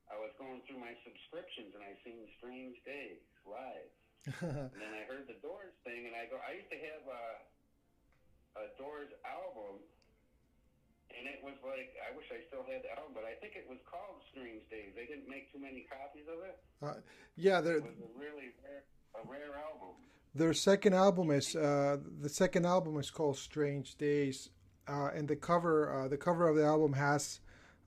I 0.07 0.17
was 0.21 0.31
going 0.39 0.63
through 0.69 0.79
my 0.79 0.95
subscriptions, 1.03 1.75
and 1.75 1.83
I 1.83 1.97
seen 2.07 2.23
Strange 2.39 2.79
Days 2.87 3.19
live, 3.49 3.91
and 4.43 4.75
then 4.75 4.93
I 4.93 5.07
heard 5.09 5.27
the 5.27 5.39
Doors 5.41 5.73
thing, 5.85 6.07
and 6.07 6.15
I 6.15 6.27
go, 6.29 6.37
I 6.43 6.59
used 6.59 6.71
to 6.71 6.79
have 6.79 7.03
a 7.07 7.23
a 8.59 8.67
Doors 8.75 9.09
album, 9.23 9.79
and 11.15 11.31
it 11.31 11.39
was 11.47 11.55
like, 11.63 11.95
I 12.03 12.11
wish 12.17 12.27
I 12.35 12.43
still 12.51 12.67
had 12.67 12.83
the 12.83 12.91
album, 12.99 13.15
but 13.15 13.23
I 13.25 13.39
think 13.39 13.55
it 13.55 13.67
was 13.71 13.79
called 13.87 14.19
Strange 14.31 14.67
Days. 14.71 14.93
They 14.99 15.07
didn't 15.07 15.31
make 15.31 15.53
too 15.53 15.63
many 15.63 15.87
copies 15.87 16.27
of 16.27 16.43
it. 16.43 16.59
uh, 16.83 17.01
yeah. 17.37 17.61
There. 17.61 17.79
It 17.79 17.85
was 17.87 18.03
a 18.03 18.19
really 18.19 18.51
rare, 18.67 18.83
a 19.15 19.23
rare 19.31 19.55
album. 19.59 19.95
Their 20.35 20.55
second 20.55 20.95
album 20.95 21.31
is 21.31 21.57
uh, 21.57 21.99
the 22.21 22.29
second 22.29 22.67
album 22.67 22.99
is 22.99 23.11
called 23.11 23.39
Strange 23.39 23.97
Days, 23.97 24.51
uh, 24.87 25.11
and 25.15 25.27
the 25.29 25.37
cover 25.37 26.05
uh, 26.05 26.09
the 26.09 26.17
cover 26.19 26.49
of 26.49 26.57
the 26.57 26.65
album 26.65 26.93
has 26.93 27.41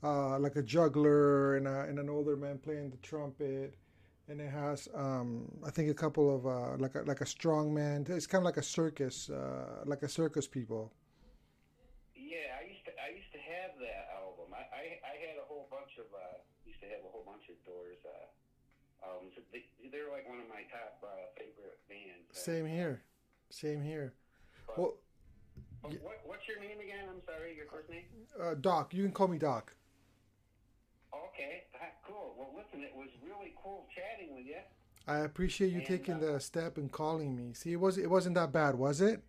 uh, 0.04 0.40
like 0.40 0.56
a 0.56 0.64
juggler 0.64 1.56
and, 1.56 1.68
a, 1.68 1.82
and 1.82 2.00
an 2.00 2.10
older 2.10 2.36
man 2.36 2.58
playing 2.58 2.90
the 2.90 2.98
trumpet, 2.98 3.76
and 4.32 4.40
it 4.40 4.50
has 4.50 4.88
um, 4.96 5.52
I 5.68 5.70
think 5.70 5.92
a 5.92 5.94
couple 5.94 6.34
of 6.34 6.48
uh, 6.48 6.78
like 6.78 6.96
a, 6.96 7.02
like 7.02 7.20
a 7.20 7.26
strong 7.26 7.74
man. 7.74 8.06
It's 8.08 8.26
kind 8.26 8.42
of 8.42 8.46
like 8.46 8.58
a 8.58 8.64
circus, 8.64 9.30
uh, 9.30 9.84
like 9.86 10.04
a 10.04 10.08
circus 10.10 10.48
people. 10.48 10.94
Yeah, 12.16 12.56
I 12.56 12.64
used 12.72 12.86
to 12.86 12.92
I 12.96 13.12
used 13.12 13.32
to 13.36 13.42
have 13.44 13.76
that 13.84 14.08
album. 14.16 14.56
I 14.56 14.64
I, 14.72 14.84
I 15.04 15.14
had 15.20 15.36
a 15.36 15.46
whole 15.46 15.68
bunch 15.70 16.00
of 16.00 16.08
uh 16.16 16.40
used 16.66 16.80
to 16.80 16.88
have 16.88 17.04
a 17.04 17.12
whole 17.12 17.28
bunch 17.28 17.52
of 17.52 17.60
Doors 17.68 18.00
uh 18.08 19.12
albums. 19.12 19.36
They, 19.52 19.68
they're 19.92 20.10
like 20.10 20.28
one 20.28 20.40
of 20.40 20.48
my 20.48 20.64
top 20.72 21.04
uh, 21.04 21.28
favorite 21.38 21.84
bands. 21.90 22.32
Uh, 22.32 22.40
Same 22.40 22.66
here, 22.66 23.04
same 23.50 23.84
here. 23.84 24.14
But, 24.66 24.80
Well, 24.80 24.94
but 25.84 25.92
what 26.02 26.18
what's 26.24 26.48
your 26.48 26.62
name 26.62 26.80
again? 26.80 27.12
I'm 27.12 27.22
sorry, 27.28 27.54
your 27.54 27.68
first 27.68 27.90
name. 27.90 28.08
uh, 28.40 28.56
Doc, 28.56 28.94
you 28.94 29.04
can 29.04 29.12
call 29.12 29.28
me 29.28 29.38
Doc. 29.38 29.76
Okay, 31.14 31.64
cool. 32.08 32.36
Well, 32.38 32.52
listen, 32.56 32.84
it 32.84 32.96
was 32.96 33.10
really 33.26 33.54
cool 33.62 33.88
chatting 33.94 34.36
with 34.36 34.46
you. 34.46 34.62
I 35.08 35.20
appreciate 35.20 35.72
you 35.72 35.80
And, 35.80 35.88
taking 35.88 36.16
uh, 36.16 36.34
the 36.34 36.40
step 36.40 36.78
and 36.78 36.92
calling 36.92 37.36
me. 37.36 37.54
See, 37.54 37.74
it 37.74 37.80
was 37.80 37.98
it 37.98 38.10
wasn't 38.10 38.36
that 38.36 38.52
bad, 38.52 38.76
was 38.76 39.02
it? 39.02 39.22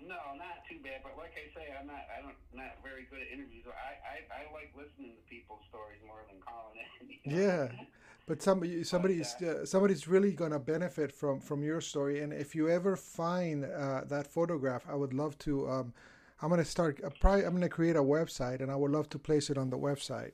No, 0.00 0.18
not 0.36 0.62
too 0.68 0.78
bad. 0.82 1.00
But 1.02 1.16
like 1.16 1.32
I 1.34 1.46
say, 1.54 1.72
I'm 1.78 1.86
not 1.86 2.02
I'm 2.18 2.32
not 2.54 2.76
very 2.82 3.06
good 3.10 3.20
at 3.20 3.28
interviews. 3.32 3.64
I 3.66 3.94
I, 4.02 4.42
I 4.42 4.52
like 4.52 4.72
listening 4.76 5.16
to 5.16 5.22
people's 5.28 5.62
stories 5.68 6.00
more 6.06 6.22
than 6.28 6.40
calling 6.42 6.78
in. 6.78 7.32
you 7.32 7.36
know? 7.36 7.42
Yeah, 7.42 7.84
but 8.26 8.42
somebody 8.42 8.84
somebody's 8.84 9.34
uh, 9.42 9.64
somebody's 9.64 10.06
really 10.06 10.32
gonna 10.32 10.58
benefit 10.58 11.12
from 11.12 11.40
from 11.40 11.62
your 11.62 11.80
story. 11.80 12.20
And 12.20 12.32
if 12.32 12.54
you 12.54 12.68
ever 12.68 12.96
find 12.96 13.64
uh, 13.64 14.02
that 14.08 14.26
photograph, 14.26 14.84
I 14.88 14.94
would 14.94 15.14
love 15.14 15.38
to. 15.38 15.68
Um, 15.68 15.94
I'm 16.40 16.50
gonna 16.50 16.64
start. 16.64 17.00
Uh, 17.02 17.10
probably 17.20 17.44
I'm 17.44 17.54
gonna 17.54 17.68
create 17.68 17.96
a 17.96 18.02
website, 18.02 18.60
and 18.60 18.70
I 18.70 18.76
would 18.76 18.90
love 18.90 19.08
to 19.10 19.18
place 19.18 19.48
it 19.50 19.56
on 19.56 19.70
the 19.70 19.78
website. 19.78 20.32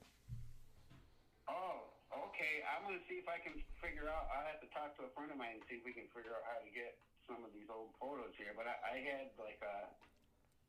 Oh, 1.49 1.93
okay. 2.29 2.65
I'm 2.65 2.85
gonna 2.89 3.05
see 3.09 3.17
if 3.17 3.29
I 3.29 3.39
can 3.45 3.53
figure 3.83 4.09
out. 4.09 4.29
I 4.33 4.49
have 4.51 4.61
to 4.61 4.69
talk 4.73 4.97
to 4.97 5.05
a 5.05 5.08
friend 5.19 5.35
of 5.35 5.39
mine 5.43 5.59
and 5.59 5.67
see 5.67 5.83
if 5.83 5.83
we 5.83 5.91
can 5.91 6.07
figure 6.15 6.31
out 6.31 6.47
how 6.47 6.63
to 6.63 6.71
get 6.71 6.95
some 7.27 7.43
of 7.43 7.51
these 7.51 7.67
old 7.67 7.91
photos 7.99 8.31
here. 8.39 8.55
But 8.55 8.71
I, 8.71 8.79
I 8.79 8.97
had 9.03 9.35
like 9.35 9.59
uh, 9.59 9.91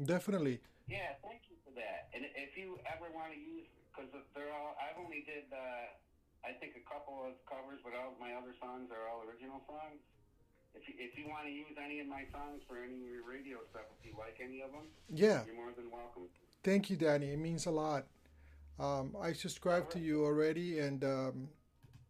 definitely. 0.06 0.60
yeah, 0.88 1.16
thank 1.26 1.42
you 1.50 1.56
for 1.66 1.72
that. 1.76 2.10
And 2.14 2.24
if 2.36 2.56
you 2.56 2.78
ever 2.86 3.10
want 3.14 3.34
to 3.34 3.40
use, 3.40 3.66
because 3.92 4.10
they're 4.36 4.54
all, 4.54 4.76
I've 4.80 4.98
only 5.04 5.24
did, 5.26 5.46
uh, 5.52 5.88
I 6.48 6.54
think 6.62 6.76
a 6.78 6.82
couple 6.88 7.26
of 7.26 7.34
covers, 7.50 7.80
but 7.84 7.94
all 7.98 8.14
my 8.22 8.34
other 8.34 8.54
songs 8.62 8.92
are 8.94 9.10
all 9.10 9.24
original 9.28 9.62
songs. 9.68 10.00
If 10.76 10.88
you, 10.90 10.96
if 10.98 11.18
you 11.18 11.26
want 11.30 11.46
to 11.46 11.52
use 11.52 11.76
any 11.84 12.00
of 12.00 12.08
my 12.08 12.24
songs 12.32 12.62
for 12.68 12.78
any 12.78 12.96
of 12.96 13.10
your 13.10 13.24
radio 13.30 13.58
stuff, 13.72 13.84
if 14.00 14.06
you 14.06 14.18
like 14.18 14.38
any 14.44 14.62
of 14.62 14.72
them, 14.72 14.86
Yeah. 15.10 15.44
you're 15.46 15.56
more 15.56 15.72
than 15.76 15.92
welcome. 15.92 16.24
Thank 16.64 16.90
you, 16.90 16.98
Danny. 16.98 17.32
It 17.32 17.38
means 17.40 17.66
a 17.66 17.72
lot. 17.72 18.06
Um, 18.80 19.16
I 19.22 19.34
subscribe 19.34 19.90
to 19.92 20.00
you 20.00 20.26
already, 20.26 20.80
and 20.80 21.04
um, 21.04 21.50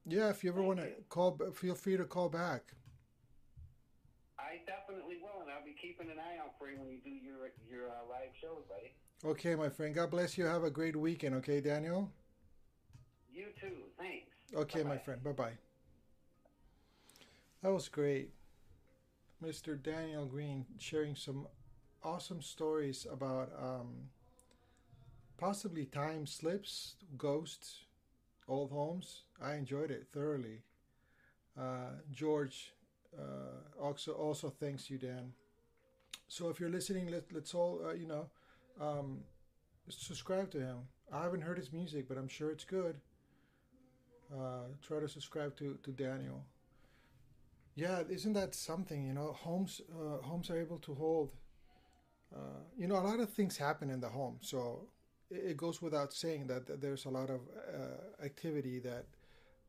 yeah, 0.05 0.29
if 0.29 0.43
you 0.43 0.51
ever 0.51 0.61
want 0.61 0.79
to 0.79 0.89
call, 1.09 1.37
feel 1.53 1.75
free 1.75 1.97
to 1.97 2.05
call 2.05 2.29
back. 2.29 2.73
I 4.39 4.61
definitely 4.65 5.17
will, 5.21 5.41
and 5.41 5.51
I'll 5.51 5.65
be 5.65 5.75
keeping 5.81 6.09
an 6.09 6.19
eye 6.19 6.37
out 6.41 6.53
for 6.57 6.69
you 6.69 6.79
when 6.79 6.89
you 6.89 6.99
do 7.03 7.09
your 7.09 7.51
your 7.69 7.89
uh, 7.89 7.93
live 8.09 8.29
shows, 8.39 8.63
buddy. 8.69 8.93
Okay, 9.25 9.55
my 9.55 9.69
friend. 9.69 9.93
God 9.93 10.11
bless 10.11 10.37
you. 10.37 10.45
Have 10.45 10.63
a 10.63 10.69
great 10.69 10.95
weekend. 10.95 11.35
Okay, 11.35 11.59
Daniel. 11.59 12.09
You 13.33 13.47
too. 13.59 13.83
Thanks. 13.97 14.27
Okay, 14.55 14.83
my 14.83 14.91
Bye-bye. 14.91 15.03
friend. 15.03 15.23
Bye 15.23 15.31
bye. 15.31 15.53
That 17.61 17.73
was 17.73 17.87
great, 17.89 18.29
Mr. 19.43 19.81
Daniel 19.81 20.25
Green, 20.25 20.65
sharing 20.77 21.15
some 21.15 21.47
awesome 22.03 22.41
stories 22.41 23.05
about 23.11 23.51
um, 23.61 24.09
possibly 25.37 25.85
time 25.85 26.25
slips, 26.25 26.95
ghosts, 27.17 27.85
old 28.47 28.71
homes. 28.71 29.23
I 29.41 29.55
enjoyed 29.55 29.91
it 29.91 30.07
thoroughly. 30.13 30.61
Uh, 31.59 31.99
George 32.11 32.73
uh, 33.17 33.81
also 33.81 34.13
also 34.13 34.49
thanks 34.49 34.89
you, 34.89 34.97
Dan. 34.97 35.33
So 36.27 36.49
if 36.49 36.59
you're 36.59 36.69
listening, 36.69 37.11
let, 37.11 37.31
let's 37.33 37.53
all 37.53 37.81
uh, 37.85 37.93
you 37.93 38.07
know 38.07 38.29
um, 38.79 39.19
subscribe 39.89 40.51
to 40.51 40.59
him. 40.59 40.77
I 41.11 41.23
haven't 41.23 41.41
heard 41.41 41.57
his 41.57 41.73
music, 41.73 42.07
but 42.07 42.17
I'm 42.17 42.29
sure 42.29 42.49
it's 42.49 42.63
good. 42.63 42.95
Uh, 44.33 44.65
try 44.81 44.99
to 44.99 45.07
subscribe 45.07 45.55
to, 45.57 45.77
to 45.83 45.91
Daniel. 45.91 46.43
Yeah, 47.75 48.03
isn't 48.09 48.33
that 48.33 48.55
something? 48.55 49.05
You 49.05 49.13
know, 49.13 49.33
homes 49.33 49.81
uh, 49.91 50.21
homes 50.23 50.49
are 50.49 50.57
able 50.59 50.79
to 50.79 50.93
hold. 50.95 51.31
Uh, 52.35 52.63
you 52.77 52.87
know, 52.87 52.95
a 52.97 53.05
lot 53.05 53.19
of 53.19 53.29
things 53.31 53.57
happen 53.57 53.89
in 53.89 53.99
the 53.99 54.09
home, 54.09 54.37
so 54.41 54.87
it, 55.29 55.51
it 55.51 55.57
goes 55.57 55.81
without 55.81 56.13
saying 56.13 56.47
that, 56.47 56.65
that 56.65 56.81
there's 56.81 57.05
a 57.05 57.09
lot 57.09 57.29
of 57.29 57.41
uh, 57.73 58.23
activity 58.25 58.79
that 58.79 59.05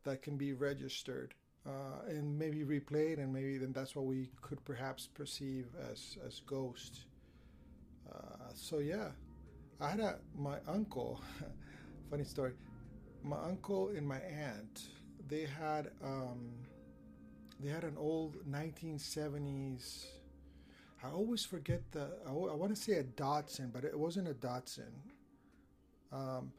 that 0.05 0.22
can 0.22 0.36
be 0.36 0.52
registered 0.52 1.34
uh, 1.66 2.07
and 2.09 2.38
maybe 2.38 2.64
replayed, 2.64 3.18
and 3.18 3.32
maybe 3.32 3.59
then 3.59 3.72
that's 3.72 3.94
what 3.96 4.07
we 4.07 4.30
could 4.42 4.64
perhaps 4.64 5.09
perceive 5.09 5.66
as 5.90 6.18
as 6.26 6.40
ghosts. 6.46 7.07
Uh, 8.11 8.50
so 8.55 8.78
yeah, 8.78 9.09
I 9.80 9.90
had 9.90 10.00
a 10.00 10.18
my 10.36 10.59
uncle. 10.68 11.20
funny 12.11 12.24
story. 12.24 12.52
My 13.24 13.38
uncle 13.44 13.90
and 13.90 14.07
my 14.09 14.18
aunt 14.18 14.88
they 15.28 15.46
had 15.46 15.90
um, 16.05 16.64
they 17.61 17.70
had 17.70 17.84
an 17.84 17.96
old 17.96 18.36
1970s. 18.50 20.07
I 21.02 21.11
always 21.11 21.44
forget 21.44 21.82
the. 21.92 22.09
I, 22.26 22.32
want 22.32 22.74
to 22.74 22.80
say 22.80 22.94
a 22.94 23.05
Datsun, 23.05 23.72
but 23.72 23.84
it 23.84 23.98
wasn't 23.98 24.28
a 24.28 24.34
Datsun. 24.34 24.92
Um, 26.12 26.52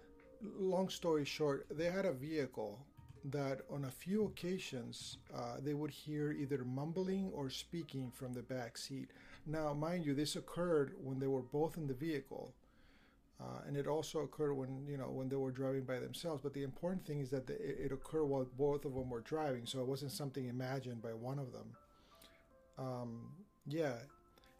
long 0.60 0.90
story 0.90 1.26
short, 1.26 1.66
they 1.72 1.90
had 1.90 2.06
a 2.06 2.14
vehicle 2.14 2.86
that 3.32 3.62
on 3.72 3.86
a 3.86 3.92
few 3.92 4.26
occasions 4.26 5.18
uh, 5.36 5.58
they 5.64 5.74
would 5.74 5.90
hear 5.90 6.32
either 6.32 6.64
mumbling 6.64 7.32
or 7.34 7.50
speaking 7.50 8.12
from 8.12 8.34
the 8.34 8.44
back 8.44 8.78
seat. 8.78 9.10
Now, 9.48 9.74
mind 9.74 10.06
you, 10.06 10.14
this 10.14 10.36
occurred 10.36 10.94
when 11.04 11.20
they 11.20 11.28
were 11.28 11.42
both 11.42 11.78
in 11.78 11.88
the 11.88 11.94
vehicle, 11.94 12.54
uh, 13.40 13.60
and 13.68 13.76
it 13.76 13.86
also 13.86 14.20
occurred 14.20 14.54
when 14.54 14.86
you 14.88 14.98
know 14.98 15.10
when 15.10 15.28
they 15.28 15.36
were 15.36 15.52
driving 15.52 15.84
by 15.84 16.00
themselves. 16.00 16.42
But 16.42 16.54
the 16.54 16.64
important 16.64 17.06
thing 17.06 17.20
is 17.20 17.30
that 17.32 17.48
the, 17.48 17.56
it, 17.62 17.92
occurred 17.92 18.26
while 18.26 18.48
both 18.58 18.86
of 18.86 18.94
them 18.94 19.10
were 19.10 19.22
driving, 19.22 19.66
so 19.66 19.82
it 19.82 19.88
wasn't 19.88 20.12
something 20.12 20.48
imagined 20.48 21.02
by 21.02 21.14
one 21.14 21.40
of 21.40 21.52
them. 21.52 21.76
Um, 22.78 23.30
yeah, 23.68 23.96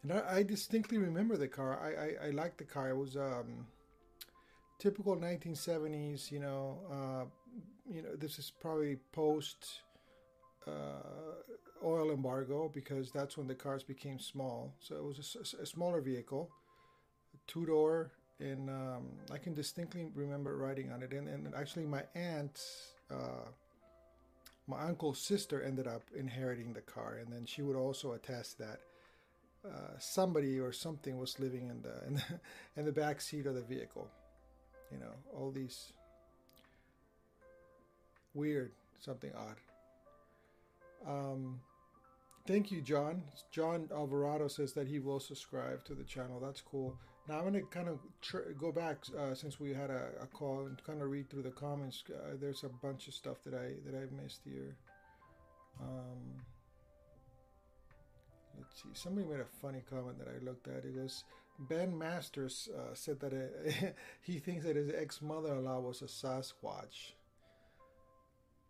and 0.02 0.12
I, 0.12 0.36
I 0.36 0.42
distinctly 0.42 0.98
remember 0.98 1.38
the 1.38 1.48
car. 1.48 1.80
I 1.80 2.26
I, 2.26 2.28
I 2.28 2.30
liked 2.30 2.58
the 2.58 2.64
car. 2.64 2.90
It 2.90 2.96
was 2.96 3.16
um, 3.16 3.66
typical 4.78 5.16
1970s. 5.16 6.30
You 6.30 6.40
know, 6.40 6.78
uh, 6.90 7.24
you 7.90 8.02
know, 8.02 8.14
this 8.14 8.38
is 8.38 8.52
probably 8.60 8.96
post 9.12 9.80
uh, 10.66 11.80
oil 11.82 12.10
embargo 12.10 12.70
because 12.74 13.10
that's 13.10 13.38
when 13.38 13.46
the 13.46 13.54
cars 13.54 13.82
became 13.82 14.18
small. 14.18 14.74
So 14.80 14.96
it 14.96 15.04
was 15.04 15.56
a 15.58 15.64
smaller 15.64 16.02
vehicle, 16.02 16.50
two 17.46 17.64
door, 17.64 18.12
and 18.40 18.68
um, 18.68 19.06
I 19.32 19.38
can 19.38 19.54
distinctly 19.54 20.06
remember 20.14 20.56
writing 20.56 20.92
on 20.92 21.02
it. 21.02 21.12
And, 21.12 21.28
and 21.28 21.54
actually, 21.54 21.86
my 21.86 22.02
aunt, 22.14 22.60
uh, 23.10 23.48
my 24.66 24.82
uncle's 24.82 25.18
sister, 25.18 25.62
ended 25.62 25.86
up 25.86 26.02
inheriting 26.14 26.72
the 26.72 26.82
car, 26.82 27.18
and 27.22 27.32
then 27.32 27.46
she 27.46 27.62
would 27.62 27.76
also 27.76 28.12
attest 28.12 28.58
that. 28.58 28.80
Uh, 29.66 29.98
somebody 29.98 30.60
or 30.60 30.70
something 30.70 31.18
was 31.18 31.40
living 31.40 31.68
in 31.68 31.82
the, 31.82 32.02
in 32.06 32.14
the 32.14 32.22
in 32.76 32.84
the 32.84 32.92
back 32.92 33.20
seat 33.20 33.46
of 33.46 33.54
the 33.54 33.62
vehicle. 33.62 34.08
You 34.92 34.98
know, 34.98 35.12
all 35.34 35.50
these 35.50 35.92
weird, 38.34 38.70
something 39.00 39.32
odd. 39.34 39.56
Um, 41.08 41.60
thank 42.46 42.70
you, 42.70 42.80
John. 42.80 43.22
John 43.50 43.88
Alvarado 43.92 44.46
says 44.46 44.72
that 44.74 44.86
he 44.86 44.98
will 45.00 45.18
subscribe 45.18 45.84
to 45.86 45.94
the 45.94 46.04
channel. 46.04 46.38
That's 46.40 46.60
cool. 46.60 46.96
Now 47.28 47.38
I'm 47.38 47.44
gonna 47.44 47.62
kind 47.62 47.88
of 47.88 47.98
tr- 48.22 48.52
go 48.58 48.70
back 48.70 48.98
uh, 49.18 49.34
since 49.34 49.58
we 49.58 49.74
had 49.74 49.90
a, 49.90 50.10
a, 50.22 50.26
call 50.26 50.66
and 50.66 50.80
kind 50.84 51.02
of 51.02 51.10
read 51.10 51.28
through 51.28 51.42
the 51.42 51.50
comments. 51.50 52.04
Uh, 52.08 52.36
there's 52.40 52.62
a 52.62 52.68
bunch 52.68 53.08
of 53.08 53.14
stuff 53.14 53.38
that 53.44 53.54
I 53.54 53.74
that 53.84 53.96
I 53.96 54.22
missed 54.22 54.42
here. 54.44 54.76
Um, 55.80 56.40
let's 58.56 58.80
see. 58.80 58.88
Somebody 58.92 59.26
made 59.26 59.40
a 59.40 59.46
funny 59.60 59.82
comment 59.90 60.18
that 60.18 60.28
I 60.28 60.44
looked 60.44 60.68
at. 60.68 60.84
It 60.84 60.94
goes. 60.94 61.24
Ben 61.58 61.96
Masters 61.96 62.68
uh, 62.76 62.94
said 62.94 63.18
that 63.20 63.32
it, 63.32 63.96
he 64.20 64.38
thinks 64.38 64.64
that 64.64 64.76
his 64.76 64.90
ex 64.90 65.22
mother-in-law 65.22 65.80
was 65.80 66.02
a 66.02 66.04
Sasquatch. 66.04 67.12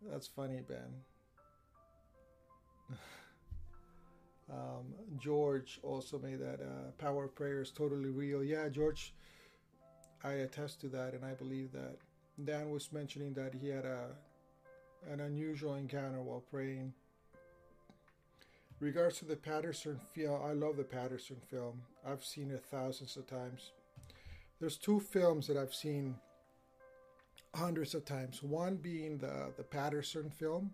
That's 0.09 0.27
funny, 0.27 0.61
Ben. 0.67 1.03
um, 4.51 4.93
George 5.19 5.79
also 5.83 6.19
made 6.19 6.39
that 6.39 6.61
uh, 6.61 6.91
power 6.97 7.25
of 7.25 7.35
prayer 7.35 7.61
is 7.61 7.71
totally 7.71 8.09
real. 8.09 8.43
Yeah, 8.43 8.69
George, 8.69 9.13
I 10.23 10.33
attest 10.33 10.81
to 10.81 10.87
that, 10.89 11.13
and 11.13 11.25
I 11.25 11.33
believe 11.33 11.71
that. 11.73 11.97
Dan 12.43 12.69
was 12.69 12.93
mentioning 12.93 13.33
that 13.33 13.53
he 13.55 13.67
had 13.69 13.85
a 13.85 14.09
an 15.11 15.21
unusual 15.21 15.75
encounter 15.75 16.21
while 16.21 16.43
praying. 16.51 16.93
Regards 18.79 19.19
to 19.19 19.25
the 19.25 19.35
Patterson 19.35 19.99
film, 20.13 20.41
I 20.43 20.53
love 20.53 20.77
the 20.77 20.83
Patterson 20.83 21.37
film. 21.49 21.81
I've 22.05 22.23
seen 22.23 22.51
it 22.51 22.63
thousands 22.69 23.17
of 23.17 23.25
times. 23.25 23.71
There's 24.59 24.77
two 24.77 24.99
films 24.99 25.47
that 25.47 25.57
I've 25.57 25.73
seen 25.73 26.15
hundreds 27.55 27.95
of 27.95 28.05
times. 28.05 28.43
One 28.43 28.75
being 28.75 29.17
the 29.17 29.51
the 29.57 29.63
Patterson 29.63 30.29
film, 30.29 30.71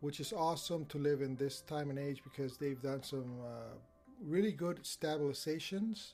which 0.00 0.20
is 0.20 0.32
awesome 0.32 0.84
to 0.86 0.98
live 0.98 1.22
in 1.22 1.36
this 1.36 1.62
time 1.62 1.90
and 1.90 1.98
age 1.98 2.22
because 2.22 2.56
they've 2.56 2.80
done 2.82 3.02
some 3.02 3.40
uh, 3.44 3.74
really 4.22 4.52
good 4.52 4.82
stabilizations 4.82 6.12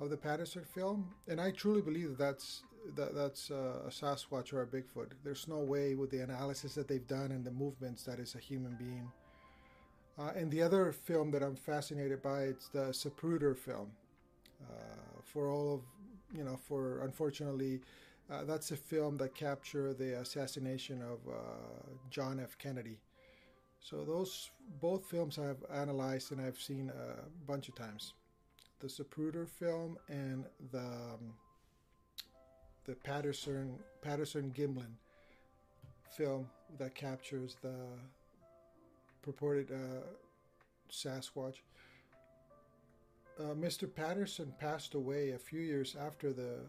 of 0.00 0.10
the 0.10 0.16
Patterson 0.16 0.64
film, 0.64 1.14
and 1.28 1.40
I 1.40 1.50
truly 1.50 1.80
believe 1.80 2.08
that 2.10 2.18
that's 2.18 2.62
that 2.96 3.14
that's 3.14 3.50
uh, 3.50 3.82
a 3.86 3.90
Sasquatch 3.90 4.52
or 4.52 4.62
a 4.62 4.66
Bigfoot. 4.66 5.12
There's 5.24 5.48
no 5.48 5.58
way 5.58 5.94
with 5.94 6.10
the 6.10 6.20
analysis 6.20 6.74
that 6.74 6.86
they've 6.86 7.06
done 7.06 7.32
and 7.32 7.44
the 7.44 7.50
movements 7.50 8.02
that 8.04 8.18
is 8.18 8.34
a 8.34 8.38
human 8.38 8.74
being. 8.74 9.10
Uh, 10.18 10.30
and 10.36 10.50
the 10.50 10.62
other 10.62 10.92
film 10.92 11.30
that 11.30 11.42
I'm 11.42 11.56
fascinated 11.56 12.22
by 12.22 12.42
it's 12.42 12.68
the 12.68 12.92
Zapruder 12.92 13.56
film. 13.56 13.90
Uh, 14.62 15.20
for 15.24 15.48
all 15.48 15.74
of 15.74 15.80
you 16.36 16.44
know, 16.44 16.56
for 16.56 17.00
unfortunately, 17.02 17.80
uh, 18.30 18.44
that's 18.44 18.70
a 18.70 18.76
film 18.76 19.16
that 19.18 19.34
captured 19.34 19.98
the 19.98 20.18
assassination 20.20 21.02
of 21.02 21.18
uh, 21.32 21.36
John 22.10 22.40
F. 22.40 22.56
Kennedy. 22.58 22.98
So 23.84 24.02
those 24.02 24.50
both 24.80 25.04
films 25.04 25.38
I've 25.38 25.62
analyzed 25.70 26.32
and 26.32 26.40
I've 26.40 26.58
seen 26.58 26.90
a 26.90 27.28
bunch 27.46 27.68
of 27.68 27.74
times. 27.74 28.14
The 28.80 28.86
Zapruder 28.86 29.46
film 29.46 29.98
and 30.08 30.46
the 30.72 30.78
um, 30.78 31.34
the 32.86 32.94
Patterson 32.94 33.78
Patterson 34.00 34.54
Gimlin 34.56 34.94
film 36.16 36.48
that 36.78 36.94
captures 36.94 37.56
the 37.60 37.74
purported 39.20 39.70
uh, 39.70 40.06
Sasquatch. 40.90 41.56
Uh, 43.38 43.54
Mr. 43.54 43.92
Patterson 43.92 44.50
passed 44.58 44.94
away 44.94 45.32
a 45.32 45.38
few 45.38 45.60
years 45.60 45.94
after 46.00 46.32
the 46.32 46.60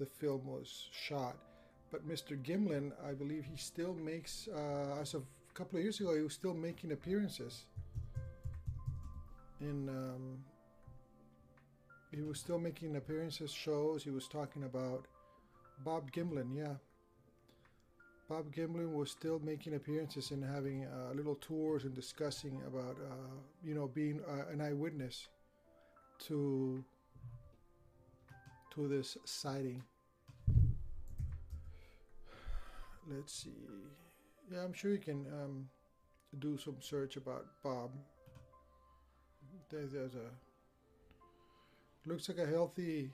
the 0.00 0.06
film 0.06 0.44
was 0.44 0.88
shot, 0.90 1.36
but 1.92 2.06
Mr. 2.08 2.36
Gimlin, 2.36 2.90
I 3.08 3.12
believe, 3.12 3.44
he 3.44 3.56
still 3.56 3.94
makes 3.94 4.48
uh, 4.52 5.00
as 5.00 5.14
of 5.14 5.24
couple 5.58 5.76
of 5.76 5.82
years 5.82 5.98
ago, 5.98 6.14
he 6.14 6.22
was 6.22 6.34
still 6.34 6.54
making 6.54 6.92
appearances. 6.92 7.64
In 9.60 9.88
um, 9.88 10.38
he 12.12 12.22
was 12.22 12.38
still 12.38 12.60
making 12.60 12.94
appearances, 12.94 13.50
shows. 13.50 14.04
He 14.04 14.10
was 14.10 14.28
talking 14.28 14.62
about 14.62 15.06
Bob 15.84 16.12
Gimlin, 16.12 16.56
yeah. 16.56 16.74
Bob 18.28 18.54
Gimlin 18.54 18.92
was 18.92 19.10
still 19.10 19.40
making 19.40 19.74
appearances 19.74 20.30
and 20.30 20.44
having 20.44 20.84
uh, 20.84 21.12
little 21.14 21.34
tours 21.34 21.82
and 21.84 21.94
discussing 21.94 22.62
about, 22.64 22.96
uh, 23.10 23.34
you 23.64 23.74
know, 23.74 23.88
being 23.88 24.20
uh, 24.28 24.52
an 24.52 24.60
eyewitness 24.60 25.26
to 26.26 26.84
to 28.74 28.86
this 28.86 29.16
sighting. 29.24 29.82
Let's 33.10 33.32
see. 33.32 34.07
Yeah, 34.50 34.64
I'm 34.64 34.72
sure 34.72 34.92
you 34.92 34.98
can 34.98 35.26
um, 35.32 35.68
do 36.38 36.56
some 36.56 36.76
search 36.80 37.16
about 37.16 37.46
Bob. 37.62 37.90
There's, 39.70 39.92
there's 39.92 40.14
a 40.14 40.30
looks 42.06 42.28
like 42.28 42.38
a 42.38 42.46
healthy 42.46 43.10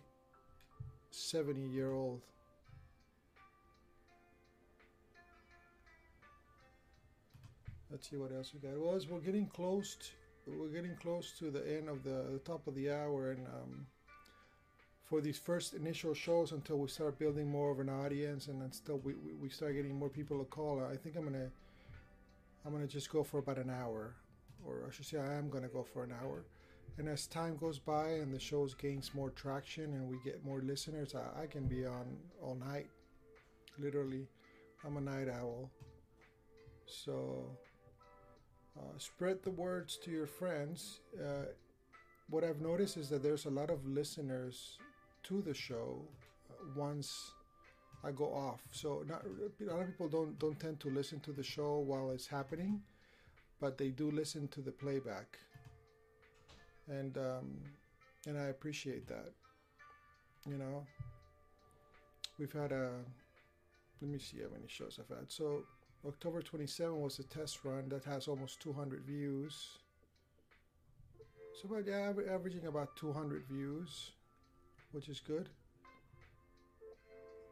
70 1.11 1.61
year 1.61 1.91
old 1.91 2.20
let's 7.95 8.11
see 8.11 8.16
what 8.16 8.32
else 8.32 8.53
we 8.53 8.59
got. 8.59 8.76
Well, 8.76 9.01
we're 9.09 9.20
getting 9.20 9.47
close. 9.47 9.97
To, 9.97 10.51
we're 10.59 10.68
getting 10.68 10.97
close 10.97 11.30
to 11.39 11.49
the 11.49 11.76
end 11.76 11.89
of 11.89 12.03
the, 12.03 12.26
the 12.32 12.41
top 12.45 12.66
of 12.66 12.74
the 12.74 12.91
hour, 12.91 13.30
and 13.30 13.47
um, 13.47 13.87
for 15.05 15.20
these 15.20 15.38
first 15.38 15.74
initial 15.74 16.14
shows, 16.14 16.52
until 16.52 16.78
we 16.78 16.88
start 16.88 17.18
building 17.18 17.48
more 17.48 17.70
of 17.70 17.78
an 17.78 17.88
audience, 17.88 18.48
and 18.48 18.62
until 18.62 18.98
we, 18.98 19.14
we, 19.14 19.34
we 19.34 19.48
start 19.48 19.74
getting 19.74 19.94
more 19.94 20.09
people 20.09 20.38
to 20.38 20.44
call, 20.44 20.82
I 20.82 20.96
think 20.96 21.16
I'm 21.16 21.24
gonna 21.24 21.50
I'm 22.64 22.72
gonna 22.72 22.86
just 22.86 23.11
go 23.11 23.22
for 23.22 23.38
about 23.38 23.59
an 23.59 23.70
hour, 23.70 24.14
or 24.66 24.84
I 24.88 24.92
should 24.92 25.05
say 25.05 25.18
I 25.18 25.34
am 25.34 25.50
gonna 25.50 25.68
go 25.68 25.82
for 25.82 26.05
an 26.05 26.12
hour. 26.22 26.44
And 26.96 27.09
as 27.09 27.26
time 27.26 27.57
goes 27.57 27.78
by 27.78 28.09
and 28.09 28.32
the 28.32 28.38
shows 28.38 28.72
gains 28.74 29.11
more 29.14 29.30
traction 29.30 29.84
and 29.84 30.09
we 30.09 30.16
get 30.24 30.44
more 30.44 30.61
listeners, 30.62 31.14
I, 31.14 31.42
I 31.42 31.46
can 31.46 31.66
be 31.66 31.84
on 31.84 32.16
all 32.40 32.55
night. 32.55 32.86
Literally, 33.78 34.28
I'm 34.86 34.96
a 34.96 35.00
night 35.00 35.28
owl. 35.28 35.70
So 36.86 37.44
uh, 38.78 38.96
spread 38.98 39.42
the 39.42 39.50
words 39.50 39.98
to 40.05 40.11
your 40.11 40.26
friends. 40.26 41.00
Uh, 41.20 41.46
what 42.30 42.44
I've 42.44 42.61
noticed 42.61 42.96
is 42.96 43.09
that 43.09 43.22
there's 43.22 43.46
a 43.46 43.50
lot 43.50 43.70
of 43.70 43.84
listeners 43.86 44.78
to 45.25 45.43
the 45.43 45.55
show 45.55 46.01
uh, 46.51 46.55
once 46.77 47.33
I 48.05 48.12
go 48.12 48.27
off. 48.27 48.61
So 48.72 49.03
not, 49.07 49.25
a 49.25 49.64
lot 49.72 49.81
of 49.81 49.87
people 49.87 50.09
don't 50.09 50.39
don't 50.39 50.59
tend 50.59 50.81
to 50.81 50.91
listen 50.91 51.20
to 51.20 51.33
the 51.33 51.43
show 51.43 51.79
while 51.79 52.11
it's 52.11 52.27
happening, 52.27 52.83
but 53.61 53.79
they 53.79 53.89
do 53.89 54.11
listen 54.11 54.49
to 54.49 54.61
the 54.61 54.72
playback, 54.72 55.39
and 56.89 57.16
um, 57.16 57.61
and 58.27 58.39
I 58.39 58.47
appreciate 58.47 59.07
that. 59.09 59.33
You 60.49 60.59
know, 60.59 60.87
we've 62.39 62.53
had 62.53 62.72
a. 62.72 62.91
Let 64.03 64.11
me 64.11 64.18
see 64.18 64.39
how 64.43 64.51
many 64.53 64.68
shows 64.68 65.01
I've 65.01 65.16
had. 65.16 65.31
So 65.31 65.64
October 66.07 66.43
27 66.43 67.01
was 67.01 67.18
a 67.18 67.22
test 67.22 67.64
run 67.64 67.89
that 67.89 68.05
has 68.05 68.29
almost 68.29 68.61
200 68.61 69.03
views. 69.05 69.79
So 71.55 71.68
about 71.68 71.87
yeah, 71.87 72.12
averaging 72.31 72.66
about 72.66 72.97
200 72.97 73.45
views, 73.47 74.11
which 74.95 75.09
is 75.09 75.20
good. 75.20 75.49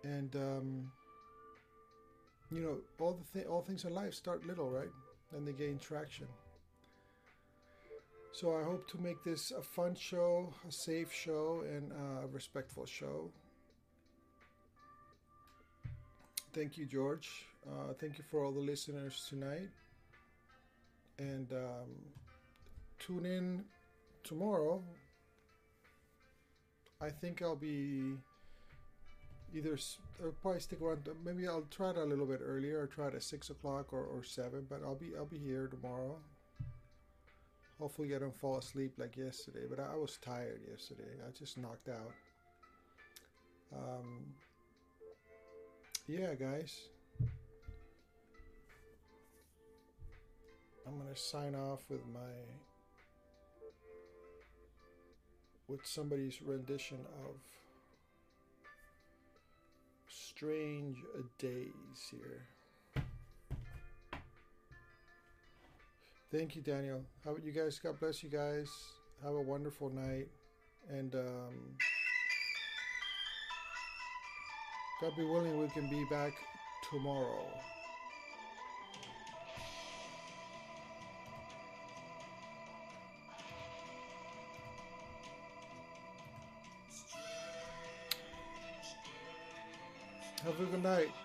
And 0.05 0.35
um, 0.37 0.93
you 2.51 2.61
know, 2.61 2.77
all 3.01 3.15
the 3.15 3.25
th- 3.39 3.47
all 3.47 3.63
things 3.63 3.85
in 3.85 3.95
life 3.95 4.15
start 4.15 4.47
little, 4.47 4.71
right? 4.71 4.91
Then 5.33 5.45
they 5.45 5.53
gain 5.53 5.79
traction. 5.79 6.27
So 8.33 8.57
I 8.57 8.63
hope 8.65 8.89
to 8.91 8.99
make 8.99 9.23
this 9.25 9.51
a 9.51 9.63
fun 9.63 9.95
show, 9.95 10.53
a 10.67 10.73
safe 10.73 11.13
show, 11.13 11.63
and 11.69 11.93
a 11.93 12.27
respectful 12.27 12.87
show. 12.87 13.31
Thank 16.53 16.77
you, 16.77 16.87
George. 16.87 17.47
Uh, 17.67 17.93
thank 17.99 18.19
you 18.19 18.25
for 18.31 18.45
all 18.45 18.53
the 18.53 18.61
listeners 18.61 19.27
tonight. 19.29 19.69
And 21.19 21.53
um, 21.53 21.91
tune 22.99 23.27
in 23.27 23.65
tomorrow. 24.25 24.83
I 27.03 27.11
think 27.11 27.43
I'll 27.43 27.57
be 27.57 28.15
either 29.55 29.77
I'll 30.23 30.31
probably 30.41 30.61
stick 30.61 30.81
around. 30.81 31.09
Maybe 31.25 31.49
I'll 31.49 31.67
try 31.71 31.91
it 31.91 31.97
a 31.97 32.05
little 32.05 32.27
bit 32.27 32.41
earlier. 32.45 32.81
Or 32.83 32.87
try 32.87 33.09
it 33.09 33.15
at 33.15 33.23
six 33.25 33.51
o'clock 33.51 33.93
or, 33.93 34.05
or 34.05 34.23
seven. 34.23 34.67
But 34.69 34.83
I'll 34.85 34.95
be 34.95 35.11
I'll 35.19 35.27
be 35.27 35.39
here 35.39 35.67
tomorrow. 35.67 36.17
Hopefully 37.81 38.15
I 38.15 38.21
don't 38.21 38.39
fall 38.39 38.59
asleep 38.59 38.93
like 38.99 39.17
yesterday. 39.17 39.67
But 39.69 39.81
I, 39.81 39.95
I 39.95 39.97
was 39.97 40.19
tired 40.23 40.61
yesterday. 40.71 41.11
I 41.27 41.37
just 41.37 41.59
knocked 41.59 41.89
out. 41.89 42.13
Um, 43.75 44.27
yeah, 46.07 46.35
guys. 46.35 46.89
I'm 50.87 51.01
to 51.13 51.21
sign 51.21 51.55
off 51.55 51.81
with 51.89 52.03
my 52.13 52.21
with 55.69 55.87
somebody's 55.87 56.41
rendition 56.43 56.99
of 57.25 57.37
Strange 60.09 60.99
Days 61.39 62.11
here. 62.11 63.03
Thank 66.31 66.57
you, 66.57 66.63
Daniel. 66.63 67.03
How 67.25 67.33
about 67.33 67.45
you 67.45 67.53
guys? 67.53 67.79
God 67.79 68.01
bless 68.01 68.23
you 68.23 68.31
guys. 68.31 68.71
Have 69.23 69.35
a 69.35 69.41
wonderful 69.41 69.91
night. 69.91 70.29
And 70.89 71.15
um, 71.15 71.77
God 75.01 75.13
be 75.17 75.25
willing, 75.25 75.59
we 75.61 75.69
can 75.69 75.89
be 75.91 76.05
back 76.11 76.33
tomorrow. 76.91 77.47
Night. 90.83 91.22